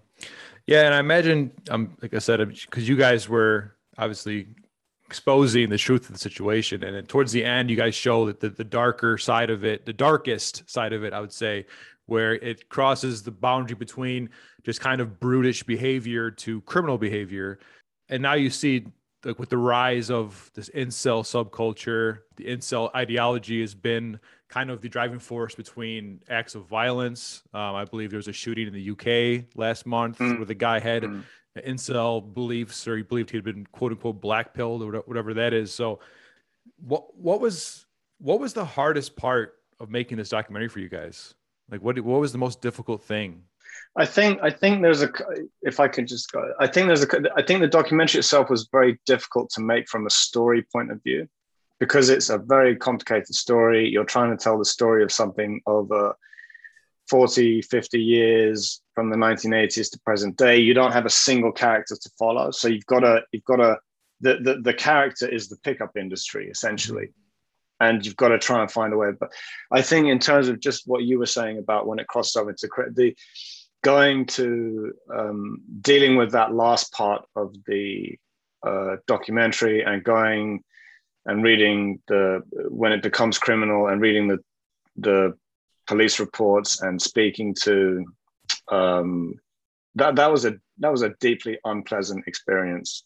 Yeah, 0.66 0.84
and 0.84 0.94
I 0.94 1.00
imagine, 1.00 1.50
um, 1.70 1.96
like 2.00 2.14
I 2.14 2.18
said, 2.18 2.46
because 2.48 2.88
you 2.88 2.96
guys 2.96 3.28
were 3.28 3.74
obviously 3.98 4.48
exposing 5.14 5.70
the 5.70 5.78
truth 5.78 6.06
of 6.06 6.12
the 6.12 6.18
situation. 6.18 6.82
And 6.82 6.96
then 6.96 7.06
towards 7.06 7.30
the 7.30 7.44
end, 7.44 7.70
you 7.70 7.76
guys 7.76 7.94
show 7.94 8.26
that 8.26 8.40
the, 8.40 8.48
the 8.50 8.64
darker 8.64 9.16
side 9.16 9.48
of 9.48 9.64
it, 9.64 9.86
the 9.86 9.92
darkest 9.92 10.68
side 10.68 10.92
of 10.92 11.04
it, 11.04 11.12
I 11.12 11.20
would 11.20 11.32
say, 11.32 11.66
where 12.06 12.34
it 12.34 12.68
crosses 12.68 13.22
the 13.22 13.30
boundary 13.30 13.76
between 13.76 14.30
just 14.64 14.80
kind 14.80 15.00
of 15.00 15.20
brutish 15.20 15.62
behavior 15.62 16.32
to 16.32 16.62
criminal 16.62 16.98
behavior. 16.98 17.60
And 18.08 18.24
now 18.24 18.34
you 18.34 18.50
see 18.50 18.86
like 19.24 19.38
with 19.38 19.50
the 19.50 19.56
rise 19.56 20.10
of 20.10 20.50
this 20.54 20.68
incel 20.70 21.22
subculture, 21.22 22.18
the 22.34 22.46
incel 22.46 22.92
ideology 22.92 23.60
has 23.60 23.72
been 23.72 24.18
kind 24.48 24.68
of 24.68 24.80
the 24.80 24.88
driving 24.88 25.20
force 25.20 25.54
between 25.54 26.22
acts 26.28 26.56
of 26.56 26.66
violence. 26.66 27.44
Um, 27.54 27.76
I 27.76 27.84
believe 27.84 28.10
there 28.10 28.18
was 28.18 28.28
a 28.28 28.32
shooting 28.32 28.66
in 28.66 28.74
the 28.74 28.90
UK 28.90 29.46
last 29.54 29.86
month 29.86 30.18
mm. 30.18 30.38
where 30.38 30.44
the 30.44 30.54
guy 30.54 30.80
had 30.80 31.04
mm. 31.04 31.22
Incel 31.56 32.34
beliefs, 32.34 32.86
or 32.88 32.96
he 32.96 33.02
believed 33.02 33.30
he 33.30 33.36
had 33.36 33.44
been 33.44 33.66
quote 33.72 33.92
unquote 33.92 34.20
blackpilled 34.20 34.80
or 34.80 35.00
whatever 35.06 35.34
that 35.34 35.52
is. 35.52 35.72
So, 35.72 36.00
what 36.80 37.16
what 37.16 37.40
was 37.40 37.86
what 38.18 38.40
was 38.40 38.52
the 38.52 38.64
hardest 38.64 39.16
part 39.16 39.54
of 39.80 39.90
making 39.90 40.18
this 40.18 40.28
documentary 40.28 40.68
for 40.68 40.80
you 40.80 40.88
guys? 40.88 41.34
Like, 41.70 41.82
what 41.82 41.98
what 42.00 42.20
was 42.20 42.32
the 42.32 42.38
most 42.38 42.60
difficult 42.60 43.02
thing? 43.02 43.42
I 43.96 44.06
think 44.06 44.40
I 44.42 44.50
think 44.50 44.82
there's 44.82 45.02
a 45.02 45.10
if 45.62 45.80
I 45.80 45.88
could 45.88 46.06
just 46.06 46.30
go 46.32 46.52
I 46.60 46.66
think 46.66 46.86
there's 46.86 47.04
a 47.04 47.08
I 47.36 47.42
think 47.42 47.60
the 47.60 47.68
documentary 47.68 48.20
itself 48.20 48.50
was 48.50 48.68
very 48.70 48.98
difficult 49.06 49.50
to 49.50 49.60
make 49.60 49.88
from 49.88 50.06
a 50.06 50.10
story 50.10 50.64
point 50.72 50.90
of 50.90 51.02
view 51.02 51.28
because 51.80 52.08
it's 52.08 52.30
a 52.30 52.38
very 52.38 52.76
complicated 52.76 53.34
story. 53.34 53.88
You're 53.88 54.04
trying 54.04 54.30
to 54.30 54.42
tell 54.42 54.58
the 54.58 54.64
story 54.64 55.02
of 55.02 55.12
something 55.12 55.60
over 55.66 56.16
40, 57.08 57.62
50 57.62 58.00
years 58.00 58.80
from 58.94 59.10
the 59.10 59.16
1980s 59.16 59.90
to 59.90 60.00
present 60.00 60.36
day. 60.36 60.58
You 60.58 60.74
don't 60.74 60.92
have 60.92 61.06
a 61.06 61.10
single 61.10 61.52
character 61.52 61.96
to 61.96 62.10
follow. 62.18 62.50
So 62.50 62.68
you've 62.68 62.86
got 62.86 63.00
to, 63.00 63.22
you've 63.32 63.44
got 63.44 63.56
to, 63.56 63.78
the, 64.20 64.38
the, 64.40 64.60
the 64.62 64.74
character 64.74 65.28
is 65.28 65.48
the 65.48 65.56
pickup 65.58 65.96
industry 65.96 66.48
essentially. 66.48 67.08
And 67.80 68.06
you've 68.06 68.16
got 68.16 68.28
to 68.28 68.38
try 68.38 68.62
and 68.62 68.70
find 68.70 68.92
a 68.92 68.96
way. 68.96 69.10
But 69.18 69.32
I 69.72 69.82
think 69.82 70.06
in 70.06 70.18
terms 70.18 70.48
of 70.48 70.60
just 70.60 70.86
what 70.86 71.02
you 71.02 71.18
were 71.18 71.26
saying 71.26 71.58
about 71.58 71.86
when 71.86 71.98
it 71.98 72.06
crossed 72.06 72.36
over 72.36 72.52
to 72.52 72.68
the 72.94 73.14
going 73.82 74.24
to 74.24 74.92
um, 75.14 75.60
dealing 75.82 76.16
with 76.16 76.32
that 76.32 76.54
last 76.54 76.92
part 76.92 77.24
of 77.36 77.54
the 77.66 78.18
uh, 78.66 78.96
documentary 79.06 79.82
and 79.82 80.02
going 80.02 80.64
and 81.26 81.42
reading 81.42 82.00
the 82.08 82.42
when 82.68 82.92
it 82.92 83.02
becomes 83.02 83.38
criminal 83.38 83.88
and 83.88 84.00
reading 84.00 84.26
the 84.26 84.38
the 84.96 85.36
police 85.86 86.18
reports 86.18 86.80
and 86.80 87.00
speaking 87.00 87.54
to 87.54 88.04
um, 88.70 89.40
that 89.96 90.16
that 90.16 90.30
was 90.30 90.44
a 90.44 90.54
that 90.78 90.90
was 90.90 91.02
a 91.02 91.14
deeply 91.20 91.58
unpleasant 91.64 92.24
experience. 92.26 93.04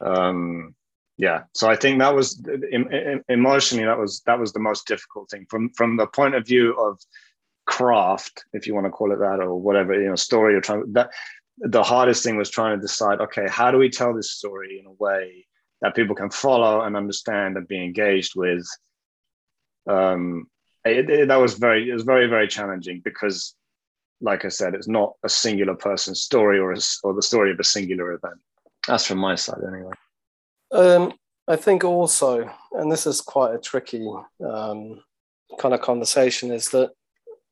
Um, 0.00 0.74
yeah, 1.16 1.42
so 1.54 1.68
I 1.68 1.76
think 1.76 1.98
that 1.98 2.14
was 2.14 2.42
emotionally 3.28 3.84
that 3.84 3.98
was 3.98 4.22
that 4.26 4.38
was 4.38 4.52
the 4.52 4.60
most 4.60 4.86
difficult 4.86 5.30
thing 5.30 5.46
from 5.48 5.70
from 5.70 5.96
the 5.96 6.06
point 6.06 6.34
of 6.34 6.46
view 6.46 6.74
of 6.78 6.98
craft, 7.66 8.44
if 8.52 8.66
you 8.66 8.74
want 8.74 8.86
to 8.86 8.90
call 8.90 9.12
it 9.12 9.18
that, 9.18 9.40
or 9.40 9.60
whatever 9.60 9.94
you 9.94 10.08
know 10.08 10.16
story 10.16 10.52
you're 10.52 10.62
trying. 10.62 10.92
That 10.92 11.10
the 11.58 11.82
hardest 11.82 12.24
thing 12.24 12.36
was 12.36 12.50
trying 12.50 12.78
to 12.78 12.82
decide. 12.82 13.20
Okay, 13.20 13.46
how 13.48 13.70
do 13.70 13.78
we 13.78 13.90
tell 13.90 14.14
this 14.14 14.32
story 14.32 14.78
in 14.80 14.86
a 14.86 14.92
way 14.92 15.46
that 15.80 15.94
people 15.94 16.14
can 16.14 16.30
follow 16.30 16.82
and 16.82 16.96
understand 16.96 17.56
and 17.56 17.66
be 17.66 17.82
engaged 17.82 18.32
with. 18.36 18.66
Um, 19.88 20.46
it, 20.84 21.08
it, 21.10 21.28
that 21.28 21.36
was 21.36 21.54
very 21.54 21.90
it 21.90 21.92
was 21.92 22.04
very 22.04 22.26
very 22.26 22.48
challenging 22.48 23.00
because, 23.04 23.54
like 24.20 24.44
I 24.44 24.48
said, 24.48 24.74
it's 24.74 24.88
not 24.88 25.14
a 25.24 25.28
singular 25.28 25.74
person's 25.74 26.20
story 26.20 26.58
or 26.58 26.72
a, 26.72 26.78
or 27.02 27.14
the 27.14 27.22
story 27.22 27.50
of 27.52 27.60
a 27.60 27.64
singular 27.64 28.12
event. 28.12 28.36
That's 28.86 29.06
from 29.06 29.18
my 29.18 29.34
side 29.34 29.60
anyway. 29.66 29.92
Um, 30.72 31.12
I 31.48 31.56
think 31.56 31.84
also, 31.84 32.50
and 32.72 32.90
this 32.90 33.06
is 33.06 33.20
quite 33.20 33.54
a 33.54 33.58
tricky 33.58 34.06
um, 34.44 35.00
kind 35.58 35.74
of 35.74 35.80
conversation, 35.80 36.52
is 36.52 36.68
that 36.70 36.90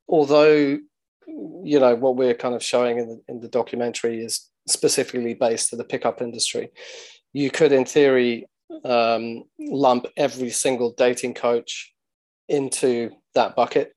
although 0.09 0.79
you 1.27 1.79
know 1.79 1.95
what 1.95 2.17
we're 2.17 2.35
kind 2.35 2.55
of 2.55 2.63
showing 2.63 2.99
in 2.99 3.09
the, 3.09 3.21
in 3.29 3.41
the 3.41 3.49
documentary 3.49 4.23
is 4.23 4.49
specifically 4.67 5.35
based 5.35 5.71
to 5.71 5.77
the 5.77 5.85
pickup 5.85 6.23
industry 6.23 6.71
you 7.33 7.51
could, 7.51 7.73
in 7.73 7.85
theory, 7.85 8.49
um, 8.85 9.45
lump 9.59 10.07
every 10.17 10.51
single 10.51 10.93
dating 10.97 11.35
coach 11.35 11.93
into 12.49 13.11
that 13.35 13.55
bucket. 13.55 13.95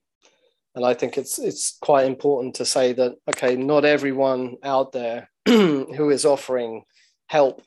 And 0.76 0.86
I 0.86 0.94
think 0.94 1.18
it's 1.18 1.38
it's 1.38 1.78
quite 1.82 2.06
important 2.06 2.56
to 2.56 2.66
say 2.66 2.94
that 2.94 3.16
okay, 3.30 3.56
not 3.56 3.86
everyone 3.86 4.56
out 4.64 4.92
there 4.92 5.30
who 5.46 6.10
is 6.10 6.26
offering 6.26 6.84
help 7.28 7.62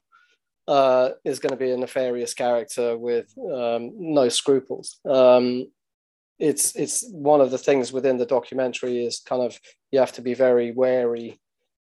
uh, 0.66 1.10
is 1.24 1.38
going 1.38 1.50
to 1.50 1.56
be 1.56 1.70
a 1.70 1.76
nefarious 1.76 2.32
character 2.34 2.96
with 2.96 3.32
um, 3.38 3.92
no 3.96 4.28
scruples. 4.28 4.98
Um, 5.08 5.66
it's 6.38 6.74
it's 6.76 7.06
one 7.10 7.40
of 7.40 7.50
the 7.50 7.58
things 7.58 7.92
within 7.92 8.16
the 8.16 8.26
documentary 8.26 9.04
is 9.04 9.20
kind 9.20 9.42
of 9.42 9.58
you 9.92 10.00
have 10.00 10.12
to 10.12 10.22
be 10.22 10.34
very 10.34 10.72
wary 10.72 11.40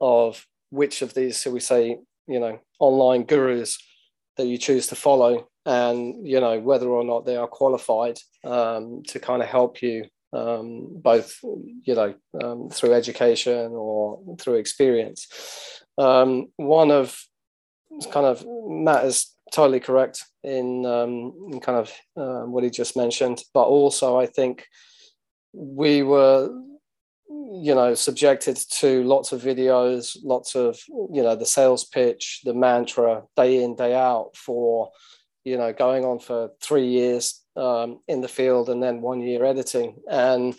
of 0.01 0.45
which 0.71 1.01
of 1.01 1.13
these, 1.13 1.37
so 1.37 1.51
we 1.51 1.59
say, 1.59 1.97
you 2.27 2.39
know 2.39 2.59
online 2.79 3.23
gurus 3.23 3.77
that 4.37 4.47
you 4.47 4.57
choose 4.57 4.87
to 4.87 4.95
follow 4.95 5.47
and 5.65 6.27
you 6.27 6.39
know 6.39 6.59
whether 6.59 6.87
or 6.87 7.03
not 7.03 7.25
they 7.25 7.37
are 7.37 7.47
qualified 7.47 8.17
um, 8.43 9.01
to 9.07 9.19
kind 9.19 9.41
of 9.41 9.47
help 9.47 9.81
you 9.81 10.05
um, 10.35 10.87
both 11.01 11.39
you 11.43 11.95
know 11.95 12.13
um, 12.43 12.69
through 12.69 12.93
education 12.93 13.71
or 13.71 14.19
through 14.39 14.55
experience. 14.55 15.27
Um, 15.97 16.47
one 16.57 16.91
of 16.91 17.17
kind 18.11 18.25
of 18.25 18.45
matt 18.67 19.05
is 19.05 19.33
totally 19.53 19.79
correct 19.79 20.23
in, 20.43 20.85
um, 20.85 21.33
in 21.51 21.59
kind 21.61 21.77
of 21.77 21.91
uh, 22.17 22.45
what 22.45 22.63
he 22.63 22.69
just 22.69 22.97
mentioned 22.97 23.41
but 23.53 23.63
also 23.63 24.19
i 24.19 24.25
think 24.25 24.65
we 25.53 26.03
were 26.03 26.49
you 27.29 27.73
know 27.73 27.93
subjected 27.93 28.57
to 28.69 29.03
lots 29.03 29.31
of 29.31 29.41
videos 29.41 30.17
lots 30.23 30.55
of 30.55 30.77
you 31.13 31.23
know 31.23 31.35
the 31.35 31.45
sales 31.45 31.85
pitch 31.85 32.41
the 32.43 32.53
mantra 32.53 33.23
day 33.37 33.63
in 33.63 33.75
day 33.75 33.95
out 33.95 34.31
for 34.35 34.89
you 35.43 35.57
know 35.57 35.71
going 35.71 36.03
on 36.03 36.19
for 36.19 36.49
three 36.61 36.87
years 36.87 37.44
um, 37.55 37.99
in 38.07 38.21
the 38.21 38.27
field 38.27 38.69
and 38.69 38.81
then 38.81 39.01
one 39.01 39.21
year 39.21 39.43
editing 39.45 39.95
and 40.09 40.55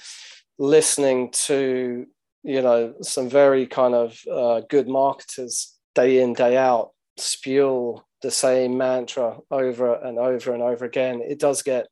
listening 0.59 1.31
to 1.33 2.07
you 2.43 2.63
know 2.63 2.95
some 3.03 3.29
very 3.29 3.67
kind 3.67 3.95
of 3.95 4.19
uh, 4.31 4.61
good 4.69 4.89
marketers 4.89 5.77
day 5.95 6.23
in 6.23 6.33
day 6.33 6.57
out 6.57 6.91
spew 7.19 8.01
the 8.23 8.31
same 8.31 8.77
mantra 8.77 9.37
over 9.51 9.95
and 9.95 10.19
over 10.19 10.53
and 10.53 10.63
over 10.63 10.85
again 10.85 11.21
it 11.23 11.39
does 11.39 11.63
get 11.63 11.87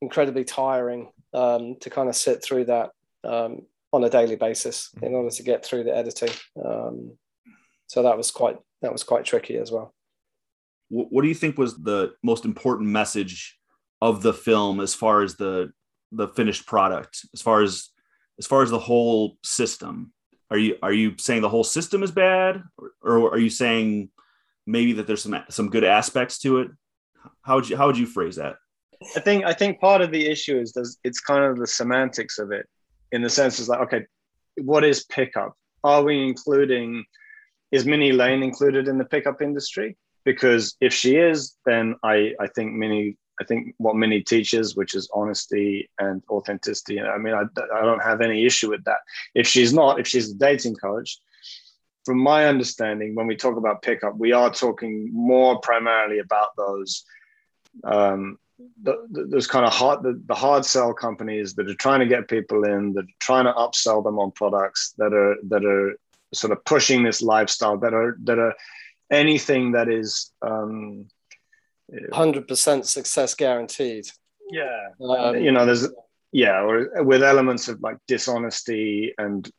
incredibly 0.00 0.44
tiring 0.44 1.10
um, 1.34 1.76
to 1.80 1.90
kind 1.90 2.08
of 2.08 2.16
sit 2.16 2.42
through 2.42 2.64
that 2.64 2.90
um, 3.24 3.62
on 3.92 4.04
a 4.04 4.10
daily 4.10 4.36
basis 4.36 4.90
in 5.02 5.14
order 5.14 5.30
to 5.30 5.42
get 5.42 5.64
through 5.64 5.84
the 5.84 5.96
editing. 5.96 6.30
Um, 6.62 7.16
so 7.86 8.02
that 8.02 8.16
was 8.16 8.30
quite 8.30 8.58
that 8.82 8.92
was 8.92 9.04
quite 9.04 9.24
tricky 9.24 9.56
as 9.56 9.70
well. 9.70 9.94
What 10.88 11.22
do 11.22 11.28
you 11.28 11.34
think 11.34 11.58
was 11.58 11.76
the 11.82 12.14
most 12.22 12.44
important 12.44 12.88
message 12.88 13.58
of 14.00 14.22
the 14.22 14.34
film 14.34 14.80
as 14.80 14.94
far 14.94 15.22
as 15.22 15.36
the 15.36 15.72
the 16.12 16.28
finished 16.28 16.66
product, 16.66 17.26
as 17.34 17.42
far 17.42 17.62
as 17.62 17.90
as 18.38 18.46
far 18.46 18.62
as 18.62 18.70
the 18.70 18.78
whole 18.78 19.38
system? 19.44 20.12
Are 20.50 20.58
you 20.58 20.76
are 20.82 20.92
you 20.92 21.14
saying 21.18 21.42
the 21.42 21.48
whole 21.48 21.64
system 21.64 22.02
is 22.02 22.10
bad, 22.10 22.62
or, 22.78 23.18
or 23.18 23.30
are 23.30 23.38
you 23.38 23.50
saying 23.50 24.10
maybe 24.66 24.92
that 24.94 25.06
there's 25.06 25.22
some 25.22 25.36
some 25.48 25.70
good 25.70 25.84
aspects 25.84 26.38
to 26.40 26.60
it? 26.60 26.68
How 27.42 27.56
would 27.56 27.68
you 27.68 27.76
how 27.76 27.86
would 27.86 27.98
you 27.98 28.06
phrase 28.06 28.36
that? 28.36 28.56
I 29.16 29.20
think 29.20 29.44
I 29.44 29.52
think 29.52 29.80
part 29.80 30.00
of 30.00 30.10
the 30.10 30.26
issue 30.26 30.58
is 30.58 30.72
there's 30.72 30.98
it's 31.04 31.20
kind 31.20 31.44
of 31.44 31.58
the 31.58 31.66
semantics 31.66 32.38
of 32.38 32.52
it 32.52 32.66
in 33.12 33.22
the 33.22 33.30
sense 33.30 33.58
is 33.58 33.68
like, 33.68 33.80
okay, 33.80 34.06
what 34.56 34.84
is 34.84 35.04
pickup? 35.04 35.54
Are 35.84 36.02
we 36.02 36.22
including, 36.22 37.04
is 37.70 37.86
Minnie 37.86 38.12
Lane 38.12 38.42
included 38.42 38.88
in 38.88 38.98
the 38.98 39.04
pickup 39.04 39.42
industry? 39.42 39.96
Because 40.24 40.76
if 40.80 40.92
she 40.92 41.16
is, 41.16 41.56
then 41.64 41.94
I, 42.02 42.32
I 42.40 42.48
think 42.54 42.72
Minnie, 42.72 43.16
I 43.40 43.44
think 43.44 43.74
what 43.78 43.96
Minnie 43.96 44.22
teaches, 44.22 44.76
which 44.76 44.94
is 44.94 45.10
honesty 45.12 45.90
and 45.98 46.22
authenticity. 46.30 47.00
I 47.00 47.18
mean, 47.18 47.34
I, 47.34 47.42
I 47.74 47.82
don't 47.82 48.02
have 48.02 48.20
any 48.20 48.46
issue 48.46 48.70
with 48.70 48.84
that. 48.84 48.98
If 49.34 49.46
she's 49.46 49.72
not, 49.72 50.00
if 50.00 50.06
she's 50.06 50.30
a 50.30 50.34
dating 50.34 50.76
coach, 50.76 51.18
from 52.04 52.18
my 52.18 52.46
understanding, 52.46 53.14
when 53.14 53.26
we 53.26 53.36
talk 53.36 53.56
about 53.56 53.82
pickup, 53.82 54.16
we 54.16 54.32
are 54.32 54.50
talking 54.50 55.10
more 55.12 55.58
primarily 55.60 56.20
about 56.20 56.50
those 56.56 57.04
um, 57.84 58.38
the, 58.82 59.06
the, 59.10 59.24
those 59.24 59.46
kind 59.46 59.66
of 59.66 59.72
hard 59.72 60.02
the, 60.02 60.20
the, 60.26 60.34
hard 60.34 60.64
sell 60.64 60.94
companies 60.94 61.54
that 61.54 61.68
are 61.68 61.74
trying 61.74 62.00
to 62.00 62.06
get 62.06 62.28
people 62.28 62.64
in 62.64 62.94
that 62.94 63.04
are 63.04 63.18
trying 63.20 63.44
to 63.44 63.52
upsell 63.52 64.02
them 64.02 64.18
on 64.18 64.30
products 64.30 64.94
that 64.96 65.12
are 65.12 65.36
that 65.48 65.64
are 65.64 65.98
sort 66.32 66.52
of 66.52 66.64
pushing 66.64 67.02
this 67.02 67.20
lifestyle 67.20 67.76
that 67.76 67.92
are 67.92 68.16
that 68.24 68.38
are 68.38 68.54
anything 69.10 69.72
that 69.72 69.88
is 69.88 70.32
um, 70.42 71.06
100% 71.92 72.84
success 72.84 73.34
guaranteed 73.34 74.06
yeah 74.50 74.88
um, 75.00 75.36
you 75.36 75.52
know 75.52 75.64
there's 75.64 75.88
yeah 76.32 76.60
or 76.62 77.04
with 77.04 77.22
elements 77.22 77.68
of 77.68 77.80
like 77.80 77.96
dishonesty 78.08 79.14
and 79.18 79.50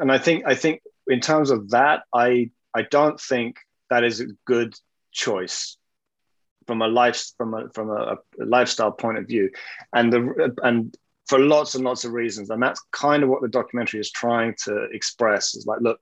and 0.00 0.12
i 0.12 0.18
think 0.18 0.44
i 0.46 0.54
think 0.54 0.82
in 1.08 1.20
terms 1.20 1.50
of 1.50 1.70
that 1.70 2.02
i 2.14 2.50
i 2.74 2.82
don't 2.82 3.18
think 3.18 3.56
that 3.88 4.04
is 4.04 4.20
a 4.20 4.26
good 4.46 4.74
choice 5.12 5.76
from 6.66 6.82
a 6.82 6.88
life 6.88 7.24
from 7.36 7.54
a 7.54 7.68
from 7.74 7.90
a, 7.90 8.16
a 8.40 8.44
lifestyle 8.44 8.92
point 8.92 9.18
of 9.18 9.26
view, 9.26 9.50
and 9.92 10.12
the 10.12 10.54
and 10.62 10.96
for 11.28 11.38
lots 11.38 11.74
and 11.74 11.84
lots 11.84 12.04
of 12.04 12.12
reasons, 12.12 12.50
and 12.50 12.62
that's 12.62 12.80
kind 12.92 13.22
of 13.22 13.28
what 13.28 13.42
the 13.42 13.48
documentary 13.48 14.00
is 14.00 14.10
trying 14.10 14.54
to 14.64 14.84
express. 14.92 15.54
Is 15.54 15.66
like, 15.66 15.80
look, 15.80 15.98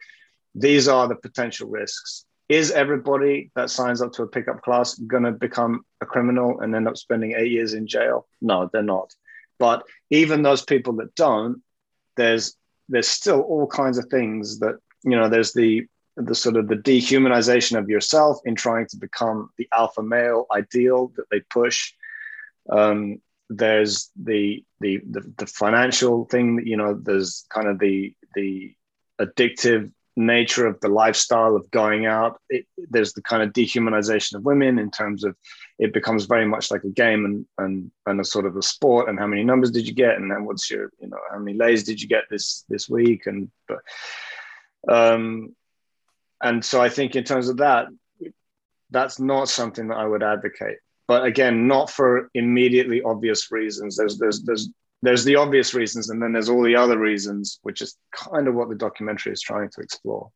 these 0.54 0.88
are 0.88 1.08
the 1.08 1.16
potential 1.16 1.68
risks. 1.68 2.24
Is 2.50 2.72
everybody 2.72 3.52
that 3.54 3.70
signs 3.70 4.02
up 4.02 4.12
to 4.14 4.24
a 4.24 4.26
pickup 4.26 4.62
class 4.62 4.98
going 4.98 5.22
to 5.22 5.30
become 5.30 5.84
a 6.00 6.06
criminal 6.06 6.58
and 6.58 6.74
end 6.74 6.88
up 6.88 6.96
spending 6.96 7.34
eight 7.36 7.52
years 7.52 7.74
in 7.74 7.86
jail? 7.86 8.26
No, 8.42 8.68
they're 8.72 8.82
not. 8.82 9.14
But 9.60 9.84
even 10.10 10.42
those 10.42 10.64
people 10.64 10.94
that 10.94 11.14
don't, 11.14 11.62
there's 12.16 12.56
there's 12.88 13.06
still 13.06 13.42
all 13.42 13.68
kinds 13.68 13.98
of 13.98 14.06
things 14.06 14.58
that 14.58 14.80
you 15.04 15.14
know. 15.16 15.28
There's 15.28 15.52
the 15.52 15.86
the 16.16 16.34
sort 16.34 16.56
of 16.56 16.66
the 16.66 16.74
dehumanization 16.74 17.78
of 17.78 17.88
yourself 17.88 18.40
in 18.44 18.56
trying 18.56 18.88
to 18.88 18.96
become 18.96 19.50
the 19.56 19.68
alpha 19.72 20.02
male 20.02 20.46
ideal 20.50 21.12
that 21.14 21.30
they 21.30 21.40
push. 21.50 21.92
Um, 22.68 23.20
there's 23.48 24.10
the, 24.20 24.64
the 24.80 25.00
the 25.08 25.32
the 25.36 25.46
financial 25.46 26.24
thing. 26.24 26.66
You 26.66 26.78
know, 26.78 26.94
there's 26.94 27.46
kind 27.48 27.68
of 27.68 27.78
the 27.78 28.12
the 28.34 28.74
addictive 29.20 29.92
nature 30.20 30.66
of 30.66 30.80
the 30.80 30.88
lifestyle 30.88 31.56
of 31.56 31.70
going 31.70 32.06
out. 32.06 32.40
It, 32.48 32.66
there's 32.76 33.12
the 33.12 33.22
kind 33.22 33.42
of 33.42 33.52
dehumanization 33.52 34.34
of 34.34 34.44
women 34.44 34.78
in 34.78 34.90
terms 34.90 35.24
of 35.24 35.36
it 35.78 35.92
becomes 35.92 36.26
very 36.26 36.46
much 36.46 36.70
like 36.70 36.84
a 36.84 36.90
game 36.90 37.24
and 37.24 37.46
and 37.58 37.90
and 38.06 38.20
a 38.20 38.24
sort 38.24 38.46
of 38.46 38.56
a 38.56 38.62
sport. 38.62 39.08
And 39.08 39.18
how 39.18 39.26
many 39.26 39.44
numbers 39.44 39.70
did 39.70 39.86
you 39.86 39.94
get? 39.94 40.16
And 40.16 40.30
then 40.30 40.44
what's 40.44 40.70
your 40.70 40.90
you 41.00 41.08
know 41.08 41.18
how 41.30 41.38
many 41.38 41.56
lays 41.56 41.84
did 41.84 42.00
you 42.00 42.08
get 42.08 42.24
this 42.30 42.64
this 42.68 42.88
week? 42.88 43.26
And 43.26 43.50
but 43.66 43.80
um, 44.88 45.54
and 46.42 46.64
so 46.64 46.80
I 46.80 46.88
think 46.88 47.16
in 47.16 47.24
terms 47.24 47.48
of 47.48 47.58
that, 47.58 47.88
that's 48.90 49.18
not 49.18 49.48
something 49.48 49.88
that 49.88 49.98
I 49.98 50.06
would 50.06 50.22
advocate. 50.22 50.78
But 51.06 51.24
again, 51.24 51.66
not 51.66 51.90
for 51.90 52.30
immediately 52.34 53.02
obvious 53.02 53.50
reasons. 53.50 53.96
There's 53.96 54.18
there's 54.18 54.42
there's 54.42 54.68
there's 55.02 55.24
the 55.24 55.36
obvious 55.36 55.74
reasons, 55.74 56.10
and 56.10 56.22
then 56.22 56.32
there's 56.32 56.48
all 56.48 56.62
the 56.62 56.76
other 56.76 56.98
reasons, 56.98 57.58
which 57.62 57.80
is 57.80 57.96
kind 58.12 58.48
of 58.48 58.54
what 58.54 58.68
the 58.68 58.74
documentary 58.74 59.32
is 59.32 59.40
trying 59.40 59.70
to 59.70 59.80
explore. 59.80 60.30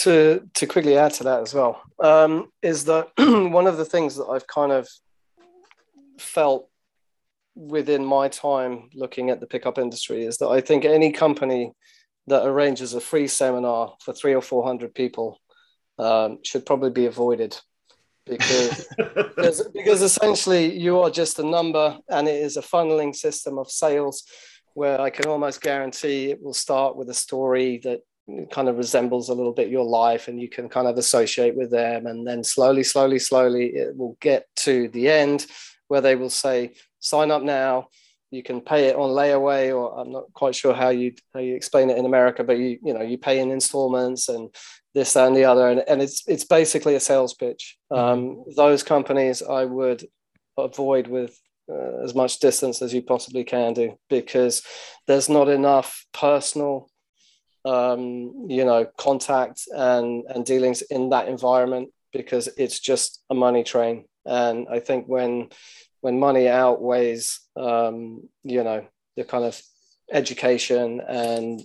To 0.00 0.46
to 0.54 0.66
quickly 0.66 0.98
add 0.98 1.14
to 1.14 1.24
that 1.24 1.40
as 1.40 1.54
well, 1.54 1.80
um, 2.00 2.50
is 2.62 2.84
that 2.84 3.08
one 3.18 3.66
of 3.66 3.76
the 3.76 3.84
things 3.84 4.16
that 4.16 4.26
I've 4.26 4.46
kind 4.46 4.72
of 4.72 4.88
felt 6.18 6.68
within 7.54 8.04
my 8.04 8.28
time 8.28 8.90
looking 8.94 9.30
at 9.30 9.40
the 9.40 9.46
pickup 9.46 9.78
industry 9.78 10.24
is 10.24 10.36
that 10.38 10.48
I 10.48 10.60
think 10.60 10.84
any 10.84 11.12
company 11.12 11.72
that 12.26 12.44
arranges 12.44 12.92
a 12.92 13.00
free 13.00 13.26
seminar 13.26 13.94
for 14.02 14.12
three 14.12 14.34
or 14.34 14.42
four 14.42 14.64
hundred 14.64 14.94
people 14.94 15.40
um, 15.98 16.38
should 16.42 16.66
probably 16.66 16.90
be 16.90 17.06
avoided 17.06 17.58
because, 18.26 18.86
because, 19.36 19.68
because 19.68 20.02
essentially 20.02 20.76
you 20.76 21.00
are 21.00 21.10
just 21.10 21.38
a 21.38 21.46
number 21.46 21.98
and 22.08 22.28
it 22.28 22.42
is 22.42 22.56
a 22.56 22.62
funneling 22.62 23.14
system 23.14 23.58
of 23.58 23.70
sales 23.70 24.24
where 24.74 25.00
I 25.00 25.10
can 25.10 25.26
almost 25.26 25.62
guarantee 25.62 26.30
it 26.30 26.42
will 26.42 26.52
start 26.52 26.96
with 26.96 27.08
a 27.08 27.14
story 27.14 27.80
that 27.84 28.00
kind 28.50 28.68
of 28.68 28.76
resembles 28.76 29.28
a 29.28 29.34
little 29.34 29.52
bit 29.52 29.70
your 29.70 29.84
life 29.84 30.28
and 30.28 30.40
you 30.40 30.48
can 30.48 30.68
kind 30.68 30.88
of 30.88 30.98
associate 30.98 31.56
with 31.56 31.70
them. 31.70 32.06
And 32.06 32.26
then 32.26 32.42
slowly 32.42 32.82
slowly 32.82 33.18
slowly 33.18 33.68
it 33.68 33.96
will 33.96 34.16
get 34.20 34.46
to 34.56 34.88
the 34.88 35.08
end 35.08 35.46
where 35.88 36.00
they 36.00 36.16
will 36.16 36.30
say 36.30 36.72
sign 37.00 37.30
up 37.30 37.42
now. 37.42 37.88
You 38.32 38.42
can 38.42 38.60
pay 38.60 38.88
it 38.88 38.96
on 38.96 39.10
layaway 39.10 39.74
or 39.74 39.98
i'm 39.98 40.10
not 40.10 40.24
quite 40.34 40.54
sure 40.54 40.74
how 40.74 40.88
you 40.88 41.14
how 41.32 41.40
you 41.40 41.54
explain 41.54 41.88
it 41.88 41.96
in 41.96 42.04
america 42.04 42.42
but 42.42 42.58
you 42.58 42.76
you 42.82 42.92
know 42.92 43.00
you 43.00 43.16
pay 43.16 43.38
in 43.38 43.52
installments 43.52 44.28
and 44.28 44.52
this 44.96 45.12
that, 45.12 45.26
and 45.28 45.36
the 45.36 45.44
other. 45.44 45.68
And, 45.68 45.84
and 45.86 46.00
it's 46.02 46.26
it's 46.26 46.44
basically 46.44 46.94
a 46.96 47.00
sales 47.00 47.34
pitch. 47.34 47.76
Mm-hmm. 47.92 48.02
um, 48.02 48.44
those 48.56 48.82
companies 48.82 49.42
i 49.42 49.64
would 49.64 50.04
avoid 50.58 51.06
with 51.06 51.38
uh, 51.70 52.02
as 52.02 52.14
much 52.14 52.40
distance 52.40 52.82
as 52.82 52.92
you 52.94 53.02
possibly 53.02 53.44
can 53.44 53.74
do 53.74 53.96
because 54.08 54.62
there's 55.06 55.28
not 55.28 55.48
enough 55.48 56.06
personal 56.12 56.88
um, 57.64 58.46
you 58.48 58.64
know 58.64 58.86
contact 58.96 59.58
and 59.74 60.24
and 60.28 60.46
dealings 60.46 60.82
in 60.82 61.10
that 61.10 61.28
environment 61.28 61.90
because 62.12 62.48
it's 62.56 62.80
just 62.80 63.22
a 63.30 63.34
money 63.34 63.62
train. 63.62 64.06
And 64.24 64.66
i 64.76 64.80
think 64.80 65.06
when 65.06 65.50
when 66.00 66.18
money 66.18 66.48
outweighs 66.48 67.40
um, 67.56 68.28
you 68.42 68.64
know 68.64 68.80
the 69.16 69.24
kind 69.24 69.44
of 69.44 69.54
education 70.12 71.00
and 71.00 71.60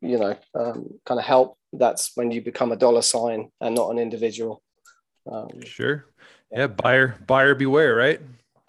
you 0.00 0.18
know 0.18 0.36
um, 0.54 0.88
kind 1.04 1.18
of 1.18 1.24
help 1.24 1.58
that's 1.72 2.12
when 2.14 2.30
you 2.30 2.40
become 2.40 2.72
a 2.72 2.76
dollar 2.76 3.02
sign 3.02 3.50
and 3.60 3.74
not 3.74 3.90
an 3.90 3.98
individual 3.98 4.62
um, 5.30 5.48
sure 5.64 6.06
yeah. 6.52 6.60
yeah 6.60 6.66
buyer 6.68 7.16
buyer 7.26 7.54
beware 7.54 7.94
right 7.94 8.20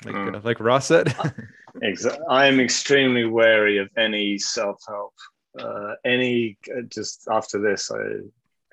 like 0.06 0.16
mm. 0.16 0.36
uh, 0.36 0.42
like 0.44 0.60
ross 0.60 0.88
said 0.88 1.16
exactly 1.84 2.26
i 2.30 2.48
am 2.48 2.60
extremely 2.60 3.26
wary 3.26 3.78
of 3.78 3.90
any 3.96 4.38
self-help 4.38 5.14
uh, 5.60 5.94
any 6.06 6.58
uh, 6.76 6.82
just 6.90 7.28
after 7.32 7.60
this 7.60 7.92
I, 7.92 7.98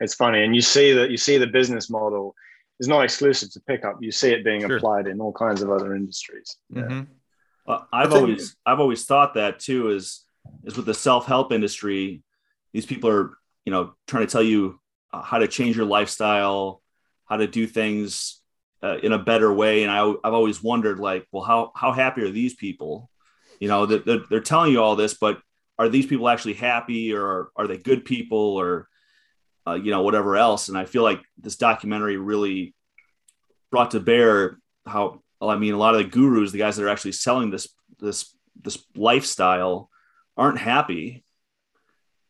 it's 0.00 0.14
funny 0.14 0.44
and 0.44 0.54
you 0.54 0.62
see 0.62 0.92
that 0.92 1.10
you 1.10 1.16
see 1.16 1.36
the 1.36 1.46
business 1.46 1.90
model 1.90 2.34
is 2.80 2.88
not 2.88 3.02
exclusive 3.02 3.50
to 3.52 3.60
pickup 3.60 3.96
you 4.00 4.12
see 4.12 4.30
it 4.30 4.44
being 4.44 4.62
sure. 4.62 4.76
applied 4.76 5.06
in 5.06 5.20
all 5.20 5.32
kinds 5.32 5.62
of 5.62 5.70
other 5.70 5.94
industries 5.94 6.56
mm-hmm. 6.72 7.02
Well, 7.66 7.88
i've 7.92 8.12
always 8.12 8.56
i've 8.64 8.80
always 8.80 9.04
thought 9.04 9.34
that 9.34 9.58
too 9.58 9.90
is 9.90 10.24
is 10.64 10.76
with 10.76 10.86
the 10.86 10.94
self-help 10.94 11.52
industry 11.52 12.22
these 12.72 12.86
people 12.86 13.10
are 13.10 13.36
you 13.64 13.72
know 13.72 13.94
trying 14.06 14.26
to 14.26 14.30
tell 14.30 14.42
you 14.42 14.80
uh, 15.12 15.22
how 15.22 15.38
to 15.38 15.48
change 15.48 15.76
your 15.76 15.86
lifestyle 15.86 16.82
how 17.26 17.36
to 17.36 17.46
do 17.46 17.66
things 17.66 18.40
uh, 18.82 18.98
in 19.02 19.12
a 19.12 19.18
better 19.18 19.52
way. 19.52 19.82
And 19.82 19.90
I, 19.90 20.08
i've 20.24 20.34
always 20.34 20.62
wondered 20.62 20.98
like 20.98 21.26
well 21.32 21.42
how 21.42 21.72
how 21.74 21.92
happy 21.92 22.22
are 22.22 22.30
these 22.30 22.54
people? 22.54 23.10
You 23.60 23.68
know 23.68 23.86
they're, 23.86 24.20
they're 24.30 24.40
telling 24.40 24.72
you 24.72 24.82
all 24.82 24.96
this 24.96 25.14
but 25.14 25.40
are 25.78 25.88
these 25.88 26.06
people 26.06 26.28
actually 26.28 26.54
happy 26.54 27.12
or 27.12 27.50
are 27.56 27.66
they 27.66 27.76
good 27.76 28.04
people 28.04 28.38
or 28.38 28.88
uh, 29.66 29.74
you 29.74 29.90
know 29.90 30.02
whatever 30.02 30.36
else? 30.36 30.68
And 30.68 30.78
i 30.78 30.84
feel 30.84 31.02
like 31.02 31.20
this 31.38 31.56
documentary 31.56 32.16
really 32.16 32.74
brought 33.70 33.92
to 33.92 34.00
bear 34.00 34.58
how 34.86 35.22
well, 35.40 35.50
i 35.50 35.56
mean 35.56 35.74
a 35.74 35.78
lot 35.78 35.94
of 35.94 35.98
the 35.98 36.08
gurus 36.08 36.52
the 36.52 36.58
guys 36.58 36.76
that 36.76 36.84
are 36.84 36.88
actually 36.88 37.12
selling 37.12 37.50
this 37.50 37.68
this 37.98 38.34
this 38.62 38.84
lifestyle 38.96 39.90
aren't 40.36 40.58
happy, 40.58 41.24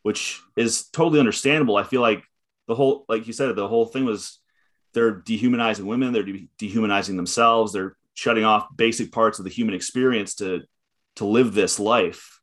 which 0.02 0.40
is 0.56 0.88
totally 0.88 1.18
understandable. 1.18 1.76
I 1.76 1.82
feel 1.82 2.00
like 2.00 2.22
the 2.68 2.74
whole, 2.74 3.04
like 3.08 3.26
you 3.26 3.32
said, 3.32 3.54
the 3.56 3.68
whole 3.68 3.86
thing 3.86 4.04
was 4.04 4.38
they're 4.94 5.10
dehumanizing 5.12 5.86
women, 5.86 6.12
they're 6.12 6.22
de- 6.22 6.48
dehumanizing 6.58 7.16
themselves, 7.16 7.72
they're 7.72 7.96
shutting 8.14 8.44
off 8.44 8.68
basic 8.74 9.12
parts 9.12 9.38
of 9.38 9.44
the 9.44 9.50
human 9.50 9.74
experience 9.74 10.36
to 10.36 10.62
to 11.16 11.24
live 11.24 11.54
this 11.54 11.78
life. 11.80 12.40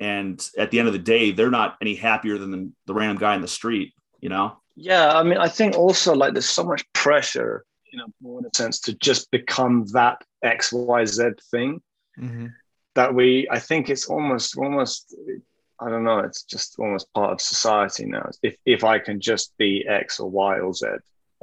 And 0.00 0.44
at 0.58 0.72
the 0.72 0.80
end 0.80 0.88
of 0.88 0.92
the 0.92 0.98
day, 0.98 1.30
they're 1.30 1.50
not 1.50 1.76
any 1.80 1.94
happier 1.94 2.36
than 2.36 2.50
the, 2.50 2.72
the 2.86 2.94
random 2.94 3.18
guy 3.18 3.36
in 3.36 3.40
the 3.40 3.46
street, 3.46 3.94
you 4.20 4.28
know? 4.28 4.56
Yeah, 4.74 5.16
I 5.16 5.22
mean, 5.22 5.38
I 5.38 5.48
think 5.48 5.76
also 5.76 6.12
like 6.12 6.32
there's 6.32 6.48
so 6.48 6.64
much 6.64 6.84
pressure, 6.92 7.64
in 7.92 8.00
a 8.00 8.56
sense 8.56 8.80
to 8.80 8.94
just 8.94 9.30
become 9.30 9.86
that 9.92 10.22
X, 10.42 10.72
Y, 10.72 11.04
Z 11.04 11.30
thing. 11.50 11.80
Mm-hmm. 12.18 12.48
that 12.94 13.14
we 13.14 13.48
i 13.50 13.58
think 13.58 13.88
it's 13.88 14.06
almost 14.06 14.58
almost 14.58 15.16
i 15.80 15.88
don't 15.88 16.04
know 16.04 16.18
it's 16.18 16.42
just 16.42 16.78
almost 16.78 17.10
part 17.14 17.32
of 17.32 17.40
society 17.40 18.04
now. 18.04 18.28
If 18.42 18.56
if 18.66 18.84
i 18.84 18.98
can 18.98 19.18
just 19.18 19.56
be 19.56 19.86
x 19.88 20.20
or 20.20 20.28
y 20.28 20.60
or 20.60 20.74
z. 20.74 20.86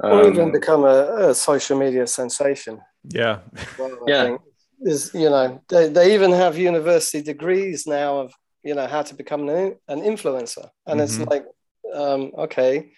Um, 0.02 0.12
or 0.12 0.28
even 0.28 0.52
become 0.52 0.84
a, 0.84 1.30
a, 1.30 1.34
social 1.34 1.76
media 1.76 2.06
sensation. 2.06 2.80
Yeah. 3.02 3.40
Well, 3.76 3.98
yeah. 4.06 4.36
is 4.80 5.12
you 5.12 5.28
know 5.28 5.60
they, 5.68 5.88
they 5.88 6.14
even 6.14 6.30
have 6.30 6.56
university 6.56 7.20
degrees 7.20 7.88
now 7.88 8.20
of 8.20 8.32
you 8.62 8.76
know 8.76 8.86
how 8.86 9.02
to 9.02 9.14
become 9.14 9.48
an, 9.48 9.76
an 9.88 10.00
influencer. 10.02 10.70
And 10.86 11.00
mm-hmm. 11.00 11.22
it's 11.22 11.30
like 11.32 11.46
um, 11.92 12.30
okay 12.38 12.92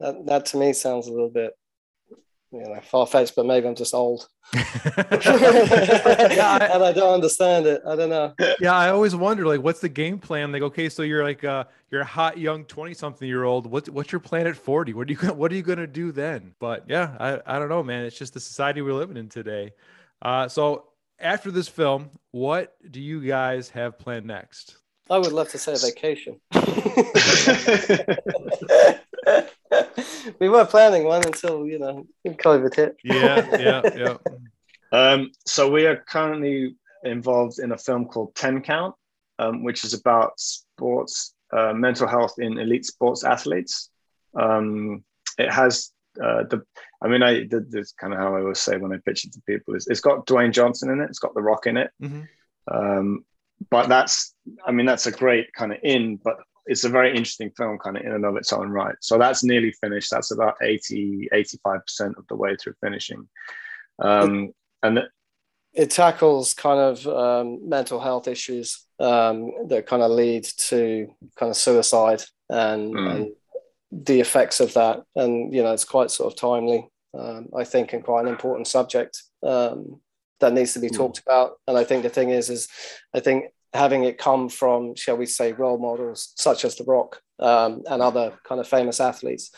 that, 0.00 0.26
that 0.26 0.46
to 0.46 0.58
me 0.58 0.74
sounds 0.74 1.06
a 1.08 1.10
little 1.10 1.30
bit 1.30 1.54
you 2.54 2.60
know 2.60 2.80
far 2.82 3.06
fetched, 3.06 3.34
but 3.34 3.46
maybe 3.46 3.66
I'm 3.66 3.74
just 3.74 3.94
old. 3.94 4.28
yeah, 4.54 4.64
I, 6.60 6.66
and 6.72 6.84
I 6.84 6.92
don't 6.92 7.12
understand 7.12 7.66
it. 7.66 7.82
I 7.84 7.96
don't 7.96 8.10
know. 8.10 8.32
Yeah, 8.60 8.74
I 8.74 8.90
always 8.90 9.16
wonder 9.16 9.44
like, 9.44 9.60
what's 9.60 9.80
the 9.80 9.88
game 9.88 10.18
plan? 10.18 10.52
Like, 10.52 10.62
okay, 10.62 10.88
so 10.88 11.02
you're 11.02 11.24
like 11.24 11.42
uh, 11.42 11.64
you're 11.90 12.02
a 12.02 12.06
hot 12.06 12.38
young 12.38 12.64
twenty 12.64 12.94
something 12.94 13.26
year 13.26 13.42
old. 13.42 13.66
What's 13.66 13.90
what's 13.90 14.12
your 14.12 14.20
plan 14.20 14.46
at 14.46 14.56
forty? 14.56 14.94
What 14.94 15.08
are 15.08 15.12
you 15.12 15.18
what 15.34 15.50
are 15.50 15.56
you 15.56 15.62
gonna 15.62 15.88
do 15.88 16.12
then? 16.12 16.54
But 16.60 16.84
yeah, 16.88 17.16
I 17.18 17.56
I 17.56 17.58
don't 17.58 17.68
know, 17.68 17.82
man. 17.82 18.04
It's 18.04 18.16
just 18.16 18.34
the 18.34 18.40
society 18.40 18.82
we're 18.82 18.94
living 18.94 19.16
in 19.16 19.28
today. 19.28 19.72
Uh, 20.22 20.46
so 20.46 20.90
after 21.18 21.50
this 21.50 21.66
film, 21.66 22.10
what 22.30 22.76
do 22.88 23.00
you 23.00 23.20
guys 23.20 23.68
have 23.70 23.98
planned 23.98 24.26
next? 24.26 24.76
I 25.10 25.18
would 25.18 25.32
love 25.32 25.50
to 25.50 25.58
say 25.58 25.74
a 25.74 25.76
vacation. 25.76 26.40
we 30.40 30.48
were 30.48 30.64
planning 30.64 31.04
one 31.04 31.24
until 31.26 31.66
you 31.66 31.78
know 31.78 32.06
COVID 32.26 32.74
hit. 32.74 32.96
yeah, 33.04 33.58
yeah, 33.58 33.82
yeah. 33.96 34.16
Um, 34.92 35.30
so 35.46 35.70
we 35.70 35.86
are 35.86 35.96
currently 35.96 36.76
involved 37.04 37.58
in 37.58 37.72
a 37.72 37.78
film 37.78 38.06
called 38.06 38.34
Ten 38.34 38.62
Count, 38.62 38.94
um, 39.38 39.64
which 39.64 39.84
is 39.84 39.94
about 39.94 40.38
sports 40.38 41.34
uh, 41.52 41.72
mental 41.72 42.06
health 42.06 42.34
in 42.38 42.58
elite 42.58 42.86
sports 42.86 43.24
athletes. 43.24 43.90
Um, 44.38 45.04
it 45.38 45.50
has 45.50 45.92
uh, 46.22 46.44
the, 46.44 46.62
I 47.02 47.08
mean, 47.08 47.22
I 47.22 47.46
that's 47.48 47.92
kind 47.92 48.12
of 48.12 48.18
how 48.18 48.36
I 48.36 48.40
always 48.40 48.60
say 48.60 48.76
when 48.76 48.92
I 48.92 48.98
pitch 49.04 49.24
it 49.24 49.32
to 49.32 49.42
people 49.46 49.74
is 49.74 49.86
it's 49.86 50.00
got 50.00 50.26
Dwayne 50.26 50.52
Johnson 50.52 50.90
in 50.90 51.00
it, 51.00 51.10
it's 51.10 51.18
got 51.18 51.34
The 51.34 51.42
Rock 51.42 51.66
in 51.66 51.76
it. 51.76 51.90
Mm-hmm. 52.02 52.22
Um, 52.72 53.24
but 53.70 53.88
that's, 53.88 54.34
I 54.66 54.72
mean, 54.72 54.86
that's 54.86 55.06
a 55.06 55.12
great 55.12 55.52
kind 55.52 55.72
of 55.72 55.78
in, 55.82 56.16
but 56.16 56.36
it's 56.66 56.84
a 56.84 56.88
very 56.88 57.10
interesting 57.10 57.50
film 57.56 57.78
kind 57.78 57.96
of 57.96 58.04
in 58.04 58.12
and 58.12 58.24
of 58.24 58.36
its 58.36 58.52
own 58.52 58.68
right. 58.70 58.94
So 59.00 59.18
that's 59.18 59.44
nearly 59.44 59.72
finished. 59.72 60.10
That's 60.10 60.30
about 60.30 60.56
80, 60.62 61.28
85% 61.32 62.16
of 62.16 62.26
the 62.28 62.36
way 62.36 62.56
through 62.56 62.74
finishing. 62.80 63.28
Um, 63.98 64.52
and 64.82 65.00
it 65.74 65.90
tackles 65.90 66.54
kind 66.54 66.80
of 66.80 67.06
um, 67.06 67.68
mental 67.68 68.00
health 68.00 68.28
issues 68.28 68.86
um, 69.00 69.68
that 69.68 69.86
kind 69.86 70.02
of 70.02 70.10
lead 70.10 70.44
to 70.68 71.08
kind 71.36 71.50
of 71.50 71.56
suicide 71.56 72.22
and, 72.48 72.94
Mm. 72.94 73.10
and 73.14 73.32
the 73.90 74.20
effects 74.20 74.60
of 74.60 74.72
that. 74.74 75.02
And 75.16 75.52
you 75.54 75.62
know, 75.62 75.72
it's 75.72 75.84
quite 75.84 76.10
sort 76.10 76.32
of 76.32 76.38
timely, 76.38 76.88
um, 77.18 77.48
I 77.56 77.64
think, 77.64 77.92
and 77.92 78.04
quite 78.04 78.22
an 78.22 78.28
important 78.28 78.68
subject 78.68 79.22
um, 79.42 80.00
that 80.40 80.52
needs 80.52 80.72
to 80.74 80.80
be 80.80 80.88
Mm. 80.88 80.96
talked 80.96 81.18
about. 81.18 81.60
And 81.66 81.76
I 81.76 81.84
think 81.84 82.02
the 82.02 82.08
thing 82.08 82.30
is, 82.30 82.50
is 82.50 82.68
I 83.14 83.20
think 83.20 83.46
having 83.74 84.04
it 84.04 84.18
come 84.18 84.48
from, 84.48 84.94
shall 84.94 85.16
we 85.16 85.26
say, 85.26 85.52
role 85.52 85.78
models 85.78 86.32
such 86.36 86.64
as 86.64 86.76
The 86.76 86.84
Rock 86.84 87.20
um, 87.38 87.82
and 87.90 88.00
other 88.00 88.38
kind 88.48 88.60
of 88.60 88.68
famous 88.68 89.00
athletes, 89.00 89.50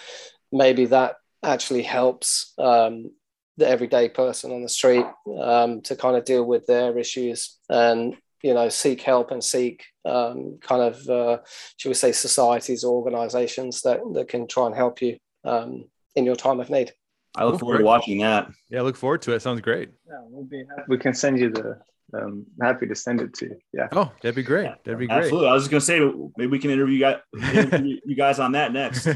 maybe 0.51 0.87
that 0.87 1.17
actually 1.43 1.83
helps 1.83 2.55
um, 2.59 3.13
the 3.57 3.69
everyday 3.69 4.09
person 4.09 4.53
on 4.53 4.63
the 4.63 4.69
street 4.69 5.07
um, 5.41 5.83
to 5.83 5.95
kind 5.95 6.17
of 6.17 6.25
deal 6.25 6.45
with 6.45 6.67
their 6.67 6.99
issues 6.99 7.59
and 7.69 8.17
you 8.43 8.53
know 8.53 8.69
seek 8.69 9.01
help 9.01 9.31
and 9.31 9.43
seek 9.43 9.85
um, 10.05 10.59
kind 10.61 10.83
of 10.83 11.09
uh, 11.09 11.39
should 11.77 11.89
we 11.89 11.95
say 11.95 12.13
societies 12.13 12.85
or 12.85 12.95
organizations 12.95 13.83
that, 13.83 14.01
that 14.13 14.29
can 14.29 14.47
try 14.47 14.67
and 14.67 14.75
help 14.75 15.01
you 15.01 15.17
um, 15.45 15.85
in 16.15 16.25
your 16.25 16.37
time 16.37 16.61
of 16.61 16.69
need 16.69 16.93
I 17.37 17.45
look 17.45 17.61
forward 17.61 17.79
to 17.79 17.85
watching 17.85 18.19
that. 18.19 18.51
Yeah, 18.71 18.81
I 18.81 18.83
look 18.83 18.97
forward 18.97 19.23
to 19.23 19.33
it. 19.33 19.43
Sounds 19.43 19.61
great. 19.61 19.91
Yeah, 20.09 20.21
we'll 20.23 20.45
be 20.45 20.65
happy. 20.69 20.83
We 20.89 20.99
can 20.99 21.13
send 21.13 21.39
you 21.39 21.51
the. 21.51 21.79
Um, 22.15 22.47
happy 22.63 22.87
to 22.87 22.95
send 22.95 23.21
it 23.21 23.35
to 23.35 23.47
you. 23.47 23.57
Yeah. 23.73 23.89
Oh, 23.93 24.13
that'd 24.23 24.37
be 24.37 24.43
great. 24.43 24.71
That'd 24.85 24.99
be 24.99 25.07
great. 25.07 25.25
Absolutely. 25.25 25.49
I 25.49 25.53
was 25.53 25.69
just 25.69 25.71
gonna 25.71 25.81
say 25.81 26.01
maybe 26.37 26.51
we 26.51 26.59
can 26.59 26.71
interview 26.71 26.95
you 26.95 27.01
guys, 27.01 27.17
interview 27.55 27.99
you 28.05 28.17
guys 28.17 28.39
on 28.39 28.53
that 28.53 28.73
next. 28.73 29.07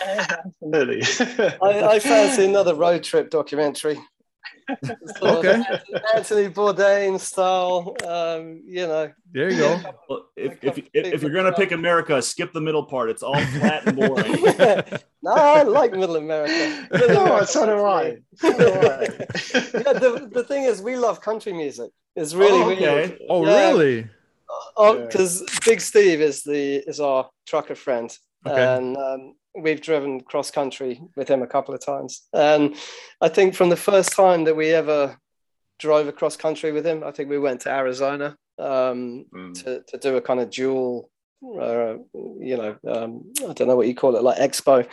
Absolutely. 0.00 1.02
I, 1.62 1.82
I 1.82 1.98
fancy 1.98 2.44
another 2.44 2.74
road 2.74 3.04
trip 3.04 3.30
documentary 3.30 3.98
Sort 5.18 5.22
Okay. 5.22 5.62
Anthony 6.14 6.48
Bourdain 6.48 7.18
style 7.18 7.96
um, 8.06 8.62
you 8.66 8.86
know 8.86 9.10
there 9.32 9.50
you 9.50 9.58
go. 9.58 9.80
Well, 10.08 10.26
if, 10.36 10.62
if, 10.62 10.78
if, 10.78 10.88
if 10.94 11.22
you're 11.22 11.32
gonna 11.32 11.52
pick 11.52 11.72
America, 11.72 12.20
skip 12.20 12.52
the 12.52 12.60
middle 12.60 12.84
part. 12.84 13.10
It's 13.10 13.22
all 13.22 13.38
flat 13.38 13.86
and 13.86 13.96
boring. 13.96 14.42
no 15.22 15.32
I 15.32 15.62
like 15.62 15.92
Middle 15.92 16.16
America 16.16 16.86
Middle 16.90 17.08
no, 17.08 17.24
America. 17.24 17.46
so 17.46 17.66
do 17.66 17.84
I. 17.84 18.16
So 18.36 18.58
do 18.58 18.68
I. 18.68 19.00
yeah, 19.84 19.92
the, 19.92 20.30
the 20.32 20.44
thing 20.44 20.64
is, 20.64 20.80
we 20.82 20.96
love 20.96 21.20
country 21.20 21.52
music. 21.52 21.90
It's 22.18 22.34
really 22.34 22.60
Oh, 22.62 22.66
weird. 22.66 23.18
Oh, 23.28 23.46
Yeah. 23.46 23.70
really? 23.70 24.06
Oh, 24.76 24.94
Yeah. 24.98 25.04
because 25.06 25.44
Big 25.64 25.80
Steve 25.80 26.20
is 26.20 26.42
the 26.42 26.76
is 26.90 27.00
our 27.00 27.28
trucker 27.46 27.74
friend, 27.76 28.10
Okay. 28.46 28.64
and 28.76 28.96
um, 28.96 29.34
we've 29.54 29.80
driven 29.80 30.20
cross 30.20 30.50
country 30.50 31.00
with 31.16 31.28
him 31.28 31.42
a 31.42 31.46
couple 31.46 31.74
of 31.74 31.80
times. 31.84 32.26
And 32.32 32.74
I 33.20 33.28
think 33.28 33.54
from 33.54 33.68
the 33.70 33.76
first 33.90 34.12
time 34.12 34.44
that 34.44 34.56
we 34.56 34.68
ever 34.72 35.16
drove 35.78 36.08
across 36.08 36.36
country 36.36 36.72
with 36.72 36.84
him, 36.84 37.04
I 37.04 37.12
think 37.12 37.28
we 37.30 37.38
went 37.38 37.60
to 37.62 37.70
Arizona 37.70 38.36
um, 38.58 39.24
Mm. 39.32 39.54
to 39.62 39.82
to 39.90 39.96
do 39.98 40.16
a 40.16 40.20
kind 40.20 40.40
of 40.40 40.50
dual. 40.50 41.10
Uh, 41.40 41.98
you 42.40 42.56
know, 42.56 42.76
um, 42.88 43.22
I 43.48 43.52
don't 43.52 43.68
know 43.68 43.76
what 43.76 43.86
you 43.86 43.94
call 43.94 44.16
it, 44.16 44.22
like 44.24 44.38
expo, 44.38 44.88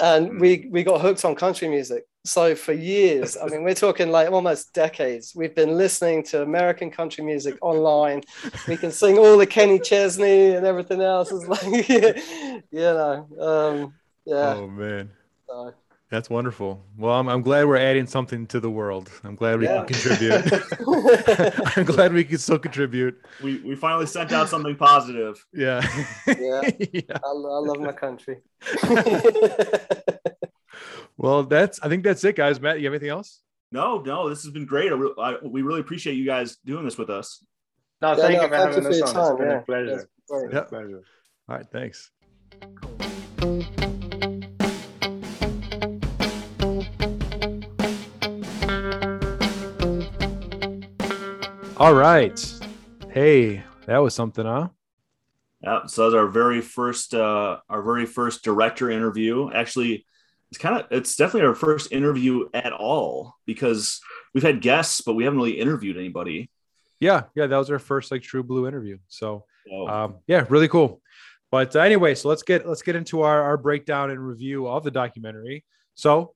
and 0.00 0.40
we 0.40 0.66
we 0.70 0.82
got 0.84 1.02
hooked 1.02 1.24
on 1.24 1.34
country 1.34 1.68
music. 1.68 2.04
So 2.24 2.54
for 2.54 2.72
years, 2.72 3.36
I 3.36 3.46
mean, 3.48 3.62
we're 3.62 3.74
talking 3.74 4.10
like 4.10 4.30
almost 4.30 4.72
decades. 4.72 5.34
We've 5.36 5.54
been 5.54 5.76
listening 5.76 6.22
to 6.24 6.42
American 6.42 6.90
country 6.90 7.24
music 7.24 7.58
online. 7.60 8.22
We 8.68 8.76
can 8.78 8.90
sing 8.90 9.18
all 9.18 9.36
the 9.36 9.46
Kenny 9.46 9.78
Chesney 9.78 10.54
and 10.54 10.64
everything 10.64 11.02
else. 11.02 11.30
It's 11.30 11.46
like, 11.46 11.88
you 12.70 12.80
know, 12.80 13.26
um, 13.38 13.94
yeah. 14.24 14.54
Oh 14.56 14.68
man, 14.68 15.10
so, 15.46 15.74
that's 16.12 16.28
wonderful. 16.28 16.84
Well, 16.98 17.14
I'm, 17.18 17.26
I'm 17.26 17.40
glad 17.40 17.66
we're 17.66 17.78
adding 17.78 18.06
something 18.06 18.46
to 18.48 18.60
the 18.60 18.70
world. 18.70 19.10
I'm 19.24 19.34
glad 19.34 19.58
we 19.58 19.64
Yeah. 19.64 19.82
can 19.84 19.94
contribute. 19.94 20.62
I'm 21.78 21.84
glad 21.84 22.12
we 22.12 22.22
can 22.22 22.36
still 22.36 22.58
contribute. 22.58 23.18
We 23.42 23.60
we 23.62 23.74
finally 23.74 24.04
sent 24.04 24.30
out 24.30 24.50
something 24.50 24.76
positive. 24.76 25.42
Yeah. 25.54 25.80
Yeah. 26.26 26.60
yeah. 26.92 27.00
I, 27.16 27.28
I 27.28 27.32
love 27.32 27.80
my 27.80 27.92
country. 27.92 28.42
Well, 31.16 31.44
that's. 31.44 31.80
I 31.80 31.88
think 31.88 32.04
that's 32.04 32.24
it, 32.24 32.36
guys. 32.36 32.60
Matt, 32.60 32.80
you 32.80 32.86
have 32.86 32.92
anything 32.92 33.10
else? 33.10 33.40
No, 33.70 34.02
no, 34.02 34.28
this 34.28 34.42
has 34.42 34.52
been 34.52 34.66
great. 34.66 34.92
I, 34.92 34.96
re- 34.96 35.14
I, 35.18 35.36
we 35.42 35.62
really 35.62 35.80
appreciate 35.80 36.14
you 36.14 36.26
guys 36.26 36.56
doing 36.64 36.84
this 36.84 36.98
with 36.98 37.08
us. 37.08 37.42
No, 38.02 38.10
Yeah, 38.10 38.16
thank 38.16 38.36
no, 38.36 38.42
you 38.42 38.48
for 38.48 38.56
having 38.56 38.86
us 38.86 39.00
on. 39.00 39.32
It's 39.32 39.38
been 39.40 39.48
yeah. 39.48 39.58
a 39.58 39.62
pleasure. 39.62 39.90
That's. 39.96 40.06
It's 40.28 40.48
been 40.48 40.56
a 40.58 40.64
pleasure. 40.64 41.02
All 41.48 41.56
right. 41.56 41.66
Thanks. 41.72 42.10
All 51.82 51.94
right. 51.94 52.40
Hey, 53.10 53.64
that 53.86 53.98
was 53.98 54.14
something, 54.14 54.46
huh? 54.46 54.68
Yeah, 55.64 55.86
so 55.86 56.04
that's 56.04 56.14
our 56.14 56.28
very 56.28 56.60
first 56.60 57.12
uh, 57.12 57.58
our 57.68 57.82
very 57.82 58.06
first 58.06 58.44
director 58.44 58.88
interview. 58.88 59.50
Actually, 59.52 60.06
it's 60.52 60.58
kind 60.58 60.76
of 60.76 60.86
it's 60.92 61.16
definitely 61.16 61.48
our 61.48 61.56
first 61.56 61.90
interview 61.90 62.48
at 62.54 62.72
all 62.72 63.34
because 63.46 64.00
we've 64.32 64.44
had 64.44 64.60
guests, 64.60 65.00
but 65.00 65.14
we 65.14 65.24
haven't 65.24 65.40
really 65.40 65.58
interviewed 65.58 65.96
anybody. 65.96 66.48
Yeah, 67.00 67.24
yeah, 67.34 67.48
that 67.48 67.56
was 67.56 67.68
our 67.68 67.80
first 67.80 68.12
like 68.12 68.22
true 68.22 68.44
blue 68.44 68.68
interview. 68.68 68.98
So 69.08 69.44
So, 69.68 69.88
um, 69.88 70.14
yeah, 70.28 70.46
really 70.50 70.68
cool. 70.68 71.00
But 71.50 71.74
uh, 71.74 71.80
anyway, 71.80 72.14
so 72.14 72.28
let's 72.28 72.44
get 72.44 72.64
let's 72.64 72.82
get 72.82 72.94
into 72.94 73.22
our, 73.22 73.42
our 73.42 73.56
breakdown 73.56 74.10
and 74.10 74.24
review 74.24 74.68
of 74.68 74.84
the 74.84 74.92
documentary. 74.92 75.64
So, 75.96 76.34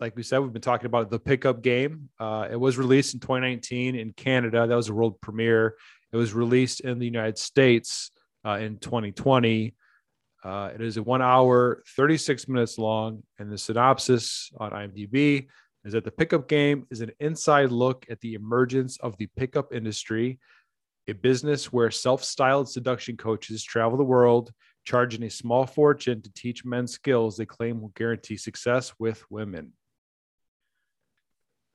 like 0.00 0.16
we 0.16 0.22
said, 0.22 0.38
we've 0.38 0.52
been 0.52 0.62
talking 0.62 0.86
about 0.86 1.10
the 1.10 1.18
pickup 1.18 1.62
game. 1.62 2.08
Uh, 2.18 2.48
it 2.50 2.56
was 2.56 2.78
released 2.78 3.14
in 3.14 3.20
2019 3.20 3.96
in 3.96 4.12
Canada. 4.12 4.66
That 4.66 4.74
was 4.74 4.88
a 4.88 4.94
world 4.94 5.20
premiere. 5.20 5.76
It 6.12 6.16
was 6.16 6.32
released 6.32 6.80
in 6.80 6.98
the 6.98 7.06
United 7.06 7.38
States 7.38 8.10
uh, 8.44 8.58
in 8.60 8.78
2020. 8.78 9.74
Uh, 10.44 10.70
it 10.74 10.80
is 10.80 10.96
a 10.96 11.02
one 11.02 11.20
hour, 11.20 11.82
36 11.96 12.48
minutes 12.48 12.78
long, 12.78 13.22
and 13.38 13.50
the 13.50 13.58
synopsis 13.58 14.50
on 14.58 14.70
IMDb 14.70 15.48
is 15.84 15.92
that 15.92 16.04
the 16.04 16.10
pickup 16.10 16.48
game 16.48 16.86
is 16.90 17.00
an 17.00 17.10
inside 17.18 17.72
look 17.72 18.06
at 18.08 18.20
the 18.20 18.34
emergence 18.34 18.98
of 18.98 19.16
the 19.16 19.26
pickup 19.36 19.72
industry 19.72 20.38
a 21.08 21.14
business 21.14 21.72
where 21.72 21.90
self 21.90 22.22
styled 22.22 22.68
seduction 22.68 23.16
coaches 23.16 23.64
travel 23.64 23.96
the 23.96 24.04
world, 24.04 24.52
charging 24.84 25.22
a 25.24 25.30
small 25.30 25.66
fortune 25.66 26.20
to 26.22 26.32
teach 26.34 26.64
men 26.64 26.86
skills 26.86 27.36
they 27.36 27.46
claim 27.46 27.80
will 27.80 27.92
guarantee 27.96 28.36
success 28.36 28.92
with 28.98 29.24
women. 29.30 29.72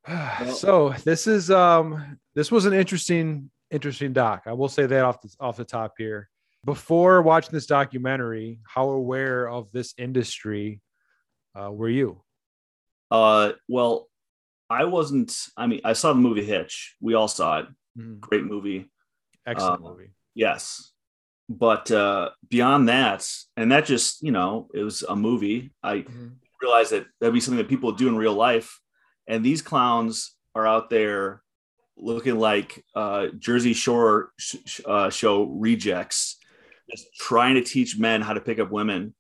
so 0.56 0.94
this 1.06 1.28
is 1.28 1.50
um 1.52 2.18
this 2.36 2.52
was 2.52 2.66
an 2.66 2.74
interesting 2.74 3.50
interesting 3.72 4.14
doc. 4.14 4.44
I 4.46 4.54
will 4.54 4.70
say 4.70 4.86
that 4.86 5.04
off 5.06 5.22
the 5.22 5.34
off 5.40 5.58
the 5.58 5.66
top 5.66 5.94
here. 5.98 6.30
Before 6.66 7.22
watching 7.22 7.52
this 7.52 7.66
documentary, 7.66 8.60
how 8.66 8.90
aware 8.90 9.50
of 9.50 9.72
this 9.74 9.94
industry 9.98 10.80
uh, 11.60 11.72
were 11.72 11.90
you? 11.90 12.22
uh, 13.12 13.52
well, 13.68 14.08
I 14.70 14.86
wasn't. 14.86 15.38
I 15.58 15.68
mean, 15.68 15.82
I 15.84 15.94
saw 15.94 16.14
the 16.14 16.20
movie 16.20 16.44
Hitch. 16.46 16.96
We 17.02 17.14
all 17.14 17.28
saw 17.28 17.60
it. 17.60 17.68
Mhm. 18.00 18.20
Great 18.22 18.44
movie. 18.46 18.90
Excellent 19.46 19.84
Uh, 19.86 19.90
movie. 19.90 20.14
Yes. 20.34 20.92
But 21.50 21.92
uh, 21.92 22.30
beyond 22.50 22.88
that, 22.90 23.30
and 23.58 23.72
that 23.72 23.86
just, 23.86 24.24
you 24.24 24.32
know, 24.32 24.70
it 24.74 24.82
was 24.84 25.04
a 25.04 25.16
movie. 25.16 25.74
I 25.84 25.98
Mhm. 25.98 26.38
realized 26.62 26.92
that 26.94 27.06
that'd 27.20 27.34
be 27.34 27.40
something 27.42 27.58
that 27.60 27.68
people 27.70 27.92
do 27.92 28.08
in 28.08 28.16
real 28.16 28.34
life. 28.34 28.80
And 29.28 29.44
these 29.46 29.62
clowns 29.62 30.32
are 30.56 30.68
out 30.68 30.90
there 30.90 31.42
looking 31.98 32.38
like 32.40 32.84
uh, 32.96 33.28
Jersey 33.38 33.74
Shore 33.74 34.32
sh- 34.38 34.56
sh- 34.66 34.82
uh, 34.86 35.10
show 35.10 35.44
rejects, 35.44 36.38
just 36.90 37.08
trying 37.16 37.56
to 37.56 37.62
teach 37.62 37.98
men 37.98 38.22
how 38.22 38.34
to 38.34 38.42
pick 38.42 38.60
up 38.60 38.72
women. 38.72 39.14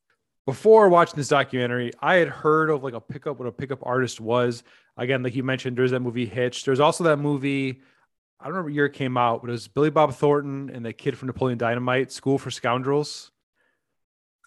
before 0.45 0.89
watching 0.89 1.15
this 1.15 1.29
documentary, 1.29 1.91
I 2.01 2.15
had 2.15 2.27
heard 2.27 2.69
of 2.69 2.83
like 2.83 2.93
a 2.93 2.99
pickup, 3.01 3.39
what 3.39 3.47
a 3.47 3.51
pickup 3.51 3.79
artist 3.83 4.19
was. 4.19 4.63
Again, 4.97 5.23
like 5.23 5.35
you 5.35 5.43
mentioned, 5.43 5.77
there's 5.77 5.91
that 5.91 6.01
movie 6.01 6.25
Hitch. 6.25 6.65
There's 6.65 6.79
also 6.81 7.03
that 7.05 7.17
movie, 7.17 7.81
I 8.39 8.43
don't 8.45 8.53
remember 8.53 8.69
what 8.69 8.73
year 8.75 8.85
it 8.87 8.93
came 8.93 9.15
out, 9.17 9.41
but 9.41 9.49
it 9.49 9.53
was 9.53 9.67
Billy 9.69 9.89
Bob 9.89 10.13
Thornton 10.13 10.69
and 10.73 10.85
the 10.85 10.91
kid 10.93 11.17
from 11.17 11.27
Napoleon 11.27 11.57
Dynamite, 11.57 12.11
School 12.11 12.37
for 12.37 12.51
Scoundrels. 12.51 13.31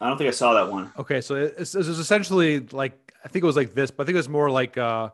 I 0.00 0.08
don't 0.08 0.18
think 0.18 0.28
I 0.28 0.32
saw 0.32 0.52
that 0.54 0.70
one. 0.70 0.92
Okay, 0.98 1.20
so 1.22 1.36
it, 1.36 1.44
it's- 1.52 1.74
it 1.74 1.78
was 1.78 1.98
essentially 1.98 2.60
like 2.72 3.12
I 3.24 3.28
think 3.28 3.42
it 3.42 3.46
was 3.46 3.56
like 3.56 3.74
this, 3.74 3.90
but 3.90 4.02
I 4.02 4.06
think 4.06 4.14
it 4.14 4.18
was 4.18 4.28
more 4.28 4.50
like 4.50 4.76
uh, 4.76 5.08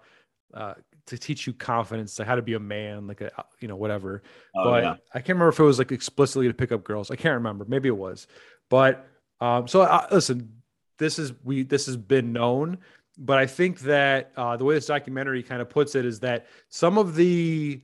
uh, 0.55 0.75
to 1.07 1.19
teach 1.19 1.47
you 1.47 1.53
confidence, 1.53 2.19
like 2.19 2.29
how 2.29 2.35
to 2.35 2.43
be 2.43 2.55
a 2.55 2.61
man, 2.61 3.07
like 3.07 3.21
a 3.21 3.31
you 3.61 3.69
know 3.69 3.77
whatever. 3.77 4.23
Oh, 4.55 4.65
but 4.65 4.83
yeah. 4.83 4.95
I 5.13 5.19
can't 5.19 5.31
remember 5.31 5.49
if 5.49 5.61
it 5.61 5.65
was 5.65 5.79
like 5.79 5.93
explicitly 5.93 6.49
to 6.49 6.55
pick 6.55 6.73
up 6.73 6.85
girls. 6.85 7.11
I 7.11 7.17
can't 7.17 7.35
remember. 7.35 7.65
Maybe 7.67 7.89
it 7.89 7.97
was. 7.97 8.27
But 8.69 9.07
um, 9.41 9.69
so 9.69 9.83
uh, 9.83 10.07
listen, 10.11 10.63
this 10.99 11.19
is 11.19 11.33
we 11.45 11.63
this 11.63 11.87
has 11.87 11.97
been 11.97 12.33
known, 12.33 12.79
but 13.19 13.39
I 13.39 13.47
think 13.47 13.81
that 13.81 14.33
uh, 14.37 14.57
the 14.57 14.65
way 14.65 14.75
this 14.75 14.87
documentary 14.87 15.43
kind 15.43 15.61
of 15.61 15.69
puts 15.69 15.95
it 15.95 16.05
is 16.05 16.21
that 16.21 16.47
some 16.69 16.99
of 16.99 17.15
the 17.15 17.83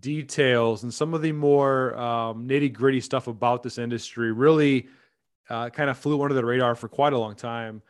details 0.00 0.82
and 0.82 0.92
some 0.92 1.12
of 1.12 1.22
the 1.22 1.32
more 1.32 1.96
um, 1.98 2.48
nitty 2.48 2.72
gritty 2.72 3.00
stuff 3.00 3.26
about 3.26 3.62
this 3.62 3.76
industry 3.78 4.32
really 4.32 4.88
uh, 5.50 5.68
kind 5.68 5.90
of 5.90 5.98
flew 5.98 6.22
under 6.22 6.34
the 6.34 6.44
radar 6.44 6.74
for 6.74 6.88
quite 6.88 7.12
a 7.12 7.18
long 7.18 7.34
time. 7.34 7.82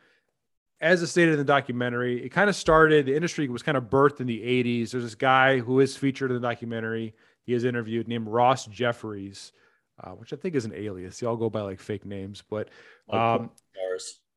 As 0.81 1.01
it 1.01 1.07
stated 1.07 1.33
in 1.33 1.37
the 1.37 1.45
documentary, 1.45 2.23
it 2.23 2.29
kind 2.29 2.49
of 2.49 2.55
started, 2.55 3.05
the 3.05 3.15
industry 3.15 3.47
was 3.47 3.63
kind 3.63 3.77
of 3.77 3.85
birthed 3.85 4.19
in 4.19 4.27
the 4.27 4.39
80s. 4.39 4.91
There's 4.91 5.03
this 5.03 5.15
guy 5.15 5.59
who 5.59 5.79
is 5.79 5.95
featured 5.95 6.31
in 6.31 6.41
the 6.41 6.47
documentary. 6.47 7.13
He 7.43 7.53
is 7.53 7.63
interviewed 7.63 8.07
named 8.07 8.27
Ross 8.27 8.65
Jeffries, 8.65 9.51
uh, 10.03 10.11
which 10.11 10.33
I 10.33 10.35
think 10.35 10.55
is 10.55 10.65
an 10.65 10.73
alias. 10.73 11.19
They 11.19 11.27
all 11.27 11.37
go 11.37 11.49
by 11.49 11.61
like 11.61 11.79
fake 11.79 12.05
names, 12.05 12.43
but 12.49 12.69
um, 13.09 13.51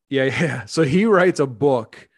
yeah, 0.09 0.25
yeah. 0.41 0.65
So 0.67 0.83
he 0.83 1.05
writes 1.05 1.41
a 1.41 1.47
book. 1.47 2.09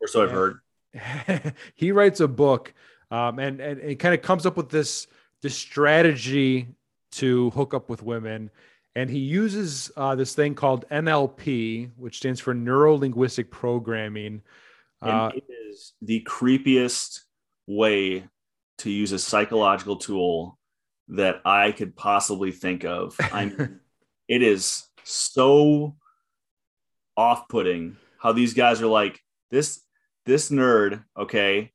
Or 0.00 0.06
so 0.06 0.22
I've 0.22 0.30
heard. 0.30 0.60
he 1.74 1.92
writes 1.92 2.20
a 2.20 2.28
book 2.28 2.74
um, 3.10 3.38
and, 3.38 3.60
and 3.60 3.80
it 3.80 3.96
kind 3.96 4.14
of 4.14 4.22
comes 4.22 4.46
up 4.46 4.56
with 4.56 4.68
this, 4.68 5.06
this 5.42 5.56
strategy 5.56 6.68
to 7.12 7.50
hook 7.50 7.74
up 7.74 7.88
with 7.88 8.02
women 8.02 8.50
and 8.94 9.08
he 9.08 9.18
uses 9.18 9.90
uh, 9.96 10.14
this 10.14 10.34
thing 10.34 10.54
called 10.54 10.84
NLP, 10.90 11.90
which 11.96 12.18
stands 12.18 12.40
for 12.40 12.54
Neuro 12.54 12.96
Linguistic 12.96 13.50
Programming. 13.50 14.42
Uh, 15.00 15.30
it 15.34 15.44
is 15.68 15.92
the 16.02 16.26
creepiest 16.28 17.20
way 17.66 18.24
to 18.78 18.90
use 18.90 19.12
a 19.12 19.18
psychological 19.18 19.96
tool 19.96 20.58
that 21.08 21.40
I 21.44 21.72
could 21.72 21.96
possibly 21.96 22.50
think 22.52 22.84
of. 22.84 23.16
I 23.18 23.46
mean, 23.46 23.80
it 24.28 24.42
is 24.42 24.86
so 25.04 25.96
off-putting 27.16 27.96
how 28.18 28.32
these 28.32 28.54
guys 28.54 28.82
are 28.82 28.86
like 28.86 29.20
this. 29.50 29.80
This 30.26 30.50
nerd, 30.50 31.04
okay, 31.18 31.72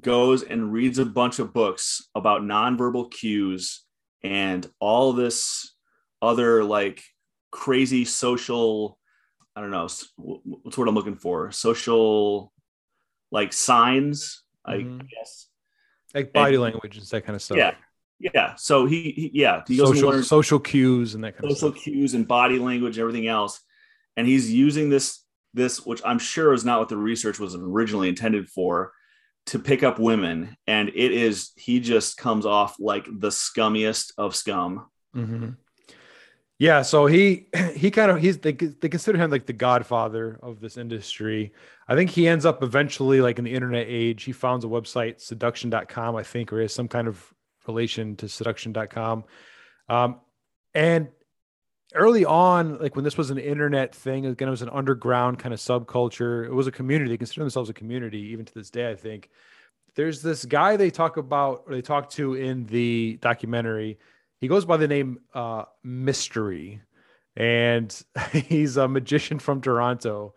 goes 0.00 0.42
and 0.42 0.72
reads 0.72 0.98
a 0.98 1.06
bunch 1.06 1.38
of 1.38 1.52
books 1.52 2.08
about 2.14 2.42
nonverbal 2.42 3.10
cues 3.10 3.84
and 4.22 4.68
all 4.78 5.12
this 5.12 5.71
other 6.22 6.64
like 6.64 7.02
crazy 7.50 8.04
social 8.06 8.98
i 9.54 9.60
don't 9.60 9.70
know 9.70 9.88
what's 10.16 10.78
what 10.78 10.88
i'm 10.88 10.94
looking 10.94 11.16
for? 11.16 11.50
Social 11.50 12.52
like 13.30 13.52
signs 13.52 14.42
mm-hmm. 14.66 15.00
i 15.00 15.04
guess. 15.04 15.48
Like 16.14 16.32
body 16.32 16.54
and, 16.54 16.62
language 16.62 16.96
and 16.96 17.06
that 17.06 17.24
kind 17.24 17.36
of 17.36 17.42
stuff. 17.42 17.58
Yeah. 17.58 17.74
Yeah. 18.18 18.54
So 18.54 18.86
he, 18.86 19.10
he 19.10 19.30
yeah 19.34 19.62
he 19.66 19.76
goes 19.76 19.88
social, 19.88 20.10
learn 20.10 20.22
social 20.22 20.60
cues 20.60 21.14
and 21.14 21.24
that 21.24 21.36
kind 21.36 21.50
social 21.50 21.68
of 21.70 21.74
social 21.74 21.92
cues 21.92 22.14
and 22.14 22.28
body 22.28 22.58
language 22.58 22.96
and 22.96 23.02
everything 23.02 23.26
else. 23.26 23.60
And 24.16 24.26
he's 24.26 24.52
using 24.52 24.90
this 24.90 25.20
this 25.54 25.84
which 25.84 26.00
i'm 26.04 26.18
sure 26.18 26.54
is 26.54 26.64
not 26.64 26.78
what 26.78 26.88
the 26.88 26.96
research 26.96 27.38
was 27.38 27.54
originally 27.54 28.08
intended 28.08 28.48
for 28.48 28.92
to 29.46 29.58
pick 29.58 29.82
up 29.82 29.98
women. 29.98 30.56
And 30.66 30.88
it 30.90 31.12
is 31.12 31.52
he 31.56 31.80
just 31.80 32.16
comes 32.16 32.46
off 32.46 32.76
like 32.78 33.06
the 33.06 33.28
scummiest 33.28 34.12
of 34.16 34.36
scum. 34.36 34.86
Mm-hmm. 35.16 35.50
Yeah, 36.62 36.82
so 36.82 37.06
he 37.06 37.46
he 37.74 37.90
kind 37.90 38.08
of 38.08 38.20
he's 38.20 38.38
they, 38.38 38.52
they 38.52 38.88
consider 38.88 39.18
him 39.18 39.32
like 39.32 39.46
the 39.46 39.52
godfather 39.52 40.38
of 40.40 40.60
this 40.60 40.76
industry. 40.76 41.52
I 41.88 41.96
think 41.96 42.10
he 42.10 42.28
ends 42.28 42.46
up 42.46 42.62
eventually 42.62 43.20
like 43.20 43.40
in 43.40 43.44
the 43.44 43.52
internet 43.52 43.86
age. 43.88 44.22
He 44.22 44.30
founds 44.30 44.64
a 44.64 44.68
website 44.68 45.20
seduction.com, 45.20 46.14
I 46.14 46.22
think, 46.22 46.52
or 46.52 46.60
has 46.62 46.72
some 46.72 46.86
kind 46.86 47.08
of 47.08 47.34
relation 47.66 48.14
to 48.14 48.28
seduction.com. 48.28 49.24
Um, 49.88 50.20
and 50.72 51.08
early 51.96 52.24
on, 52.24 52.78
like 52.78 52.94
when 52.94 53.04
this 53.04 53.18
was 53.18 53.30
an 53.30 53.38
internet 53.38 53.92
thing, 53.92 54.26
again, 54.26 54.46
it 54.46 54.52
was 54.52 54.62
an 54.62 54.70
underground 54.70 55.40
kind 55.40 55.52
of 55.52 55.58
subculture. 55.58 56.46
It 56.46 56.54
was 56.54 56.68
a 56.68 56.72
community. 56.72 57.10
They 57.10 57.18
consider 57.18 57.40
themselves 57.40 57.70
a 57.70 57.74
community, 57.74 58.20
even 58.30 58.44
to 58.44 58.54
this 58.54 58.70
day, 58.70 58.88
I 58.88 58.94
think. 58.94 59.30
There's 59.96 60.22
this 60.22 60.44
guy 60.44 60.76
they 60.76 60.90
talk 60.90 61.16
about, 61.16 61.64
or 61.66 61.74
they 61.74 61.82
talk 61.82 62.08
to 62.10 62.34
in 62.34 62.66
the 62.66 63.18
documentary 63.20 63.98
he 64.42 64.48
goes 64.48 64.64
by 64.64 64.76
the 64.76 64.88
name 64.88 65.20
uh, 65.32 65.66
Mystery, 65.84 66.82
and 67.36 67.96
he's 68.32 68.76
a 68.76 68.88
magician 68.88 69.38
from 69.38 69.60
Toronto 69.60 70.34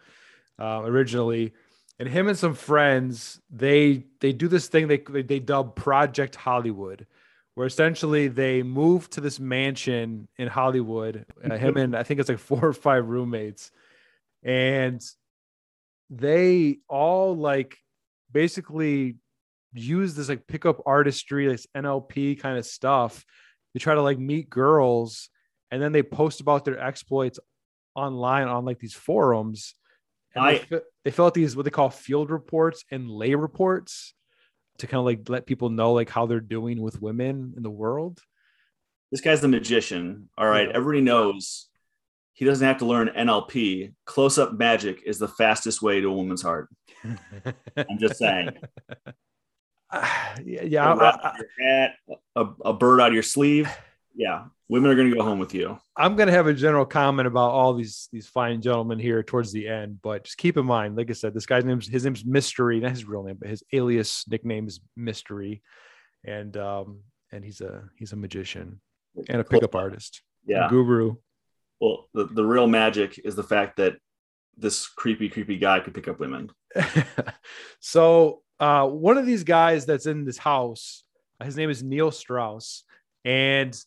uh, 0.59 0.83
originally. 0.85 1.53
And 1.97 2.07
him 2.07 2.27
and 2.27 2.37
some 2.37 2.53
friends, 2.53 3.41
they 3.49 4.05
they 4.19 4.31
do 4.31 4.47
this 4.47 4.67
thing 4.67 4.87
they 4.87 4.99
they 4.99 5.39
dub 5.39 5.75
Project 5.75 6.35
Hollywood, 6.35 7.07
where 7.55 7.65
essentially 7.65 8.27
they 8.27 8.61
move 8.61 9.09
to 9.09 9.21
this 9.21 9.39
mansion 9.39 10.27
in 10.37 10.49
Hollywood. 10.49 11.25
Uh, 11.43 11.57
him 11.57 11.75
and 11.77 11.95
I 11.95 12.03
think 12.03 12.19
it's 12.19 12.29
like 12.29 12.37
four 12.37 12.63
or 12.63 12.73
five 12.73 13.07
roommates, 13.07 13.71
and 14.43 15.01
they 16.11 16.77
all 16.87 17.35
like 17.35 17.75
basically 18.31 19.15
use 19.73 20.13
this 20.13 20.29
like 20.29 20.45
pickup 20.45 20.83
artistry, 20.85 21.47
this 21.47 21.65
NLP 21.75 22.39
kind 22.39 22.59
of 22.59 22.67
stuff 22.67 23.25
they 23.76 23.80
try 23.80 23.93
to 23.93 24.01
like 24.01 24.17
meet 24.17 24.49
girls 24.49 25.30
and 25.69 25.82
then 25.82 25.91
they 25.91 26.01
post 26.01 26.39
about 26.39 26.63
their 26.63 26.80
exploits 26.80 27.39
online 27.93 28.47
on 28.47 28.63
like 28.63 28.80
these 28.80 28.93
forums 28.93 29.76
and 30.34 30.45
I, 30.45 30.61
they, 30.69 30.80
they 31.03 31.11
fill 31.11 31.26
out 31.26 31.34
these 31.34 31.57
what 31.57 31.65
they 31.65 31.71
call 31.71 31.89
field 31.89 32.32
reports 32.32 32.86
and 32.89 33.11
lay 33.11 33.36
reports 33.36 34.13
to 34.78 34.88
kind 34.88 34.99
of 34.99 35.05
like 35.05 35.28
let 35.28 35.45
people 35.45 35.69
know 35.69 35.91
like 35.91 36.09
how 36.09 36.26
they're 36.26 36.39
doing 36.39 36.82
with 36.82 37.01
women 37.01 37.53
in 37.57 37.63
the 37.63 37.69
world. 37.69 38.19
This 39.11 39.19
guy's 39.19 39.41
the 39.41 39.49
magician 39.49 40.30
all 40.38 40.47
right? 40.47 40.69
Yeah. 40.69 40.76
everybody 40.76 41.01
knows 41.01 41.67
he 42.32 42.45
doesn't 42.45 42.65
have 42.65 42.78
to 42.78 42.86
learn 42.86 43.09
nlp 43.09 43.93
close-up 44.05 44.53
magic 44.53 45.03
is 45.05 45.19
the 45.19 45.28
fastest 45.28 45.82
way 45.82 45.99
to 45.99 46.07
a 46.07 46.13
woman's 46.13 46.41
heart. 46.41 46.69
I'm 47.03 47.99
just 47.99 48.19
saying 48.19 48.51
yeah. 50.43 50.93
I, 50.93 51.33
hat, 51.59 51.91
a, 52.36 52.45
a 52.65 52.73
bird 52.73 53.01
out 53.01 53.09
of 53.09 53.13
your 53.13 53.23
sleeve. 53.23 53.69
Yeah, 54.15 54.45
women 54.69 54.89
are 54.89 54.95
going 54.95 55.09
to 55.09 55.15
go 55.15 55.23
home 55.23 55.39
with 55.39 55.53
you. 55.53 55.77
I'm 55.97 56.15
going 56.15 56.27
to 56.27 56.33
have 56.33 56.47
a 56.47 56.53
general 56.53 56.86
comment 56.86 57.27
about 57.27 57.51
all 57.51 57.73
these 57.73 58.07
these 58.11 58.27
fine 58.27 58.61
gentlemen 58.61 58.97
here 58.97 59.23
towards 59.23 59.51
the 59.51 59.67
end, 59.67 59.99
but 60.01 60.23
just 60.23 60.38
keep 60.38 60.57
in 60.57 60.65
mind, 60.65 60.95
like 60.95 61.09
I 61.09 61.13
said, 61.13 61.33
this 61.33 61.45
guy's 61.45 61.65
name 61.65 61.81
his 61.81 62.05
name's 62.05 62.25
Mystery, 62.25 62.79
not 62.79 62.91
his 62.91 63.05
real 63.05 63.23
name, 63.23 63.38
but 63.39 63.49
his 63.49 63.63
alias 63.73 64.25
nickname 64.29 64.67
is 64.67 64.79
Mystery, 64.95 65.61
and 66.23 66.55
um 66.55 67.01
and 67.31 67.43
he's 67.43 67.61
a 67.61 67.83
he's 67.97 68.13
a 68.13 68.15
magician 68.15 68.79
and 69.27 69.41
a 69.41 69.43
pickup 69.43 69.75
artist, 69.75 70.21
yeah, 70.45 70.67
guru. 70.69 71.15
Well, 71.79 72.07
the, 72.13 72.25
the 72.25 72.45
real 72.45 72.67
magic 72.67 73.19
is 73.23 73.36
the 73.36 73.43
fact 73.43 73.77
that 73.77 73.97
this 74.57 74.88
creepy, 74.88 75.29
creepy 75.29 75.57
guy 75.57 75.81
could 75.81 75.93
pick 75.93 76.07
up 76.07 76.19
women. 76.19 76.51
so 77.79 78.41
uh, 78.59 78.87
one 78.87 79.17
of 79.17 79.25
these 79.25 79.43
guys 79.43 79.85
that's 79.85 80.05
in 80.05 80.25
this 80.25 80.37
house, 80.37 81.03
his 81.43 81.57
name 81.57 81.69
is 81.69 81.83
Neil 81.83 82.11
Strauss, 82.11 82.83
and 83.23 83.77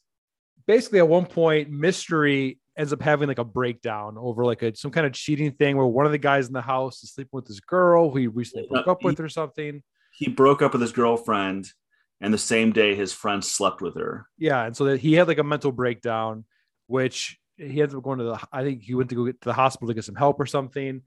basically 0.67 0.99
at 0.99 1.09
one 1.09 1.27
point, 1.27 1.71
Mystery 1.71 2.59
ends 2.77 2.93
up 2.93 3.03
having 3.03 3.27
like 3.27 3.39
a 3.39 3.45
breakdown 3.45 4.17
over 4.19 4.45
like 4.45 4.63
a 4.63 4.77
some 4.77 4.91
kind 4.91 5.07
of 5.07 5.13
cheating 5.13 5.51
thing 5.53 5.77
where 5.77 5.87
one 5.87 6.07
of 6.07 6.13
the 6.13 6.19
guys 6.19 6.47
in 6.47 6.53
the 6.53 6.63
house 6.63 7.03
is 7.03 7.13
sleeping 7.13 7.31
with 7.33 7.47
this 7.47 7.61
girl 7.61 8.11
who 8.11 8.19
he 8.19 8.27
recently 8.29 8.69
broke 8.69 8.87
up 8.87 9.03
with 9.03 9.19
or 9.19 9.29
something. 9.29 9.83
He 10.13 10.29
broke 10.29 10.63
up 10.63 10.73
with 10.73 10.83
his 10.83 10.93
girlfriend, 10.93 11.73
and 12.21 12.33
the 12.33 12.39
same 12.39 12.73
day 12.73 12.95
his 12.95 13.13
friend 13.13 13.45
slept 13.45 13.81
with 13.81 13.97
her. 13.97 14.27
Yeah, 14.37 14.65
and 14.65 14.77
so 14.77 14.85
that 14.85 15.01
he 15.01 15.15
had 15.15 15.29
like 15.29 15.39
a 15.39 15.45
mental 15.45 15.73
breakdown, 15.73 16.45
which 16.87 17.39
he 17.57 17.81
ended 17.83 17.95
up 17.95 18.03
going 18.03 18.19
to 18.19 18.25
the. 18.25 18.41
I 18.53 18.63
think 18.63 18.83
he 18.83 18.95
went 18.95 19.09
to 19.11 19.17
go 19.17 19.25
get 19.25 19.41
to 19.41 19.49
the 19.49 19.55
hospital 19.55 19.89
to 19.89 19.95
get 19.95 20.05
some 20.05 20.15
help 20.15 20.39
or 20.39 20.47
something. 20.47 21.03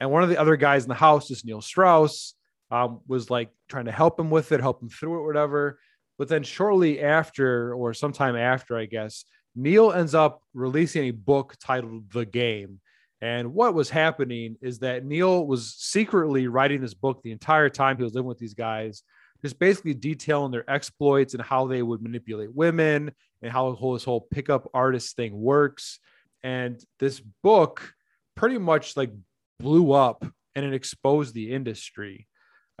And 0.00 0.10
one 0.10 0.22
of 0.22 0.28
the 0.28 0.38
other 0.38 0.56
guys 0.56 0.82
in 0.84 0.88
the 0.88 0.94
house 0.94 1.30
is 1.30 1.44
Neil 1.44 1.60
Strauss 1.60 2.34
um, 2.70 3.00
was 3.06 3.30
like 3.30 3.50
trying 3.68 3.84
to 3.86 3.92
help 3.92 4.18
him 4.18 4.30
with 4.30 4.52
it, 4.52 4.60
help 4.60 4.82
him 4.82 4.88
through 4.88 5.20
it, 5.20 5.26
whatever. 5.26 5.78
But 6.18 6.28
then 6.28 6.42
shortly 6.42 7.00
after, 7.00 7.74
or 7.74 7.92
sometime 7.94 8.36
after, 8.36 8.76
I 8.76 8.86
guess, 8.86 9.24
Neil 9.56 9.92
ends 9.92 10.14
up 10.14 10.42
releasing 10.52 11.04
a 11.04 11.12
book 11.12 11.54
titled 11.60 12.10
The 12.12 12.24
Game. 12.24 12.80
And 13.20 13.54
what 13.54 13.74
was 13.74 13.88
happening 13.88 14.56
is 14.60 14.80
that 14.80 15.04
Neil 15.04 15.46
was 15.46 15.74
secretly 15.76 16.46
writing 16.46 16.80
this 16.80 16.94
book 16.94 17.22
the 17.22 17.32
entire 17.32 17.68
time 17.68 17.96
he 17.96 18.02
was 18.02 18.14
living 18.14 18.28
with 18.28 18.38
these 18.38 18.54
guys, 18.54 19.02
just 19.42 19.58
basically 19.58 19.94
detailing 19.94 20.50
their 20.50 20.68
exploits 20.70 21.34
and 21.34 21.42
how 21.42 21.66
they 21.66 21.82
would 21.82 22.02
manipulate 22.02 22.54
women 22.54 23.12
and 23.42 23.52
how 23.52 23.72
this 23.92 24.04
whole 24.04 24.20
pickup 24.20 24.68
artist 24.74 25.16
thing 25.16 25.40
works. 25.40 26.00
And 26.42 26.78
this 26.98 27.20
book 27.42 27.94
pretty 28.34 28.58
much 28.58 28.96
like 28.96 29.10
blew 29.58 29.92
up 29.92 30.26
and 30.54 30.64
it 30.64 30.74
exposed 30.74 31.34
the 31.34 31.52
industry. 31.52 32.26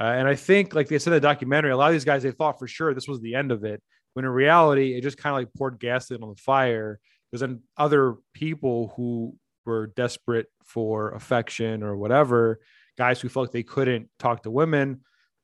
Uh, 0.00 0.04
and 0.04 0.26
I 0.26 0.34
think, 0.34 0.74
like 0.74 0.88
they 0.88 0.98
said 0.98 1.12
in 1.12 1.16
the 1.16 1.20
documentary, 1.20 1.70
a 1.70 1.76
lot 1.76 1.88
of 1.88 1.92
these 1.92 2.04
guys 2.04 2.22
they 2.22 2.32
thought 2.32 2.58
for 2.58 2.66
sure 2.66 2.94
this 2.94 3.08
was 3.08 3.20
the 3.20 3.34
end 3.34 3.52
of 3.52 3.64
it, 3.64 3.82
when 4.14 4.24
in 4.24 4.30
reality, 4.30 4.96
it 4.96 5.02
just 5.02 5.18
kind 5.18 5.34
of 5.34 5.40
like 5.40 5.54
poured 5.54 5.78
gasoline 5.78 6.22
on 6.22 6.30
the 6.30 6.40
fire. 6.40 6.98
Because 7.30 7.40
then 7.40 7.62
other 7.76 8.16
people 8.32 8.92
who 8.96 9.36
were 9.64 9.88
desperate 9.88 10.46
for 10.64 11.12
affection 11.12 11.82
or 11.82 11.96
whatever, 11.96 12.60
guys 12.96 13.20
who 13.20 13.28
felt 13.28 13.46
like 13.48 13.52
they 13.52 13.62
couldn't 13.62 14.08
talk 14.18 14.42
to 14.42 14.50
women, 14.50 15.00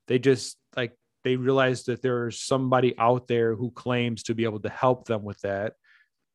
they 0.07 0.19
just 0.19 0.57
like 0.77 0.93
they 1.25 1.37
realized 1.37 1.87
that 1.87 2.03
there's 2.03 2.41
somebody 2.41 2.97
out 2.99 3.29
there 3.29 3.55
who 3.55 3.71
claims 3.71 4.23
to 4.25 4.35
be 4.35 4.45
able 4.45 4.61
to 4.61 4.69
help 4.69 5.07
them 5.07 5.23
with 5.23 5.41
that. 5.41 5.75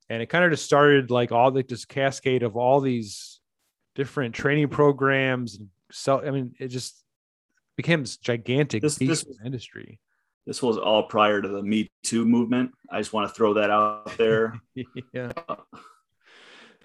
And 0.09 0.22
it 0.22 0.28
kind 0.28 0.45
of 0.45 0.51
just 0.51 0.66
started 0.66 1.09
like 1.09 1.32
all 1.32 1.51
the 1.51 1.63
just 1.63 1.88
cascade 1.88 2.43
of 2.43 2.55
all 2.55 2.80
these 2.82 3.39
different 3.95 4.36
training 4.36 4.68
programs 4.68 5.55
and 5.55 5.70
so 5.91 6.22
I 6.22 6.32
mean 6.32 6.53
it 6.59 6.68
just 6.68 7.01
became 7.76 8.01
this 8.01 8.17
gigantic 8.17 8.82
this, 8.82 8.95
this 8.95 9.26
industry. 9.43 9.99
This 10.45 10.61
was 10.61 10.78
all 10.78 11.03
prior 11.03 11.41
to 11.41 11.47
the 11.47 11.63
Me 11.63 11.89
Too 12.03 12.26
movement. 12.26 12.71
I 12.89 12.99
just 12.99 13.13
want 13.13 13.28
to 13.30 13.34
throw 13.34 13.55
that 13.55 13.69
out 13.69 14.15
there. 14.17 14.59
yeah. 15.13 15.32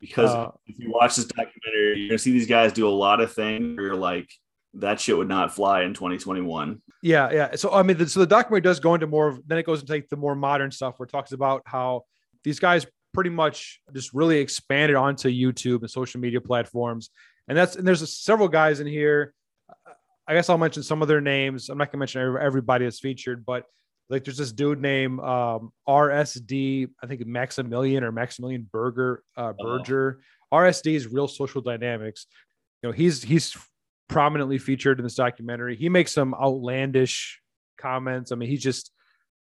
because 0.01 0.31
Uh, 0.31 0.51
if 0.67 0.79
you 0.79 0.91
watch 0.91 1.17
this 1.17 1.27
documentary, 1.27 2.01
you're 2.01 2.09
gonna 2.09 2.19
see 2.19 2.33
these 2.33 2.47
guys 2.47 2.73
do 2.73 2.89
a 2.89 2.91
lot 2.91 3.21
of 3.21 3.33
things. 3.33 3.77
Where 3.77 3.87
you're 3.87 3.97
like, 3.97 4.31
that 4.75 4.99
shit 5.01 5.17
would 5.17 5.29
not 5.29 5.55
fly 5.55 5.83
in 5.83 5.95
2021. 5.95 6.81
Yeah, 7.03 7.31
yeah. 7.33 7.55
So 7.57 7.73
I 7.73 7.83
mean, 7.83 7.99
the, 7.99 8.09
so 8.09 8.21
the 8.21 8.27
documentary 8.27 8.63
does 8.63 8.81
go 8.81 8.95
into 8.95 9.07
more. 9.07 9.29
of 9.29 9.47
Then 9.47 9.59
it 9.59 9.67
goes 9.67 9.81
into 9.81 9.93
like 9.93 10.09
the 10.09 10.17
more 10.17 10.35
modern 10.35 10.71
stuff, 10.71 10.99
where 10.99 11.05
it 11.05 11.11
talks 11.11 11.33
about 11.33 11.63
how 11.67 12.05
these 12.45 12.59
guys 12.59 12.87
pretty 13.13 13.31
much 13.31 13.81
just 13.93 14.15
really 14.15 14.39
expanded 14.39 14.97
onto 14.97 15.29
YouTube 15.29 15.81
and 15.81 15.91
social 15.91 16.21
media 16.21 16.41
platforms. 16.41 17.11
And 17.49 17.59
that's 17.59 17.77
and 17.77 17.87
there's 17.87 18.09
several 18.17 18.49
guys 18.49 18.81
in 18.81 18.87
here. 18.87 19.35
I 20.31 20.35
guess 20.35 20.49
I'll 20.49 20.59
mention 20.59 20.85
some 20.85 21.03
of 21.03 21.09
their 21.09 21.21
names. 21.21 21.69
I'm 21.69 21.77
not 21.77 21.91
gonna 21.91 21.99
mention 21.99 22.21
everybody 22.41 22.85
that's 22.85 23.01
featured, 23.01 23.45
but 23.45 23.65
like 24.09 24.23
there's 24.23 24.37
this 24.37 24.53
dude 24.53 24.81
named 24.81 25.19
um, 25.19 25.73
RSD, 25.89 26.89
I 27.03 27.07
think 27.09 27.27
Maximilian 27.27 28.05
or 28.05 28.13
Maximilian 28.13 28.69
Berger 28.73 29.25
uh, 29.37 29.53
Oh. 29.59 29.79
Berger. 29.79 30.21
RSD 30.55 30.95
is 30.95 31.09
Real 31.09 31.27
Social 31.27 31.61
Dynamics. 31.61 32.27
You 32.81 32.89
know, 32.89 32.93
he's 32.93 33.25
he's 33.25 33.57
prominently 34.09 34.59
featured 34.59 35.01
in 35.01 35.05
this 35.05 35.17
documentary. 35.17 35.75
He 35.75 35.89
makes 35.89 36.13
some 36.13 36.33
outlandish 36.33 37.41
comments. 37.77 38.31
I 38.31 38.37
mean, 38.37 38.49
he's 38.49 38.63
just 38.63 38.93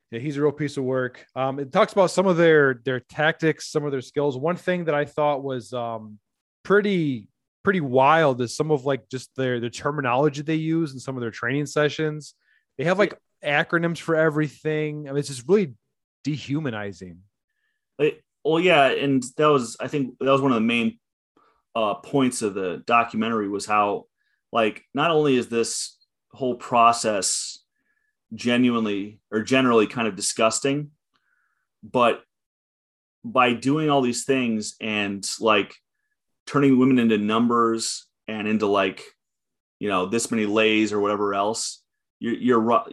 yeah, 0.10 0.20
he's 0.20 0.38
a 0.38 0.42
real 0.42 0.52
piece 0.52 0.78
of 0.78 0.84
work. 0.84 1.24
Um, 1.36 1.60
it 1.60 1.72
talks 1.72 1.94
about 1.94 2.10
some 2.10 2.26
of 2.26 2.38
their 2.38 2.82
their 2.86 3.02
tactics, 3.02 3.72
some 3.72 3.86
of 3.86 3.92
their 3.92 4.02
skills. 4.02 4.36
One 4.36 4.56
thing 4.56 4.86
that 4.86 4.96
I 4.96 5.06
thought 5.06 5.44
was 5.44 5.74
um, 5.74 6.18
pretty 6.64 7.28
pretty 7.64 7.82
wild 7.82 8.42
is 8.42 8.56
some 8.56 8.72
of 8.72 8.86
like 8.86 9.10
just 9.10 9.30
their 9.36 9.60
the 9.60 9.70
terminology 9.70 10.42
they 10.42 10.56
use 10.56 10.94
in 10.94 11.00
some 11.00 11.16
of 11.16 11.22
their 11.22 11.32
training 11.32 11.66
sessions. 11.66 12.34
They 12.78 12.86
have 12.86 13.00
like 13.00 13.18
acronyms 13.44 14.00
for 14.00 14.16
everything. 14.16 15.08
I 15.08 15.12
mean, 15.12 15.20
it's 15.20 15.28
just 15.28 15.48
really 15.48 15.74
dehumanizing. 16.24 17.20
It- 18.00 18.24
well, 18.44 18.60
yeah, 18.60 18.88
and 18.88 19.24
that 19.38 19.48
was 19.48 19.78
I 19.80 19.88
think 19.88 20.18
that 20.20 20.32
was 20.32 20.42
one 20.42 20.52
of 20.52 20.56
the 20.56 20.62
main 20.62 21.00
uh, 21.76 21.96
points 21.96 22.42
of 22.42 22.54
the 22.54 22.84
documentary 22.88 23.48
was 23.48 23.66
how 23.66 24.06
like 24.52 24.84
not 24.94 25.12
only 25.12 25.38
is 25.38 25.48
this 25.48 25.98
whole 26.32 26.56
process 26.56 27.60
genuinely 28.34 29.20
or 29.32 29.44
generally 29.44 29.88
kind 29.88 30.08
of 30.08 30.16
disgusting, 30.16 30.92
but 31.84 32.24
by 33.24 33.54
doing 33.54 33.90
all 33.90 34.02
these 34.02 34.26
things 34.26 34.76
and 34.82 35.30
like 35.40 35.76
turning 36.48 36.78
women 36.78 37.00
into 37.00 37.18
numbers 37.18 38.06
and 38.28 38.48
into 38.48 38.68
like 38.68 39.04
you 39.80 39.90
know 39.90 40.06
this 40.06 40.32
many 40.32 40.46
lays 40.46 40.94
or 40.94 41.00
whatever 41.00 41.34
else 41.34 41.82
you're 42.20 42.36
you're 42.36 42.84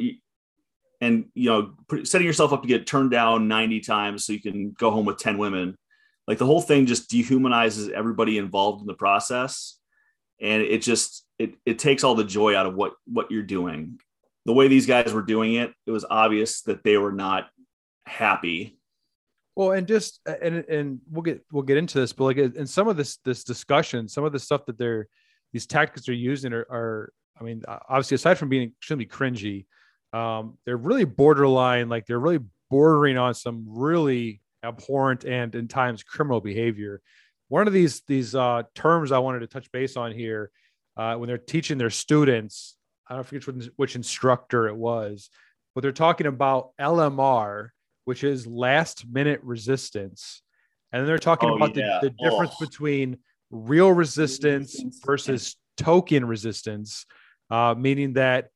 and 1.01 1.26
you 1.34 1.51
know 1.51 1.74
setting 2.05 2.26
yourself 2.26 2.53
up 2.53 2.62
to 2.62 2.68
get 2.68 2.86
turned 2.86 3.11
down 3.11 3.49
90 3.49 3.80
times 3.80 4.24
so 4.24 4.32
you 4.32 4.40
can 4.40 4.72
go 4.72 4.90
home 4.90 5.05
with 5.05 5.18
10 5.18 5.38
women. 5.38 5.76
Like 6.26 6.38
the 6.38 6.46
whole 6.46 6.61
thing 6.61 6.86
just 6.86 7.11
dehumanizes 7.11 7.90
everybody 7.90 8.38
involved 8.38 8.80
in 8.80 8.86
the 8.86 8.94
process. 8.94 9.78
And 10.40 10.62
it 10.62 10.82
just 10.82 11.24
it, 11.38 11.55
it 11.64 11.78
takes 11.78 12.05
all 12.05 12.14
the 12.14 12.24
joy 12.24 12.57
out 12.57 12.66
of 12.66 12.74
what 12.74 12.94
what 13.07 13.30
you're 13.30 13.42
doing. 13.42 14.01
The 14.44 14.53
way 14.53 14.68
these 14.68 14.86
guys 14.86 15.12
were 15.12 15.22
doing 15.22 15.55
it 15.55 15.72
it 15.86 15.90
was 15.90 16.05
obvious 16.09 16.62
that 16.62 16.84
they 16.84 16.96
were 16.96 17.12
not 17.12 17.49
happy 18.07 18.78
Well, 19.59 19.72
and 19.72 19.88
just 19.88 20.20
and 20.24 20.59
and 20.68 21.00
we'll 21.11 21.22
get 21.22 21.44
we'll 21.50 21.64
get 21.64 21.78
into 21.78 21.98
this, 21.98 22.12
but 22.12 22.22
like 22.22 22.36
in 22.36 22.64
some 22.64 22.86
of 22.86 22.96
this 22.96 23.16
this 23.24 23.42
discussion, 23.42 24.06
some 24.06 24.22
of 24.22 24.30
the 24.30 24.38
stuff 24.38 24.64
that 24.66 24.78
they're 24.78 25.09
these 25.52 25.66
tactics 25.66 26.06
they're 26.06 26.14
using 26.14 26.52
are, 26.52 26.64
are 26.70 27.12
I 27.40 27.42
mean, 27.42 27.64
obviously 27.66 28.14
aside 28.14 28.38
from 28.38 28.50
being 28.50 28.68
extremely 28.68 29.06
cringy, 29.06 29.66
um, 30.12 30.59
they're 30.64 30.76
really 30.76 31.04
borderline, 31.04 31.88
like 31.88 32.06
they're 32.06 32.20
really 32.20 32.38
bordering 32.70 33.18
on 33.18 33.34
some 33.34 33.64
really 33.66 34.40
abhorrent 34.62 35.24
and 35.24 35.52
in 35.56 35.66
times 35.66 36.04
criminal 36.04 36.40
behavior. 36.40 37.02
One 37.48 37.66
of 37.66 37.72
these 37.72 38.02
these 38.02 38.36
uh, 38.36 38.62
terms 38.76 39.11
I 39.11 39.18
wanted 39.18 39.40
to 39.40 39.48
touch 39.48 39.72
base 39.72 39.96
on 39.96 40.12
here 40.12 40.52
uh, 40.96 41.16
when 41.16 41.26
they're 41.26 41.36
teaching 41.36 41.78
their 41.78 41.90
students, 41.90 42.76
I 43.09 43.16
don't 43.16 43.26
forget 43.26 43.44
which, 43.48 43.70
which 43.74 43.96
instructor 43.96 44.68
it 44.68 44.76
was, 44.76 45.30
but 45.74 45.80
they're 45.80 45.90
talking 45.90 46.28
about 46.28 46.76
LMR, 46.80 47.70
which 48.09 48.24
is 48.24 48.46
last 48.46 49.06
minute 49.06 49.38
resistance. 49.42 50.40
And 50.92 51.00
then 51.00 51.06
they're 51.06 51.18
talking 51.18 51.50
Oh, 51.50 51.56
about 51.56 51.76
yeah. 51.76 51.98
the, 52.00 52.09
the 52.09 52.14
difference 52.24 52.54
Oh. 52.59 52.64
between 52.64 53.18
real 53.50 53.92
resistance 53.92 54.70
Resistance. 54.76 55.00
versus 55.04 55.56
token 55.76 56.24
resistance, 56.24 57.04
uh, 57.50 57.74
meaning 57.76 58.14
that 58.14 58.48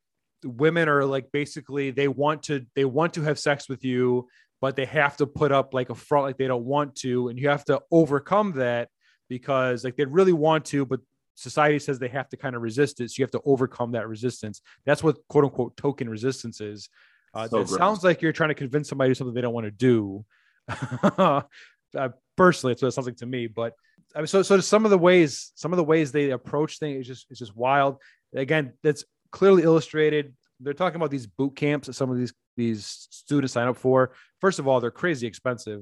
women 0.43 0.89
are 0.89 1.05
like 1.05 1.31
basically 1.31 1.91
they 1.91 2.07
want 2.07 2.41
to 2.43 2.65
they 2.75 2.83
want 2.83 3.13
to 3.13 3.21
have 3.21 3.37
sex 3.37 3.69
with 3.69 3.85
you, 3.85 4.27
but 4.59 4.75
they 4.75 4.85
have 4.85 5.17
to 5.17 5.27
put 5.27 5.51
up 5.51 5.75
like 5.75 5.91
a 5.91 5.95
front 5.95 6.25
like 6.25 6.37
they 6.39 6.47
don't 6.47 6.65
want 6.65 6.95
to, 6.95 7.27
and 7.27 7.37
you 7.37 7.47
have 7.47 7.63
to 7.65 7.79
overcome 7.91 8.53
that 8.53 8.89
because 9.29 9.83
like 9.83 9.95
they 9.97 10.05
really 10.05 10.33
want 10.33 10.65
to, 10.65 10.83
but 10.83 10.99
society 11.35 11.77
says 11.77 11.99
they 11.99 12.07
have 12.07 12.29
to 12.29 12.37
kind 12.37 12.55
of 12.55 12.63
resist 12.63 13.01
it. 13.01 13.11
So 13.11 13.19
you 13.19 13.23
have 13.23 13.31
to 13.37 13.41
overcome 13.45 13.91
that 13.91 14.07
resistance. 14.07 14.63
That's 14.83 15.03
what 15.03 15.17
quote 15.29 15.43
unquote 15.43 15.77
token 15.77 16.09
resistance 16.09 16.59
is. 16.59 16.89
Uh, 17.33 17.47
So 17.47 17.59
it 17.61 17.67
gross. 17.67 17.77
sounds 17.77 18.03
like 18.03 18.21
you're 18.21 18.31
trying 18.33 18.49
to 18.49 18.55
convince 18.55 18.89
somebody 18.89 19.09
to 19.09 19.13
do 19.13 19.17
something 19.17 19.33
they 19.33 19.41
don't 19.41 19.53
want 19.53 19.65
to 19.65 19.71
do. 19.71 20.25
uh, 21.17 22.09
personally, 22.37 22.73
it's 22.73 22.81
what 22.81 22.89
it 22.89 22.91
sounds 22.91 23.07
like 23.07 23.17
to 23.17 23.25
me. 23.25 23.47
But 23.47 23.73
I 24.15 24.19
mean, 24.19 24.27
so 24.27 24.41
so 24.41 24.59
some 24.59 24.85
of 24.85 24.91
the 24.91 24.97
ways, 24.97 25.51
some 25.55 25.73
of 25.73 25.77
the 25.77 25.83
ways 25.83 26.11
they 26.11 26.31
approach 26.31 26.79
things 26.79 27.01
is 27.01 27.07
just 27.07 27.27
it's 27.29 27.39
just 27.39 27.55
wild. 27.55 27.97
Again, 28.35 28.73
that's 28.83 29.03
clearly 29.31 29.63
illustrated. 29.63 30.33
They're 30.59 30.73
talking 30.73 30.95
about 30.97 31.11
these 31.11 31.27
boot 31.27 31.55
camps 31.55 31.87
that 31.87 31.93
some 31.93 32.11
of 32.11 32.17
these 32.17 32.33
these 32.55 33.07
students 33.09 33.53
sign 33.53 33.67
up 33.67 33.77
for. 33.77 34.13
First 34.39 34.59
of 34.59 34.67
all, 34.67 34.79
they're 34.79 34.91
crazy 34.91 35.27
expensive, 35.27 35.81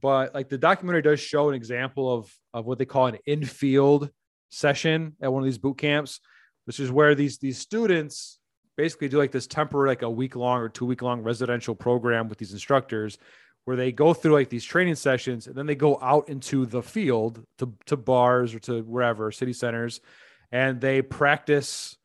but 0.00 0.34
like 0.34 0.48
the 0.48 0.58
documentary 0.58 1.02
does 1.02 1.20
show 1.20 1.48
an 1.48 1.54
example 1.54 2.12
of 2.12 2.32
of 2.52 2.66
what 2.66 2.78
they 2.78 2.84
call 2.84 3.06
an 3.06 3.18
in-field 3.26 4.10
session 4.50 5.16
at 5.22 5.32
one 5.32 5.42
of 5.42 5.46
these 5.46 5.58
boot 5.58 5.78
camps, 5.78 6.20
which 6.66 6.78
is 6.78 6.90
where 6.90 7.14
these 7.14 7.38
these 7.38 7.58
students 7.58 8.38
basically 8.82 9.08
do 9.08 9.16
like 9.16 9.30
this 9.30 9.46
temporary, 9.46 9.90
like 9.90 10.02
a 10.02 10.10
week 10.10 10.34
long 10.34 10.58
or 10.58 10.68
two 10.68 10.84
week 10.84 11.02
long 11.02 11.22
residential 11.22 11.72
program 11.72 12.28
with 12.28 12.36
these 12.36 12.52
instructors 12.52 13.16
where 13.64 13.76
they 13.76 13.92
go 13.92 14.12
through 14.12 14.32
like 14.32 14.48
these 14.48 14.64
training 14.64 14.96
sessions 14.96 15.46
and 15.46 15.54
then 15.54 15.66
they 15.66 15.76
go 15.76 15.96
out 16.02 16.28
into 16.28 16.66
the 16.66 16.82
field 16.82 17.46
to, 17.58 17.72
to 17.86 17.96
bars 17.96 18.56
or 18.56 18.58
to 18.58 18.82
wherever 18.82 19.30
city 19.30 19.52
centers 19.52 20.00
and 20.50 20.80
they 20.80 21.00
practice 21.00 21.96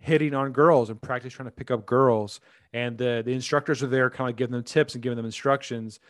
hitting 0.00 0.34
on 0.34 0.50
girls 0.50 0.90
and 0.90 1.00
practice 1.00 1.32
trying 1.32 1.46
to 1.46 1.54
pick 1.54 1.70
up 1.70 1.86
girls. 1.86 2.40
And 2.72 2.98
the, 2.98 3.22
the 3.24 3.32
instructors 3.32 3.80
are 3.80 3.86
there 3.86 4.10
kind 4.10 4.28
of 4.28 4.34
giving 4.34 4.50
them 4.50 4.64
tips 4.64 4.94
and 4.94 5.02
giving 5.04 5.16
them 5.16 5.26
instructions. 5.26 6.00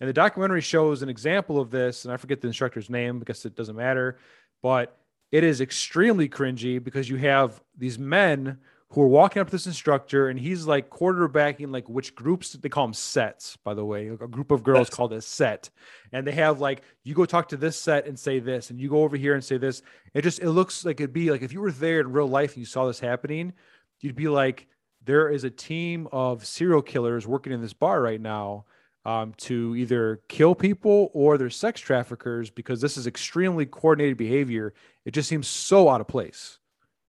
And 0.00 0.08
the 0.08 0.14
documentary 0.14 0.62
shows 0.62 1.02
an 1.02 1.10
example 1.10 1.60
of 1.60 1.70
this 1.70 2.06
and 2.06 2.14
i 2.14 2.16
forget 2.16 2.40
the 2.40 2.46
instructor's 2.46 2.88
name 2.88 3.18
because 3.18 3.44
it 3.44 3.54
doesn't 3.54 3.76
matter 3.76 4.16
but 4.62 4.96
it 5.30 5.44
is 5.44 5.60
extremely 5.60 6.30
cringy 6.30 6.82
because 6.82 7.10
you 7.10 7.16
have 7.16 7.60
these 7.76 7.98
men 7.98 8.58
who 8.90 9.02
are 9.02 9.08
walking 9.08 9.40
up 9.40 9.46
to 9.48 9.52
this 9.52 9.66
instructor 9.66 10.28
and 10.28 10.38
he's 10.38 10.66
like 10.66 10.90
quarterbacking 10.90 11.72
like 11.72 11.88
which 11.88 12.14
groups 12.14 12.52
they 12.52 12.68
call 12.68 12.86
them 12.86 12.94
sets 12.94 13.56
by 13.64 13.72
the 13.72 13.84
way 13.84 14.08
a 14.08 14.16
group 14.16 14.50
of 14.50 14.64
girls 14.64 14.90
called 14.90 15.12
a 15.12 15.20
set. 15.20 15.70
And 16.12 16.26
they 16.26 16.32
have 16.32 16.60
like 16.60 16.82
you 17.04 17.14
go 17.14 17.24
talk 17.24 17.48
to 17.50 17.56
this 17.56 17.80
set 17.80 18.06
and 18.06 18.18
say 18.18 18.40
this 18.40 18.70
and 18.70 18.80
you 18.80 18.88
go 18.88 19.02
over 19.02 19.16
here 19.16 19.34
and 19.34 19.44
say 19.44 19.58
this. 19.58 19.82
It 20.12 20.22
just 20.22 20.40
it 20.40 20.50
looks 20.50 20.84
like 20.84 21.00
it'd 21.00 21.12
be 21.12 21.30
like 21.30 21.42
if 21.42 21.52
you 21.52 21.60
were 21.60 21.72
there 21.72 22.00
in 22.00 22.12
real 22.12 22.28
life 22.28 22.54
and 22.54 22.58
you 22.58 22.66
saw 22.66 22.86
this 22.86 23.00
happening 23.00 23.52
you'd 24.00 24.16
be 24.16 24.28
like 24.28 24.66
there 25.04 25.28
is 25.28 25.44
a 25.44 25.50
team 25.50 26.08
of 26.12 26.44
serial 26.44 26.82
killers 26.82 27.26
working 27.26 27.52
in 27.52 27.60
this 27.60 27.72
bar 27.72 28.02
right 28.02 28.20
now 28.20 28.64
um, 29.06 29.32
to 29.38 29.74
either 29.76 30.20
kill 30.28 30.54
people 30.54 31.10
or 31.14 31.38
they're 31.38 31.48
sex 31.48 31.80
traffickers 31.80 32.50
because 32.50 32.80
this 32.80 32.96
is 32.96 33.06
extremely 33.06 33.64
coordinated 33.64 34.18
behavior. 34.18 34.74
It 35.06 35.12
just 35.12 35.28
seems 35.28 35.48
so 35.48 35.88
out 35.88 36.02
of 36.02 36.08
place. 36.08 36.58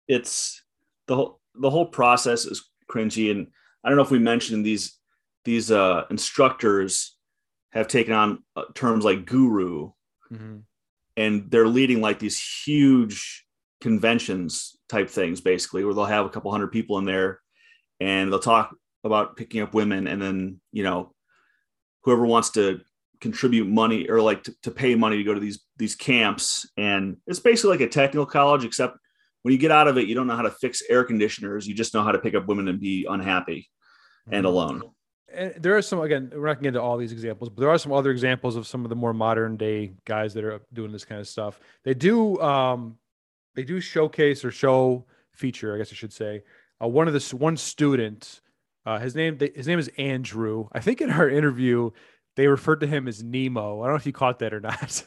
It's 0.07 0.63
the 1.09 1.17
whole 1.17 1.41
the 1.55 1.71
whole 1.71 1.87
process 1.87 2.45
is 2.45 2.71
cringy 2.91 3.31
and 3.31 3.47
i 3.85 3.89
don't 3.89 3.97
know 3.97 4.03
if 4.03 4.11
we 4.11 4.19
mentioned 4.19 4.65
these 4.65 4.99
these 5.45 5.71
uh 5.71 6.05
instructors 6.11 7.17
have 7.73 7.89
taken 7.89 8.13
on 8.13 8.43
uh, 8.57 8.65
terms 8.75 9.05
like 9.05 9.27
guru 9.27 9.91
and 11.17 11.51
they're 11.51 11.69
leading 11.69 12.01
like 12.01 12.19
these 12.19 12.43
huge 12.65 13.45
conventions 13.81 14.77
type 14.89 15.11
things 15.11 15.41
basically 15.41 15.85
where 15.85 15.95
they'll 15.95 16.05
have 16.05 16.27
a 16.27 16.31
couple 16.31 16.51
hundred 16.51 16.69
people 16.69 16.99
in 16.99 17.05
there 17.05 17.41
and 18.01 18.31
they'll 18.31 18.39
talk 18.39 18.75
about 19.05 19.37
picking 19.37 19.61
up 19.61 19.75
women 19.75 20.07
and 20.07 20.23
then 20.23 20.61
you 20.71 20.83
know 20.83 21.13
whoever 22.05 22.27
wants 22.27 22.51
to 22.51 22.81
contribute 23.23 23.69
money 23.69 24.09
or 24.09 24.21
like 24.21 24.43
to, 24.43 24.55
to 24.65 24.71
pay 24.71 24.95
money 24.95 25.17
to 25.17 25.25
go 25.25 25.33
to 25.33 25.41
these 25.41 25.61
these 25.79 25.95
camps. 25.95 26.69
And 26.77 27.17
it's 27.27 27.39
basically 27.39 27.71
like 27.71 27.89
a 27.89 27.89
technical 27.89 28.27
college 28.27 28.65
except 28.65 28.99
when 29.43 29.53
you 29.53 29.59
get 29.59 29.71
out 29.71 29.89
of 29.89 29.99
it 29.99 30.09
you 30.09 30.15
don't 30.15 30.27
know 30.27 30.37
how 30.37 30.43
to 30.43 30.51
fix 30.51 30.83
air 30.89 31.05
conditioners. 31.05 31.67
You 31.67 31.75
just 31.75 31.95
know 31.95 32.03
how 32.03 32.13
to 32.13 32.19
pick 32.19 32.35
up 32.35 32.47
women 32.47 32.69
and 32.69 32.81
be 32.81 33.07
unhappy 33.09 33.69
and 34.31 34.47
alone. 34.47 34.83
And 35.35 35.55
there 35.59 35.77
are 35.77 35.83
some 35.83 36.01
again 36.01 36.31
we're 36.35 36.47
not 36.47 36.55
going 36.55 36.57
to 36.57 36.63
get 36.63 36.69
into 36.69 36.83
all 36.83 36.97
these 36.99 37.13
examples 37.13 37.49
but 37.49 37.61
there 37.61 37.71
are 37.71 37.79
some 37.79 37.93
other 37.93 38.11
examples 38.11 38.55
of 38.57 38.67
some 38.67 38.85
of 38.85 38.89
the 38.91 38.97
more 38.97 39.15
modern 39.15 39.57
day 39.57 39.95
guys 40.05 40.35
that 40.35 40.45
are 40.45 40.61
doing 40.73 40.93
this 40.93 41.05
kind 41.05 41.21
of 41.21 41.27
stuff. 41.29 41.59
They 41.85 41.95
do 41.95 42.39
um 42.41 42.99
they 43.55 43.65
do 43.65 43.81
showcase 43.81 44.45
or 44.45 44.51
show 44.51 45.07
feature 45.33 45.75
i 45.75 45.79
guess 45.79 45.91
i 45.93 45.95
should 45.95 46.13
say. 46.13 46.43
Uh, 46.83 46.89
one 46.89 47.07
of 47.09 47.15
this 47.15 47.33
one 47.33 47.57
student 47.57 48.41
uh, 48.85 48.99
his 48.99 49.15
name 49.15 49.39
his 49.55 49.67
name 49.67 49.79
is 49.79 49.89
andrew. 49.97 50.69
I 50.73 50.81
think 50.81 51.01
in 51.01 51.11
our 51.11 51.29
interview 51.29 51.91
they 52.37 52.47
referred 52.47 52.81
to 52.81 52.87
him 52.87 53.09
as 53.09 53.23
nemo. 53.23 53.81
I 53.81 53.87
don't 53.87 53.93
know 53.95 53.97
if 53.97 54.07
you 54.07 54.13
caught 54.13 54.39
that 54.41 54.53
or 54.55 54.61
not 54.61 55.03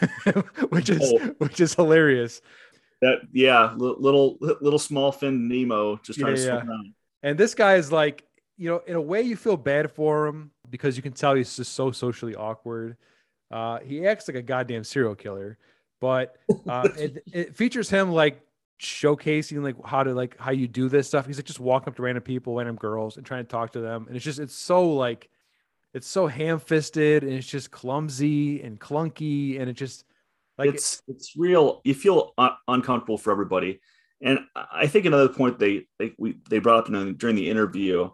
which 0.70 0.90
is 0.90 1.00
Oh. 1.02 1.34
which 1.38 1.60
is 1.60 1.74
hilarious. 1.74 2.40
That 3.00 3.20
yeah, 3.32 3.74
little 3.76 4.38
little 4.40 4.78
small 4.78 5.12
fin 5.12 5.48
Nemo 5.48 5.96
just 5.98 6.18
trying 6.18 6.34
Yeah, 6.34 6.36
to 6.36 6.40
yeah. 6.40 6.60
swim 6.60 6.68
around. 6.70 6.94
And 7.22 7.38
this 7.38 7.54
guy 7.54 7.76
is 7.76 7.92
like, 7.92 8.24
you 8.56 8.68
know, 8.68 8.82
in 8.86 8.96
a 8.96 9.00
way 9.00 9.22
you 9.22 9.36
feel 9.36 9.56
bad 9.56 9.90
for 9.92 10.26
him 10.26 10.50
because 10.70 10.96
you 10.96 11.02
can 11.02 11.12
tell 11.12 11.34
he's 11.34 11.56
just 11.56 11.74
so 11.74 11.90
socially 11.92 12.34
awkward. 12.34 12.96
Uh, 13.50 13.78
he 13.80 14.06
acts 14.06 14.28
like 14.28 14.36
a 14.36 14.42
goddamn 14.42 14.84
serial 14.84 15.14
killer, 15.14 15.58
but 16.00 16.36
uh, 16.66 16.88
it, 16.96 17.24
it 17.32 17.56
features 17.56 17.88
him 17.88 18.10
like 18.12 18.40
showcasing 18.80 19.62
like 19.62 19.76
how 19.84 20.02
to 20.04 20.12
like 20.14 20.36
how 20.38 20.50
you 20.50 20.68
do 20.68 20.88
this 20.88 21.06
stuff. 21.08 21.26
He's 21.26 21.38
like 21.38 21.46
just 21.46 21.60
walking 21.60 21.88
up 21.90 21.96
to 21.96 22.02
random 22.02 22.22
people, 22.22 22.56
random 22.56 22.76
girls, 22.76 23.16
and 23.16 23.24
trying 23.24 23.44
to 23.44 23.48
talk 23.48 23.72
to 23.72 23.80
them. 23.80 24.06
And 24.08 24.16
it's 24.16 24.24
just 24.24 24.38
it's 24.38 24.54
so 24.54 24.90
like 24.92 25.28
it's 25.94 26.06
so 26.06 26.26
ham-fisted 26.26 27.22
and 27.24 27.32
it's 27.32 27.46
just 27.46 27.70
clumsy 27.70 28.62
and 28.62 28.78
clunky 28.78 29.60
and 29.60 29.68
it 29.70 29.74
just 29.74 30.04
like 30.58 30.74
it's 30.74 31.02
it's 31.08 31.36
real. 31.36 31.80
You 31.84 31.94
feel 31.94 32.32
un- 32.36 32.56
uncomfortable 32.66 33.18
for 33.18 33.30
everybody, 33.30 33.80
and 34.20 34.40
I 34.54 34.86
think 34.86 35.06
another 35.06 35.28
point 35.28 35.58
they 35.58 35.86
they 35.98 36.12
we 36.18 36.36
they 36.50 36.58
brought 36.58 36.80
up 36.84 36.88
in, 36.88 37.16
during 37.16 37.36
the 37.36 37.48
interview 37.48 38.10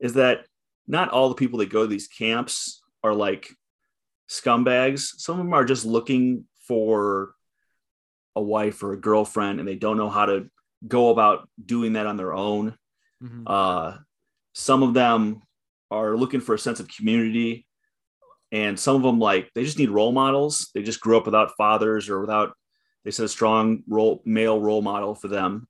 is 0.00 0.14
that 0.14 0.46
not 0.86 1.10
all 1.10 1.28
the 1.28 1.34
people 1.34 1.58
that 1.60 1.70
go 1.70 1.82
to 1.82 1.86
these 1.86 2.08
camps 2.08 2.82
are 3.04 3.14
like 3.14 3.54
scumbags. 4.28 5.12
Some 5.18 5.38
of 5.38 5.44
them 5.44 5.54
are 5.54 5.64
just 5.64 5.84
looking 5.84 6.46
for 6.66 7.34
a 8.34 8.42
wife 8.42 8.82
or 8.82 8.92
a 8.92 9.00
girlfriend, 9.00 9.60
and 9.60 9.68
they 9.68 9.76
don't 9.76 9.98
know 9.98 10.08
how 10.08 10.26
to 10.26 10.48
go 10.86 11.10
about 11.10 11.48
doing 11.64 11.92
that 11.92 12.06
on 12.06 12.16
their 12.16 12.32
own. 12.32 12.76
Mhm. 13.22 13.42
Uh, 13.46 13.98
some 14.54 14.82
of 14.82 14.94
them 14.94 15.42
are 15.90 16.16
looking 16.16 16.40
for 16.40 16.54
a 16.54 16.58
sense 16.58 16.80
of 16.80 16.88
community, 16.88 17.66
and 18.52 18.78
some 18.78 18.94
of 18.94 19.02
them 19.02 19.18
like 19.18 19.50
they 19.54 19.64
just 19.64 19.78
need 19.78 19.90
role 19.90 20.12
models. 20.12 20.70
They 20.74 20.82
just 20.82 21.00
grew 21.00 21.16
up 21.16 21.24
without 21.24 21.56
fathers 21.56 22.08
or 22.08 22.20
without 22.20 22.54
they 23.04 23.10
said 23.10 23.24
a 23.24 23.28
strong 23.28 23.82
role 23.88 24.22
male 24.24 24.60
role 24.60 24.82
model 24.82 25.14
for 25.16 25.26
them, 25.28 25.66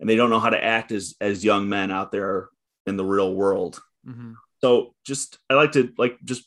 and 0.00 0.08
they 0.08 0.16
don't 0.16 0.30
know 0.30 0.40
how 0.40 0.50
to 0.50 0.62
act 0.62 0.92
as 0.92 1.14
as 1.20 1.44
young 1.44 1.68
men 1.68 1.90
out 1.90 2.12
there 2.12 2.48
in 2.86 2.96
the 2.96 3.04
real 3.04 3.32
world. 3.34 3.80
Mhm. 4.06 4.34
So 4.60 4.94
just 5.06 5.38
I 5.48 5.54
like 5.54 5.72
to 5.72 5.92
like 5.96 6.18
just 6.24 6.46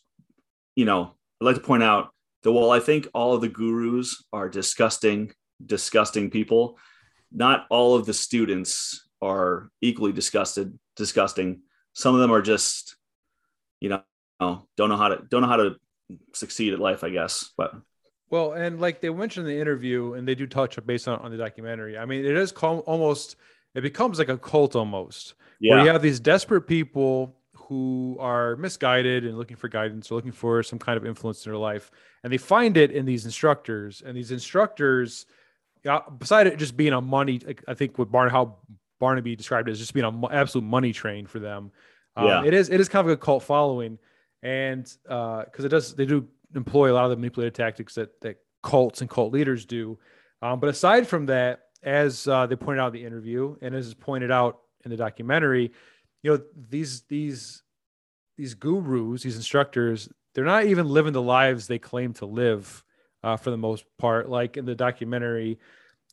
you 0.75 0.85
know 0.85 1.15
i'd 1.41 1.45
like 1.45 1.55
to 1.55 1.61
point 1.61 1.83
out 1.83 2.11
that 2.43 2.51
while 2.51 2.71
I 2.71 2.79
think 2.79 3.07
all 3.13 3.33
of 3.33 3.41
the 3.41 3.47
gurus 3.49 4.23
are 4.31 4.49
disgusting, 4.49 5.33
disgusting 5.65 6.29
people, 6.29 6.77
not 7.31 7.65
all 7.69 7.95
of 7.95 8.05
the 8.05 8.13
students 8.13 9.07
are 9.21 9.69
equally 9.81 10.11
disgusted, 10.11 10.77
disgusting. 10.95 11.61
Some 11.93 12.13
of 12.13 12.21
them 12.21 12.31
are 12.31 12.41
just, 12.41 12.95
you 13.81 13.89
know, 13.89 14.01
don't 14.39 14.89
know 14.89 14.97
how 14.97 15.09
to 15.09 15.23
don't 15.29 15.41
know 15.41 15.47
how 15.47 15.57
to 15.57 15.75
succeed 16.33 16.73
at 16.73 16.79
life, 16.79 17.03
I 17.03 17.09
guess. 17.09 17.51
But 17.57 17.73
Well, 18.29 18.53
and 18.53 18.79
like 18.79 19.01
they 19.01 19.09
mentioned 19.09 19.47
in 19.47 19.55
the 19.55 19.61
interview, 19.61 20.13
and 20.13 20.27
they 20.27 20.35
do 20.35 20.47
touch 20.47 20.77
based 20.85 21.07
on, 21.07 21.19
on 21.19 21.31
the 21.31 21.37
documentary. 21.37 21.97
I 21.97 22.05
mean, 22.05 22.25
it 22.25 22.35
is 22.35 22.51
called 22.51 22.83
almost, 22.85 23.37
it 23.73 23.81
becomes 23.81 24.19
like 24.19 24.29
a 24.29 24.37
cult 24.37 24.75
almost, 24.75 25.35
where 25.59 25.77
yeah, 25.77 25.83
you 25.83 25.89
have 25.89 26.01
these 26.01 26.19
desperate 26.19 26.61
people 26.61 27.35
who 27.55 28.17
are 28.19 28.55
misguided 28.55 29.25
and 29.25 29.37
looking 29.37 29.57
for 29.57 29.67
guidance 29.67 30.09
or 30.09 30.15
looking 30.15 30.31
for 30.31 30.63
some 30.63 30.79
kind 30.79 30.97
of 30.97 31.05
influence 31.05 31.45
in 31.45 31.51
their 31.51 31.59
life. 31.59 31.91
And 32.23 32.31
they 32.31 32.37
find 32.37 32.77
it 32.77 32.91
in 32.91 33.05
these 33.05 33.25
instructors. 33.25 34.01
And 34.05 34.15
these 34.15 34.31
instructors, 34.31 35.25
yeah, 35.83 35.99
beside 36.17 36.47
it 36.47 36.57
just 36.57 36.77
being 36.77 36.93
a 36.93 37.01
money, 37.01 37.39
like 37.45 37.63
I 37.67 37.73
think 37.73 37.97
what 37.97 38.11
Barn, 38.11 38.29
how 38.29 38.57
Barnaby 38.99 39.35
described 39.35 39.67
it 39.67 39.73
as 39.73 39.79
just 39.79 39.93
being 39.93 40.05
an 40.05 40.23
absolute 40.31 40.63
money 40.63 40.93
train 40.93 41.27
for 41.27 41.39
them. 41.39 41.71
Um, 42.15 42.27
Yeah. 42.27 42.43
It 42.45 42.53
is, 42.53 42.69
it 42.69 42.79
is 42.79 42.87
kind 42.87 43.05
of 43.05 43.11
a 43.11 43.17
cult 43.17 43.43
following. 43.43 43.99
And 44.47 44.85
because 45.05 45.65
it 45.65 45.69
does, 45.69 45.93
they 45.93 46.05
do 46.05 46.25
employ 46.55 46.89
a 46.89 46.93
lot 46.93 47.03
of 47.03 47.09
the 47.09 47.17
manipulative 47.17 47.53
tactics 47.53 47.95
that, 47.95 48.21
that 48.21 48.37
cults 48.63 49.01
and 49.01 49.09
cult 49.09 49.33
leaders 49.33 49.65
do. 49.65 49.99
Um, 50.41 50.61
but 50.61 50.69
aside 50.69 51.05
from 51.05 51.25
that, 51.25 51.63
as 51.83 52.29
uh, 52.29 52.47
they 52.47 52.55
pointed 52.55 52.79
out 52.79 52.87
in 52.87 53.01
the 53.01 53.05
interview, 53.05 53.57
and 53.61 53.75
as 53.75 53.87
is 53.87 53.93
pointed 53.93 54.31
out 54.31 54.59
in 54.85 54.91
the 54.91 54.95
documentary, 54.95 55.73
you 56.23 56.31
know 56.31 56.39
these 56.69 57.01
these 57.09 57.61
these 58.37 58.53
gurus, 58.53 59.23
these 59.23 59.35
instructors, 59.35 60.09
they're 60.33 60.45
not 60.45 60.65
even 60.65 60.87
living 60.87 61.13
the 61.13 61.21
lives 61.21 61.67
they 61.67 61.79
claim 61.79 62.13
to 62.13 62.25
live 62.25 62.83
uh, 63.23 63.35
for 63.35 63.51
the 63.51 63.57
most 63.57 63.83
part. 63.97 64.29
Like 64.29 64.55
in 64.55 64.65
the 64.65 64.75
documentary, 64.75 65.59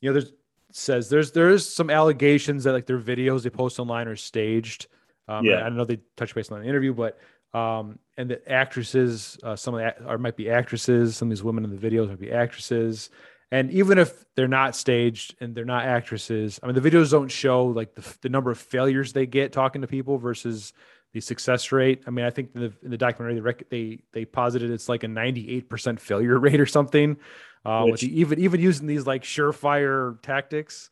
you 0.01 0.09
know, 0.09 0.13
there's 0.13 0.33
says 0.71 1.09
there's 1.09 1.31
there's 1.31 1.67
some 1.67 1.89
allegations 1.89 2.65
that 2.65 2.73
like 2.73 2.85
their 2.85 2.99
videos 2.99 3.43
they 3.43 3.49
post 3.49 3.79
online 3.79 4.09
are 4.09 4.17
staged. 4.17 4.87
Um, 5.27 5.45
Yeah. 5.45 5.59
I 5.59 5.63
don't 5.63 5.77
know 5.77 5.85
they 5.85 6.01
touch 6.17 6.35
base 6.35 6.51
on 6.51 6.61
the 6.61 6.67
interview, 6.67 6.93
but 6.93 7.17
um, 7.55 7.99
and 8.17 8.29
the 8.29 8.51
actresses, 8.51 9.39
uh, 9.41 9.55
some 9.55 9.75
of 9.75 9.79
the, 9.79 10.09
or 10.09 10.17
might 10.17 10.35
be 10.35 10.49
actresses. 10.49 11.15
Some 11.15 11.29
of 11.29 11.29
these 11.29 11.43
women 11.43 11.63
in 11.63 11.69
the 11.69 11.77
videos 11.77 12.09
might 12.09 12.19
be 12.19 12.31
actresses. 12.31 13.09
And 13.49 13.71
even 13.71 13.97
if 13.97 14.25
they're 14.35 14.49
not 14.49 14.75
staged 14.75 15.35
and 15.39 15.55
they're 15.55 15.63
not 15.63 15.85
actresses, 15.85 16.59
I 16.61 16.67
mean, 16.67 16.75
the 16.75 16.81
videos 16.81 17.11
don't 17.11 17.29
show 17.29 17.65
like 17.67 17.95
the, 17.95 18.17
the 18.21 18.29
number 18.29 18.51
of 18.51 18.57
failures 18.57 19.13
they 19.13 19.25
get 19.25 19.53
talking 19.53 19.81
to 19.81 19.87
people 19.87 20.17
versus 20.17 20.73
the 21.13 21.21
success 21.21 21.71
rate. 21.71 22.03
I 22.05 22.09
mean, 22.09 22.25
I 22.25 22.29
think 22.29 22.49
in 22.55 22.61
the, 22.61 22.73
in 22.83 22.91
the 22.91 22.97
documentary, 22.97 23.35
they, 23.35 23.41
rec- 23.41 23.69
they, 23.69 23.99
they 24.11 24.25
posited 24.25 24.69
it's 24.69 24.89
like 24.89 25.03
a 25.03 25.07
98% 25.07 25.99
failure 26.01 26.37
rate 26.39 26.59
or 26.59 26.65
something. 26.65 27.15
Uh, 27.63 27.83
with 27.85 27.93
Which- 27.93 28.03
even, 28.03 28.39
even 28.39 28.59
using 28.59 28.85
these 28.85 29.07
like 29.07 29.23
surefire 29.23 30.21
tactics. 30.21 30.89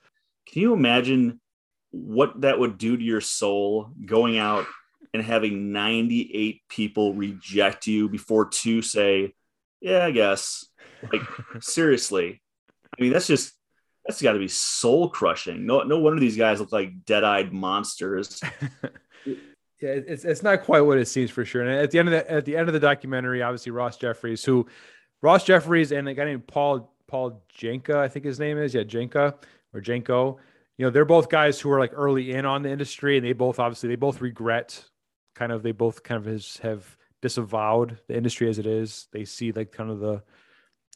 can 0.48 0.62
you 0.62 0.74
imagine 0.74 1.42
what 1.92 2.40
that 2.42 2.58
would 2.58 2.78
do 2.78 2.96
to 2.96 3.04
your 3.04 3.22
soul 3.22 3.92
going 4.06 4.38
out 4.38 4.66
and 5.14 5.24
having 5.24 5.72
98 5.72 6.62
people 6.70 7.14
reject 7.14 7.88
you 7.88 8.10
before 8.10 8.50
two 8.50 8.82
say, 8.82 9.34
Yeah, 9.82 10.06
I 10.06 10.12
guess. 10.12 10.66
Like, 11.12 11.22
seriously. 11.62 12.42
I 12.98 13.02
mean, 13.02 13.12
that's 13.12 13.28
just 13.28 13.54
that's 14.06 14.22
got 14.22 14.34
to 14.34 14.40
be 14.40 14.48
soul 14.48 15.10
crushing. 15.10 15.66
No, 15.66 15.84
no 15.84 16.00
wonder 16.00 16.20
these 16.20 16.38
guys 16.38 16.60
look 16.60 16.72
like 16.72 17.06
dead-eyed 17.06 17.54
monsters. 17.54 18.42
Yeah, 19.84 20.00
it's 20.08 20.24
it's 20.24 20.44
not 20.44 20.64
quite 20.64 20.80
what 20.80 20.98
it 20.98 21.10
seems 21.10 21.30
for 21.30 21.44
sure. 21.44 21.62
And 21.62 21.72
at 21.72 21.92
the 21.92 22.00
end 22.00 22.08
of 22.08 22.14
the 22.14 22.32
at 22.32 22.46
the 22.46 22.56
end 22.56 22.70
of 22.70 22.74
the 22.74 22.80
documentary, 22.80 23.44
obviously 23.44 23.74
Ross 23.74 23.98
Jeffries, 23.98 24.46
who 24.46 24.66
Ross 25.22 25.44
Jeffries 25.44 25.92
and 25.92 26.08
a 26.08 26.14
guy 26.14 26.24
named 26.24 26.48
Paul 26.48 26.94
Paul 27.06 27.44
Janka, 27.50 28.00
I 28.00 28.08
think 28.08 28.24
his 28.24 28.40
name 28.40 28.58
is, 28.58 28.74
yeah, 28.74 28.84
Jenka 28.84 29.36
or 29.74 29.82
Jenko. 29.82 30.38
You 30.78 30.86
know, 30.86 30.90
they're 30.90 31.04
both 31.04 31.28
guys 31.28 31.60
who 31.60 31.70
are 31.70 31.80
like 31.80 31.92
early 31.94 32.32
in 32.32 32.46
on 32.46 32.62
the 32.62 32.70
industry, 32.70 33.18
and 33.18 33.26
they 33.26 33.34
both 33.34 33.60
obviously 33.60 33.90
they 33.90 33.98
both 33.98 34.22
regret 34.22 34.86
kind 35.44 35.52
of 35.52 35.62
they 35.64 35.72
both 35.74 36.04
kind 36.04 36.26
of 36.26 36.32
has, 36.32 36.58
have 36.64 36.98
disavowed 37.22 38.00
the 38.08 38.16
industry 38.16 38.50
as 38.50 38.60
it 38.60 38.66
is. 38.66 39.08
They 39.12 39.26
see 39.26 39.52
like 39.52 39.72
kind 39.72 39.92
of 39.92 40.00
the 40.00 40.24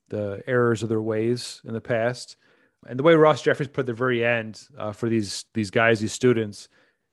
the 0.09 0.41
errors 0.47 0.83
of 0.83 0.89
their 0.89 1.01
ways 1.01 1.61
in 1.65 1.73
the 1.73 1.81
past. 1.81 2.37
And 2.87 2.97
the 2.97 3.03
way 3.03 3.15
Ross 3.15 3.41
Jeffries 3.41 3.67
put 3.67 3.81
at 3.81 3.85
the 3.87 3.93
very 3.93 4.23
end 4.23 4.61
uh, 4.77 4.93
for 4.93 5.09
these 5.09 5.45
these 5.53 5.69
guys, 5.71 5.99
these 5.99 6.13
students, 6.13 6.69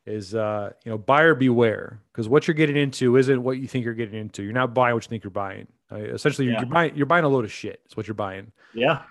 is 0.07 0.35
uh, 0.35 0.71
you 0.85 0.91
know 0.93 0.99
buyer 0.99 1.35
beware 1.35 2.01
because 2.13 2.29
what 2.29 2.47
you're 2.47 2.55
getting 2.55 2.77
into 2.77 3.17
isn't 3.17 3.43
what 3.43 3.59
you 3.59 3.67
think 3.67 3.85
you're 3.85 3.95
getting 3.95 4.21
into. 4.21 4.43
You're 4.43 4.53
not 4.53 4.75
buying 4.75 4.95
what 4.95 5.05
you 5.05 5.09
think 5.09 5.25
you're 5.25 5.31
buying. 5.31 5.67
Uh, 5.91 5.97
essentially, 5.97 6.47
you're, 6.47 6.55
Yeah. 6.55 6.61
you're 6.61 6.71
buying 6.71 6.97
you're 6.97 7.07
buying 7.07 7.25
a 7.25 7.29
load 7.29 7.45
of 7.45 7.53
shit. 7.53 7.81
Is 7.89 7.97
what 7.97 8.07
you're 8.07 8.15
buying. 8.15 8.53
Yeah. 8.75 9.03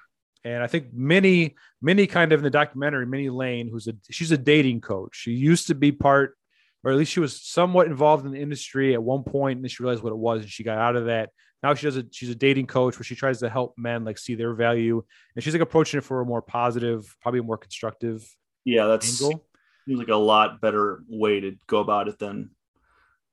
And 0.46 0.62
I 0.62 0.68
think 0.68 0.94
Minnie, 0.94 1.56
Minnie 1.82 2.06
kind 2.08 2.34
of 2.34 2.40
in 2.42 2.44
the 2.44 2.50
documentary, 2.50 3.06
Minnie 3.06 3.30
Lane, 3.30 3.70
who's 3.70 3.88
a 3.88 3.94
she's 4.10 4.32
a 4.32 4.38
dating 4.38 4.82
coach. 4.82 5.16
She 5.16 5.32
used 5.32 5.68
to 5.68 5.76
be 5.76 5.92
part, 5.92 6.38
or 6.84 6.92
at 6.92 6.98
least 6.98 7.12
she 7.12 7.20
was 7.20 7.42
somewhat 7.42 7.88
involved 7.88 8.26
in 8.26 8.32
the 8.32 8.42
industry 8.42 8.94
at 8.94 9.02
one 9.02 9.24
point, 9.24 9.58
and 9.58 9.64
then 9.64 9.70
she 9.70 9.84
realized 9.84 10.04
what 10.04 10.12
it 10.12 10.18
was, 10.18 10.42
and 10.42 10.50
she 10.50 10.64
got 10.64 10.78
out 10.78 10.96
of 10.96 11.06
that. 11.06 11.30
Now 11.62 11.74
she 11.74 11.88
does 11.88 11.98
a 11.98 12.06
she's 12.12 12.30
a 12.30 12.36
dating 12.36 12.68
coach 12.68 12.98
where 12.98 13.06
she 13.06 13.16
tries 13.16 13.40
to 13.40 13.50
help 13.50 13.76
men 13.78 14.04
like 14.04 14.18
see 14.18 14.36
their 14.36 14.54
value, 14.54 15.02
and 15.36 15.44
she's 15.44 15.54
like 15.54 15.62
approaching 15.62 15.98
it 16.00 16.04
for 16.04 16.22
a 16.22 16.26
more 16.26 16.42
positive, 16.42 17.16
probably 17.22 17.40
a 17.40 17.44
more 17.44 17.58
constructive 17.58 18.28
Yeah, 18.66 18.88
that's 18.88 19.22
angle. 19.22 19.46
seems 19.88 20.00
like 20.00 20.10
a 20.10 20.16
lot 20.16 20.60
better 20.60 21.04
way 21.08 21.40
to 21.40 21.56
go 21.68 21.80
about 21.80 22.08
it 22.10 22.20
than 22.20 22.52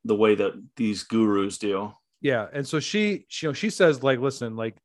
the 0.05 0.15
way 0.15 0.35
that 0.37 0.53
these 0.77 1.03
gurus 1.03 1.59
do. 1.59 1.93
Yeah, 2.23 2.47
and 2.53 2.67
so 2.67 2.81
she, 2.81 3.25
she, 3.29 3.47
you 3.47 3.51
know, 3.51 3.55
she 3.55 3.71
says 3.71 4.03
like, 4.03 4.21
listen, 4.21 4.55
like 4.55 4.77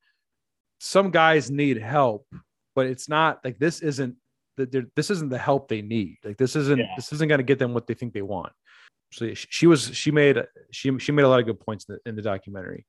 some 0.80 1.12
guys 1.12 1.52
need 1.52 1.78
help, 1.78 2.28
but 2.76 2.88
it's 2.88 3.08
not 3.08 3.44
like 3.44 3.60
this 3.60 3.82
isn't 3.82 4.16
this 4.58 5.10
isn't 5.10 5.30
the 5.30 5.38
help 5.38 5.68
they 5.68 5.82
need. 5.82 6.18
Like 6.24 6.38
this 6.38 6.56
isn't 6.56 6.80
Yeah. 6.80 6.94
this 6.96 7.12
isn't 7.14 7.28
going 7.28 7.40
to 7.40 7.44
get 7.44 7.60
them 7.60 7.74
what 7.74 7.88
they 7.88 7.94
think 7.94 8.14
they 8.14 8.22
want. 8.22 8.54
So 9.12 9.34
she, 9.34 9.68
was 9.68 9.96
she 9.96 10.12
made 10.12 10.44
she 10.72 10.98
she 11.00 11.12
made 11.12 11.24
a 11.24 11.30
lot 11.30 11.40
of 11.40 11.46
good 11.46 11.60
points 11.60 11.86
in 11.88 11.96
the, 11.96 12.10
in 12.10 12.16
the 12.16 12.22
documentary. 12.22 12.86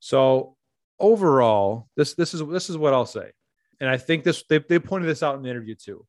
So 0.00 0.56
overall, 0.98 1.88
this 1.96 2.14
this 2.14 2.34
is 2.34 2.42
this 2.48 2.70
is 2.70 2.76
what 2.78 2.94
I'll 2.94 3.06
say, 3.06 3.32
and 3.80 3.90
I 3.90 3.96
think 3.96 4.24
this 4.24 4.44
they 4.48 4.58
they 4.58 4.78
pointed 4.78 5.08
this 5.08 5.22
out 5.22 5.36
in 5.36 5.42
the 5.42 5.50
interview 5.50 5.74
too. 5.74 6.06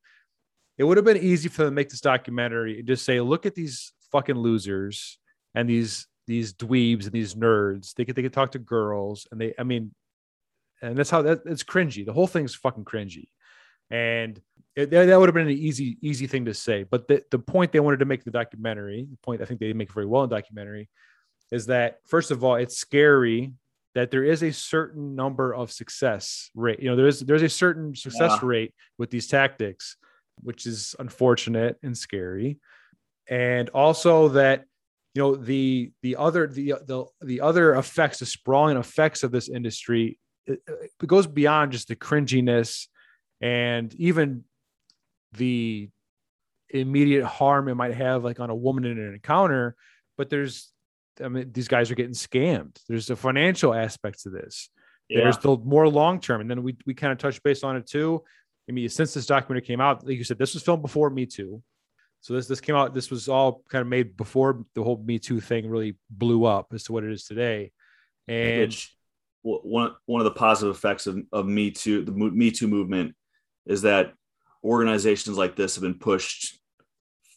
It 0.78 0.84
would 0.86 0.98
have 0.98 1.06
been 1.06 1.18
easy 1.18 1.50
for 1.50 1.64
them 1.64 1.72
to 1.72 1.76
make 1.76 1.90
this 1.90 2.00
documentary 2.00 2.80
and 2.80 2.88
just 2.88 3.04
say, 3.04 3.20
look 3.20 3.46
at 3.46 3.54
these 3.54 3.92
fucking 4.12 4.38
losers 4.38 5.18
and 5.56 5.70
these 5.70 6.08
these 6.26 6.54
dweebs 6.54 7.04
and 7.04 7.12
these 7.12 7.36
nerds. 7.36 7.94
They 7.96 8.06
could 8.06 8.16
they 8.16 8.22
could 8.22 8.34
talk 8.34 8.52
to 8.54 8.60
girls 8.60 9.28
and 9.32 9.42
they 9.42 9.54
I 9.60 9.64
mean, 9.64 9.94
and 10.82 10.98
that's 10.98 11.10
how 11.10 11.22
that 11.24 11.42
it's 11.46 11.64
cringy. 11.64 12.06
The 12.06 12.14
whole 12.14 12.28
thing's 12.28 12.56
fucking 12.56 12.86
cringy, 12.86 13.28
and 13.90 14.40
it, 14.76 14.92
that 14.92 15.20
would 15.20 15.28
have 15.28 15.34
been 15.34 15.48
an 15.48 15.54
easy 15.54 15.98
easy 16.02 16.28
thing 16.28 16.46
to 16.46 16.54
say. 16.54 16.84
But 16.84 17.08
the 17.08 17.24
the 17.32 17.40
point 17.40 17.72
they 17.72 17.80
wanted 17.80 18.00
to 18.00 18.06
make 18.06 18.24
the 18.24 18.32
documentary, 18.32 19.08
the 19.10 19.18
point 19.18 19.42
I 19.42 19.46
think 19.46 19.60
they 19.60 19.74
make 19.74 19.92
very 19.94 20.06
well 20.06 20.24
in 20.24 20.30
documentary, 20.30 20.90
is 21.52 21.66
that 21.68 21.98
first 22.08 22.32
of 22.32 22.44
all, 22.44 22.56
it's 22.56 22.78
scary 22.78 23.54
that 23.96 24.12
there 24.12 24.24
is 24.24 24.44
a 24.44 24.52
certain 24.52 25.16
number 25.16 25.54
of 25.54 25.72
success 25.72 26.52
rate. 26.56 26.80
You 26.80 26.90
know, 26.90 26.96
there's 26.96 27.20
there's 27.22 27.42
a 27.42 27.50
certain 27.50 27.96
success 27.96 28.38
Yeah. 28.42 28.48
rate 28.48 28.74
with 28.98 29.10
these 29.10 29.28
tactics, 29.28 29.98
which 30.42 30.66
is 30.66 30.96
unfortunate 31.00 31.78
and 31.84 31.98
scary. 31.98 32.60
And 33.28 33.70
also 33.70 34.30
that 34.30 34.66
you 35.16 35.22
know 35.24 35.36
the 35.36 35.92
the 36.04 36.16
other 36.16 36.48
the 36.48 36.76
the 36.86 37.06
the 37.22 37.42
other 37.42 37.76
effects, 37.76 38.20
the 38.20 38.26
sprawling 38.26 38.78
effects 38.78 39.24
of 39.24 39.32
this 39.32 39.50
industry, 39.50 40.20
it, 40.46 40.62
it 40.68 41.08
goes 41.08 41.26
beyond 41.28 41.72
just 41.72 41.88
the 41.88 41.96
cringiness 41.96 42.88
and 43.42 43.94
even 43.96 44.44
the 45.34 45.90
immediate 46.70 47.26
harm 47.26 47.68
it 47.68 47.76
might 47.76 47.96
have 47.96 48.24
like 48.24 48.40
on 48.40 48.50
a 48.50 48.56
woman 48.56 48.86
in 48.86 49.00
an 49.00 49.14
encounter 49.14 49.76
but 50.18 50.30
there's 50.30 50.72
i 51.24 51.28
mean 51.28 51.52
these 51.52 51.68
guys 51.68 51.90
are 51.90 51.96
getting 51.96 52.14
scammed. 52.14 52.78
There's 52.88 53.08
the 53.08 53.16
financial 53.16 53.74
aspects 53.74 54.26
of 54.26 54.34
this. 54.34 54.70
Yeah. 55.08 55.24
there's 55.24 55.40
the 55.40 55.58
more 55.58 55.90
long 55.90 56.20
term 56.20 56.42
and 56.42 56.50
then 56.50 56.62
we, 56.62 56.78
we 56.86 56.94
kind 56.94 57.12
of 57.12 57.18
touched 57.18 57.42
base 57.44 57.64
on 57.64 57.76
it 57.76 57.88
too. 57.88 58.24
I 58.70 58.72
mean 58.72 58.90
since 58.90 59.14
this 59.14 59.26
documentary 59.26 59.66
came 59.66 59.82
out 59.82 60.06
like 60.06 60.18
you 60.18 60.24
said 60.24 60.38
this 60.38 60.54
was 60.54 60.64
filmed 60.64 60.84
before 60.84 61.10
me 61.10 61.26
too. 61.26 61.64
So 62.22 62.34
this 62.34 62.48
this 62.48 62.62
came 62.62 62.76
out 62.76 62.94
this 62.94 63.10
was 63.10 63.28
all 63.30 63.64
kind 63.70 63.82
of 63.82 63.88
made 63.88 64.16
before 64.16 64.66
the 64.76 64.84
whole 64.84 65.02
me 65.04 65.20
too 65.20 65.40
thing 65.40 65.70
really 65.70 65.98
blew 66.10 66.46
up 66.46 66.68
as 66.74 66.84
to 66.84 66.92
what 66.92 67.04
it 67.04 67.12
is 67.12 67.24
today. 67.24 67.72
And 68.28 68.62
Which 68.62 68.96
one 69.42 69.94
one 70.06 70.22
of 70.22 70.26
the 70.26 70.32
positive 70.32 70.76
effects 70.76 71.08
of, 71.08 71.20
of 71.32 71.46
Me 71.46 71.72
Too, 71.72 72.04
the 72.04 72.12
Me 72.12 72.52
Too 72.52 72.68
movement, 72.68 73.16
is 73.66 73.84
that 73.84 74.14
organizations 74.64 75.38
like 75.38 75.56
this 75.56 75.76
have 75.76 75.82
been 75.82 76.00
pushed, 76.00 76.60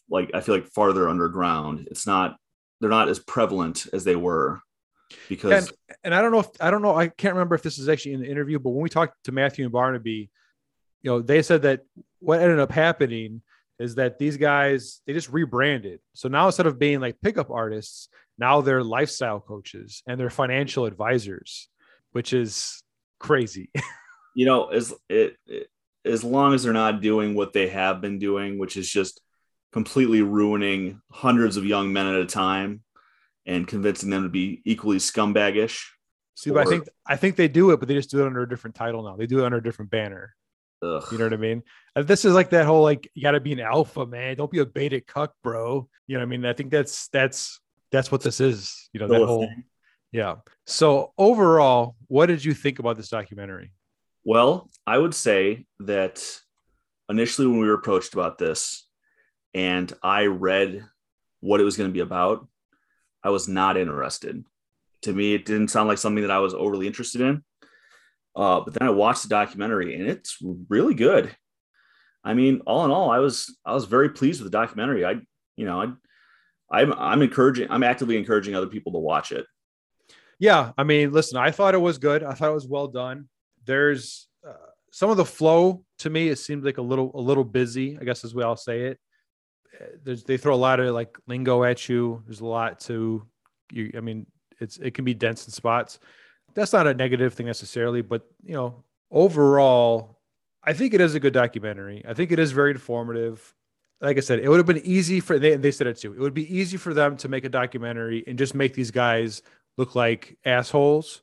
like 0.09 0.31
I 0.33 0.41
feel 0.41 0.55
like 0.55 0.67
farther 0.67 1.09
underground. 1.09 1.87
It's 1.89 2.07
not 2.07 2.37
they're 2.79 2.89
not 2.89 3.09
as 3.09 3.19
prevalent 3.19 3.87
as 3.93 4.03
they 4.03 4.15
were, 4.15 4.61
because 5.29 5.67
and, 5.67 5.77
and 6.03 6.15
I 6.15 6.21
don't 6.21 6.31
know 6.31 6.39
if 6.39 6.49
I 6.59 6.71
don't 6.71 6.81
know 6.81 6.95
I 6.95 7.07
can't 7.07 7.35
remember 7.35 7.55
if 7.55 7.61
this 7.61 7.79
is 7.79 7.89
actually 7.89 8.13
in 8.13 8.21
the 8.21 8.29
interview, 8.29 8.59
but 8.59 8.71
when 8.71 8.83
we 8.83 8.89
talked 8.89 9.23
to 9.25 9.31
Matthew 9.31 9.65
and 9.65 9.71
Barnaby, 9.71 10.29
you 11.01 11.11
know, 11.11 11.21
they 11.21 11.41
said 11.41 11.63
that 11.63 11.81
what 12.19 12.39
ended 12.39 12.59
up 12.59 12.71
happening 12.71 13.41
is 13.79 13.95
that 13.95 14.19
these 14.19 14.37
guys 14.37 15.01
they 15.05 15.13
just 15.13 15.29
rebranded. 15.29 15.99
So 16.13 16.29
now 16.29 16.47
instead 16.47 16.67
of 16.67 16.79
being 16.79 16.99
like 16.99 17.21
pickup 17.21 17.51
artists, 17.51 18.09
now 18.37 18.61
they're 18.61 18.83
lifestyle 18.83 19.39
coaches 19.39 20.03
and 20.07 20.19
they're 20.19 20.29
financial 20.29 20.85
advisors, 20.85 21.69
which 22.11 22.33
is 22.33 22.83
crazy. 23.19 23.69
you 24.35 24.45
know 24.45 24.67
as 24.67 24.93
it, 25.09 25.37
it 25.45 25.67
as 26.05 26.23
long 26.23 26.53
as 26.53 26.63
they're 26.63 26.73
not 26.73 27.01
doing 27.01 27.33
what 27.35 27.53
they 27.53 27.69
have 27.69 28.01
been 28.01 28.19
doing, 28.19 28.57
which 28.57 28.77
is 28.77 28.89
just 28.89 29.21
completely 29.71 30.21
ruining 30.21 31.01
hundreds 31.11 31.57
of 31.57 31.65
young 31.65 31.93
men 31.93 32.07
at 32.07 32.15
a 32.15 32.25
time 32.25 32.83
and 33.45 33.67
convincing 33.67 34.09
them 34.09 34.23
to 34.23 34.29
be 34.29 34.61
equally 34.65 34.97
scumbagish. 34.97 35.83
See, 36.35 36.51
but 36.51 36.67
I 36.67 36.69
think 36.69 36.87
I 37.05 37.15
think 37.15 37.35
they 37.35 37.47
do 37.47 37.71
it, 37.71 37.79
but 37.79 37.87
they 37.87 37.93
just 37.93 38.09
do 38.09 38.23
it 38.23 38.27
under 38.27 38.41
a 38.41 38.49
different 38.49 38.75
title 38.75 39.03
now. 39.03 39.15
They 39.15 39.27
do 39.27 39.39
it 39.39 39.45
under 39.45 39.57
a 39.57 39.63
different 39.63 39.91
banner. 39.91 40.35
Ugh. 40.81 41.03
You 41.11 41.17
know 41.17 41.25
what 41.25 41.33
I 41.33 41.37
mean? 41.37 41.63
This 41.95 42.25
is 42.25 42.33
like 42.33 42.49
that 42.49 42.65
whole 42.65 42.81
like 42.81 43.09
you 43.13 43.21
got 43.21 43.31
to 43.31 43.39
be 43.39 43.53
an 43.53 43.59
alpha, 43.59 44.05
man. 44.05 44.35
Don't 44.35 44.51
be 44.51 44.59
a 44.59 44.65
beta 44.65 44.99
cuck, 44.99 45.33
bro. 45.43 45.87
You 46.07 46.15
know 46.15 46.21
what 46.21 46.27
I 46.27 46.29
mean? 46.29 46.45
I 46.45 46.53
think 46.53 46.71
that's 46.71 47.07
that's 47.09 47.59
that's 47.91 48.11
what 48.11 48.21
this 48.21 48.41
is. 48.41 48.89
You 48.93 48.99
know 48.99 49.07
that 49.07 49.25
whole 49.25 49.45
thing. 49.45 49.63
yeah. 50.11 50.35
So 50.65 51.13
overall, 51.17 51.95
what 52.07 52.25
did 52.25 52.43
you 52.43 52.53
think 52.53 52.79
about 52.79 52.97
this 52.97 53.09
documentary? 53.09 53.71
Well, 54.25 54.69
I 54.87 54.97
would 54.97 55.13
say 55.13 55.65
that 55.79 56.23
initially 57.09 57.47
when 57.47 57.59
we 57.59 57.67
were 57.67 57.73
approached 57.73 58.13
about 58.13 58.37
this 58.37 58.87
and 59.53 59.91
I 60.01 60.25
read 60.25 60.85
what 61.41 61.59
it 61.59 61.65
was 61.65 61.77
going 61.77 61.89
to 61.89 61.93
be 61.93 61.99
about, 61.99 62.47
I 63.23 63.29
was 63.29 63.47
not 63.47 63.77
interested. 63.77 64.43
To 65.03 65.13
me, 65.13 65.33
it 65.33 65.45
didn't 65.45 65.67
sound 65.67 65.89
like 65.89 65.97
something 65.97 66.21
that 66.21 66.31
I 66.31 66.39
was 66.39 66.53
overly 66.53 66.87
interested 66.87 67.21
in. 67.21 67.43
Uh, 68.35 68.61
but 68.61 68.73
then 68.73 68.87
I 68.87 68.91
watched 68.91 69.23
the 69.23 69.29
documentary 69.29 69.95
and 69.95 70.09
it's 70.09 70.37
really 70.69 70.93
good. 70.93 71.35
I 72.23 72.33
mean, 72.33 72.61
all 72.65 72.85
in 72.85 72.91
all, 72.91 73.11
I 73.11 73.19
was 73.19 73.55
I 73.65 73.73
was 73.73 73.85
very 73.85 74.09
pleased 74.09 74.41
with 74.41 74.51
the 74.51 74.57
documentary. 74.57 75.05
I, 75.05 75.15
you 75.57 75.65
know, 75.65 75.81
I, 75.81 76.81
I'm 76.81 76.93
I'm 76.93 77.21
encouraging, 77.21 77.67
I'm 77.69 77.83
actively 77.83 78.17
encouraging 78.17 78.55
other 78.55 78.67
people 78.67 78.93
to 78.93 78.99
watch 78.99 79.31
it. 79.31 79.45
Yeah, 80.39 80.71
I 80.77 80.83
mean, 80.83 81.11
listen, 81.11 81.37
I 81.37 81.51
thought 81.51 81.75
it 81.75 81.79
was 81.79 81.97
good. 81.97 82.23
I 82.23 82.33
thought 82.33 82.49
it 82.49 82.55
was 82.55 82.67
well 82.67 82.87
done. 82.87 83.27
There's 83.65 84.27
uh, 84.47 84.53
some 84.91 85.09
of 85.09 85.17
the 85.17 85.25
flow 85.25 85.83
to 85.99 86.09
me. 86.09 86.29
It 86.29 86.37
seemed 86.37 86.63
like 86.63 86.77
a 86.77 86.81
little 86.81 87.11
a 87.15 87.21
little 87.21 87.43
busy. 87.43 87.97
I 87.99 88.03
guess 88.03 88.23
as 88.23 88.35
we 88.35 88.43
all 88.43 88.55
say 88.55 88.81
it. 88.81 88.99
There's 90.03 90.23
they 90.23 90.37
throw 90.37 90.53
a 90.53 90.55
lot 90.55 90.79
of 90.79 90.93
like 90.93 91.17
lingo 91.27 91.63
at 91.63 91.89
you. 91.89 92.21
There's 92.25 92.41
a 92.41 92.45
lot 92.45 92.79
to 92.81 93.25
you. 93.71 93.91
I 93.97 94.01
mean, 94.01 94.27
it's 94.59 94.77
it 94.77 94.93
can 94.93 95.05
be 95.05 95.13
dense 95.13 95.45
in 95.45 95.51
spots. 95.51 95.99
That's 96.53 96.73
not 96.73 96.87
a 96.87 96.93
negative 96.93 97.33
thing 97.33 97.47
necessarily, 97.47 98.01
but 98.01 98.23
you 98.43 98.53
know, 98.53 98.83
overall, 99.11 100.19
I 100.63 100.73
think 100.73 100.93
it 100.93 101.01
is 101.01 101.15
a 101.15 101.19
good 101.19 101.33
documentary. 101.33 102.03
I 102.07 102.13
think 102.13 102.31
it 102.31 102.39
is 102.39 102.51
very 102.51 102.71
informative. 102.71 103.53
Like 103.99 104.17
I 104.17 104.19
said, 104.19 104.39
it 104.39 104.49
would 104.49 104.57
have 104.57 104.65
been 104.65 104.85
easy 104.85 105.19
for 105.19 105.39
they 105.39 105.55
they 105.55 105.71
said 105.71 105.87
it 105.87 105.97
too. 105.97 106.13
It 106.13 106.19
would 106.19 106.33
be 106.33 106.55
easy 106.55 106.77
for 106.77 106.93
them 106.93 107.17
to 107.17 107.27
make 107.27 107.45
a 107.45 107.49
documentary 107.49 108.23
and 108.27 108.37
just 108.37 108.53
make 108.53 108.73
these 108.73 108.91
guys 108.91 109.41
look 109.77 109.95
like 109.95 110.37
assholes. 110.45 111.21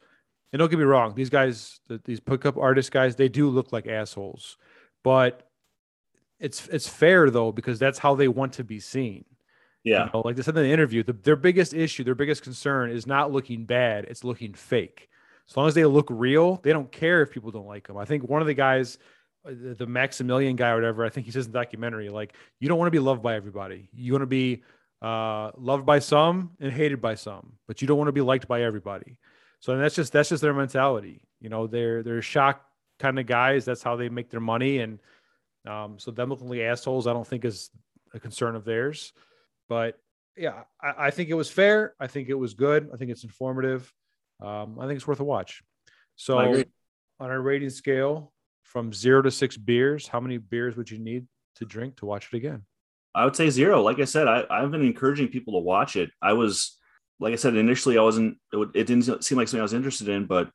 And 0.53 0.59
don't 0.59 0.69
get 0.69 0.79
me 0.79 0.85
wrong, 0.85 1.15
these 1.15 1.31
guys, 1.31 1.79
the, 1.89 2.01
these 2.05 2.21
pickup 2.21 2.57
artist 2.57 2.91
guys, 2.91 3.17
they 3.17 3.29
do 3.29 3.49
look 3.49 3.73
like 3.73 3.87
assholes. 3.87 4.57
But 5.05 5.49
it's 6.41 6.67
it's 6.69 6.89
fair 6.89 7.31
though 7.31 7.53
because 7.53 7.79
that's 7.79 7.99
how 7.99 8.15
they 8.15 8.29
want 8.29 8.55
to 8.55 8.65
be 8.65 8.81
seen. 8.81 9.25
Yeah. 9.85 10.07
You 10.07 10.11
know, 10.13 10.23
like 10.25 10.37
they 10.37 10.43
said 10.43 10.57
in 10.57 10.65
the 10.65 10.73
interview, 10.73 11.03
the, 11.03 11.13
their 11.13 11.37
biggest 11.37 11.73
issue, 11.73 12.05
their 12.05 12.15
biggest 12.15 12.43
concern 12.43 12.91
is 12.91 13.07
not 13.07 13.33
looking 13.33 13.65
bad; 13.65 14.05
it's 14.07 14.25
looking 14.25 14.55
fake. 14.55 15.09
As 15.49 15.57
long 15.57 15.69
as 15.69 15.75
they 15.75 15.85
look 15.85 16.07
real, 16.11 16.57
they 16.63 16.73
don't 16.73 16.91
care 16.93 17.23
if 17.23 17.31
people 17.31 17.51
don't 17.51 17.67
like 17.67 17.87
them. 17.87 17.97
I 17.97 18.05
think 18.05 18.29
one 18.29 18.41
of 18.41 18.47
the 18.47 18.55
guys, 18.55 18.99
uh, 19.45 19.51
the, 19.51 19.75
the 19.75 19.87
Maximilian 19.87 20.55
guy 20.55 20.71
or 20.71 20.77
whatever, 20.77 21.05
I 21.05 21.09
think 21.09 21.27
he 21.27 21.33
says 21.33 21.47
in 21.47 21.53
the 21.53 21.59
documentary, 21.59 22.09
like 22.09 22.35
you 22.59 22.69
don't 22.69 22.79
want 22.79 22.87
to 22.87 22.93
be 22.93 22.99
loved 22.99 23.23
by 23.23 23.35
everybody. 23.35 23.89
You 23.93 24.13
want 24.13 24.23
to 24.23 24.27
be 24.27 24.63
uh, 25.03 25.51
loved 25.57 25.87
by 25.87 25.99
some 25.99 26.53
and 26.61 26.73
hated 26.73 27.01
by 27.01 27.15
some, 27.15 27.55
but 27.67 27.83
you 27.83 27.89
don't 27.89 27.99
want 27.99 28.09
to 28.09 28.13
be 28.13 28.21
liked 28.21 28.49
by 28.49 28.63
everybody. 28.63 29.19
So 29.61 29.77
that's 29.77 29.95
just 29.95 30.13
that's 30.13 30.29
just 30.29 30.43
their 30.43 30.55
mentality. 30.55 31.23
You 31.41 31.49
know, 31.49 31.67
they're 31.67 32.03
they're 32.03 32.23
shock 32.23 32.65
kind 32.99 33.19
of 33.19 33.27
guys. 33.27 33.65
That's 33.65 33.83
how 33.83 33.97
they 33.97 34.09
make 34.09 34.31
their 34.31 34.41
money, 34.41 34.79
and 34.79 34.99
um, 35.67 35.99
so 35.99 36.11
them 36.11 36.31
looking 36.31 36.49
like 36.49 36.61
assholes, 36.61 37.07
I 37.07 37.13
don't 37.13 37.27
think 37.27 37.45
is 37.45 37.71
a 38.15 38.21
concern 38.21 38.57
of 38.57 38.65
theirs. 38.65 39.13
But 39.69 39.99
yeah, 40.37 40.63
I, 40.83 41.07
I 41.07 41.11
think 41.11 41.29
it 41.29 41.35
was 41.35 41.51
fair. 41.51 41.95
I 42.01 42.07
think 42.07 42.29
it 42.29 42.35
was 42.35 42.55
good. 42.55 42.89
I 42.93 42.97
think 42.97 43.11
it's 43.11 43.25
informative. 43.25 43.93
Um, 44.43 44.79
I 44.81 44.87
think 44.87 44.97
it's 44.97 45.07
worth 45.07 45.21
a 45.21 45.25
watch. 45.25 45.63
So 46.17 46.39
on 46.39 46.65
our 47.21 47.41
rating 47.41 47.71
scale 47.71 48.33
from 48.63 48.93
zero 48.93 49.23
to 49.23 49.31
six 49.31 49.57
beers, 49.57 50.07
how 50.07 50.21
many 50.21 50.39
beers 50.39 50.77
would 50.77 50.91
you 50.91 50.99
need 50.99 51.27
to 51.57 51.65
drink 51.65 51.97
to 51.97 52.07
watch 52.07 52.29
it 52.33 52.37
again? 52.37 52.63
I 53.15 53.25
would 53.25 53.37
say 53.37 53.51
zero. 53.51 53.83
Like 53.83 53.99
I 53.99 54.05
said, 54.05 54.29
I, 54.29 54.45
I've 54.51 54.71
been 54.71 54.85
encouraging 54.85 55.29
people 55.29 55.55
to 55.55 55.59
watch 55.59 55.97
it. 55.97 56.11
I 56.23 56.33
was, 56.33 56.79
like 57.21 57.33
I 57.33 57.37
said, 57.37 57.55
initially 57.55 57.99
I 57.99 58.03
wasn't, 58.03 58.39
it, 58.53 58.69
it 58.75 58.85
didn't 58.87 59.23
seem 59.25 59.39
like 59.39 59.47
something 59.47 59.61
I 59.61 59.63
was 59.63 59.75
interested 59.75 60.09
in, 60.09 60.27
but 60.27 60.51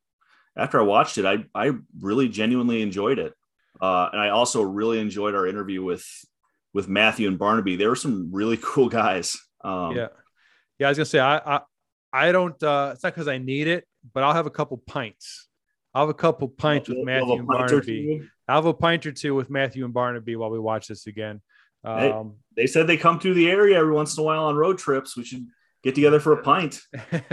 after 0.57 0.79
I 0.79 0.83
watched 0.83 1.17
it, 1.17 1.25
I, 1.25 1.45
I 1.53 1.73
really 1.99 2.27
genuinely 2.27 2.81
enjoyed 2.81 3.19
it. 3.19 3.33
Uh, 3.79 4.09
and 4.11 4.19
I 4.21 4.29
also 4.29 4.61
really 4.61 4.99
enjoyed 4.99 5.35
our 5.35 5.45
interview 5.47 5.83
with, 5.83 6.05
with 6.73 6.87
Matthew 6.87 7.27
and 7.27 7.37
Barnaby. 7.37 7.75
They 7.75 7.87
were 7.87 7.95
some 7.95 8.29
really 8.33 8.57
cool 8.61 8.89
guys. 8.89 9.37
Um, 9.63 9.95
yeah, 9.95 10.07
yeah. 10.79 10.87
I 10.87 10.89
was 10.91 10.97
gonna 10.97 11.05
say 11.05 11.19
I 11.19 11.37
I, 11.37 11.61
I 12.13 12.31
don't. 12.31 12.61
uh 12.61 12.91
It's 12.93 13.03
not 13.03 13.13
because 13.13 13.27
I 13.27 13.37
need 13.37 13.67
it, 13.67 13.85
but 14.13 14.23
I'll 14.23 14.33
have 14.33 14.45
a 14.45 14.51
couple 14.51 14.77
pints. 14.77 15.47
I'll 15.93 16.03
have 16.03 16.09
a 16.09 16.13
couple 16.13 16.47
pints 16.49 16.87
with 16.89 16.99
Matthew 17.03 17.33
and 17.33 17.47
Barnaby. 17.47 18.29
I'll 18.47 18.57
have 18.57 18.65
a 18.65 18.73
pint 18.73 19.05
or 19.05 19.11
two 19.11 19.33
with 19.33 19.49
Matthew 19.49 19.85
and 19.85 19.93
Barnaby 19.93 20.35
while 20.35 20.51
we 20.51 20.59
watch 20.59 20.87
this 20.87 21.07
again. 21.07 21.41
Um, 21.83 22.35
They 22.55 22.67
said 22.67 22.87
they 22.87 22.97
come 22.97 23.19
through 23.19 23.35
the 23.35 23.49
area 23.49 23.79
every 23.79 23.93
once 23.93 24.17
in 24.17 24.21
a 24.21 24.25
while 24.25 24.45
on 24.45 24.55
road 24.55 24.77
trips. 24.77 25.17
We 25.17 25.23
should 25.23 25.47
get 25.85 25.95
together 25.95 26.19
for 26.19 26.33
a 26.33 26.41
pint. 26.41 26.81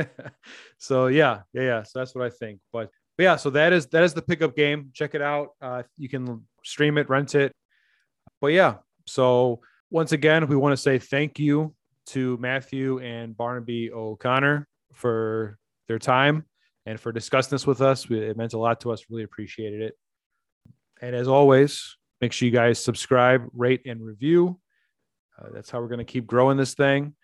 so 0.78 1.06
yeah, 1.06 1.40
yeah, 1.54 1.62
yeah. 1.62 1.82
So 1.82 1.98
that's 1.98 2.14
what 2.14 2.24
I 2.24 2.30
think. 2.30 2.60
But, 2.72 2.90
but 3.16 3.24
yeah, 3.24 3.36
so 3.36 3.50
that 3.50 3.72
is 3.72 3.86
that 3.88 4.04
is 4.04 4.14
the 4.14 4.22
pickup 4.22 4.54
game. 4.54 4.90
Check 4.92 5.14
it 5.14 5.22
out. 5.22 5.48
Uh, 5.60 5.82
you 5.96 6.08
can 6.08 6.46
stream 6.62 6.98
it, 6.98 7.08
rent 7.08 7.34
it. 7.34 7.52
But 8.40 8.48
yeah, 8.48 8.76
so 9.06 9.60
once 9.90 10.12
again, 10.12 10.46
we 10.46 10.56
want 10.56 10.74
to 10.74 10.76
say 10.76 10.98
thank 10.98 11.38
you 11.38 11.74
to 12.06 12.36
Matthew 12.38 13.00
and 13.00 13.36
Barnaby 13.36 13.90
O'Connor 13.90 14.68
for 14.92 15.58
their 15.88 15.98
time 15.98 16.44
and 16.84 17.00
for 17.00 17.10
discussing 17.10 17.50
this 17.50 17.66
with 17.66 17.80
us. 17.80 18.08
It 18.10 18.36
meant 18.36 18.52
a 18.52 18.58
lot 18.58 18.80
to 18.82 18.92
us. 18.92 19.04
Really 19.08 19.22
appreciated 19.22 19.80
it. 19.80 19.94
And 21.00 21.16
as 21.16 21.26
always, 21.26 21.96
make 22.20 22.32
sure 22.32 22.46
you 22.46 22.52
guys 22.52 22.82
subscribe, 22.82 23.48
rate, 23.54 23.82
and 23.86 24.04
review. 24.04 24.60
Uh, 25.38 25.48
that's 25.54 25.70
how 25.70 25.80
we're 25.80 25.88
going 25.88 25.98
to 25.98 26.04
keep 26.04 26.26
growing 26.26 26.56
this 26.56 26.74
thing. 26.74 27.14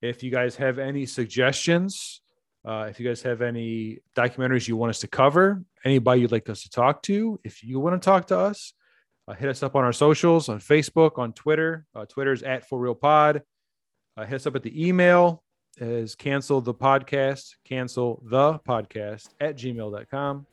If 0.00 0.22
you 0.22 0.30
guys 0.30 0.56
have 0.56 0.78
any 0.78 1.06
suggestions, 1.06 2.20
uh, 2.64 2.86
if 2.88 3.00
you 3.00 3.06
guys 3.08 3.22
have 3.22 3.42
any 3.42 3.98
documentaries 4.14 4.68
you 4.68 4.76
want 4.76 4.90
us 4.90 5.00
to 5.00 5.08
cover, 5.08 5.62
anybody 5.84 6.20
you'd 6.20 6.32
like 6.32 6.48
us 6.48 6.62
to 6.62 6.70
talk 6.70 7.02
to, 7.04 7.40
if 7.44 7.62
you 7.64 7.80
want 7.80 8.00
to 8.00 8.04
talk 8.04 8.26
to 8.28 8.38
us, 8.38 8.74
uh, 9.26 9.34
hit 9.34 9.48
us 9.48 9.62
up 9.62 9.74
on 9.74 9.84
our 9.84 9.92
socials 9.92 10.48
on 10.48 10.58
Facebook, 10.58 11.18
on 11.18 11.32
Twitter. 11.32 11.84
Uh, 11.94 12.06
Twitter 12.06 12.32
is 12.32 12.42
at 12.42 12.68
For 12.68 12.78
Real 12.78 12.94
Pod. 12.94 13.42
Uh, 14.16 14.24
hit 14.24 14.36
us 14.36 14.46
up 14.46 14.56
at 14.56 14.62
the 14.62 14.86
email 14.88 15.42
is 15.80 16.14
cancel 16.14 16.60
the 16.60 16.74
podcast, 16.74 17.54
cancel 17.64 18.22
the 18.24 18.58
podcast 18.60 19.28
at 19.40 19.56
gmail.com. 19.56 20.46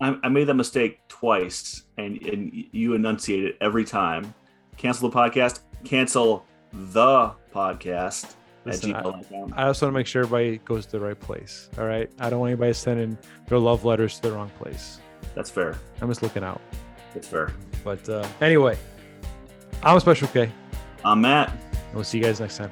I, 0.00 0.18
I 0.22 0.28
made 0.28 0.44
that 0.44 0.54
mistake 0.54 1.00
twice, 1.08 1.84
and, 1.96 2.20
and 2.26 2.52
you 2.72 2.94
enunciate 2.94 3.44
it 3.44 3.56
every 3.60 3.84
time. 3.84 4.34
Cancel 4.76 5.08
the 5.08 5.16
podcast, 5.16 5.60
cancel 5.84 6.44
the 6.72 7.32
podcast 7.54 8.34
Listen, 8.66 8.94
at 8.94 9.06
I- 9.06 9.10
gmail.com. 9.10 9.54
I 9.56 9.64
also 9.66 9.86
want 9.86 9.94
to 9.94 9.98
make 9.98 10.06
sure 10.06 10.22
everybody 10.24 10.58
goes 10.58 10.86
to 10.86 10.92
the 10.92 11.00
right 11.00 11.18
place. 11.18 11.68
All 11.78 11.86
right. 11.86 12.10
I 12.18 12.28
don't 12.30 12.40
want 12.40 12.50
anybody 12.50 12.72
sending 12.72 13.16
their 13.48 13.58
love 13.58 13.84
letters 13.84 14.16
to 14.16 14.22
the 14.22 14.32
wrong 14.32 14.50
place. 14.58 14.98
That's 15.34 15.50
fair. 15.50 15.78
I'm 16.00 16.08
just 16.08 16.22
looking 16.22 16.42
out. 16.44 16.60
That's 17.14 17.28
fair. 17.28 17.52
But 17.84 18.08
uh, 18.08 18.26
anyway, 18.40 18.76
I'm 19.82 19.96
a 19.96 20.00
Special 20.00 20.28
K, 20.28 20.42
and 20.42 20.52
I'm 21.04 21.20
Matt. 21.20 21.52
we'll 21.94 22.04
see 22.04 22.18
you 22.18 22.24
guys 22.24 22.40
next 22.40 22.56
time. 22.58 22.70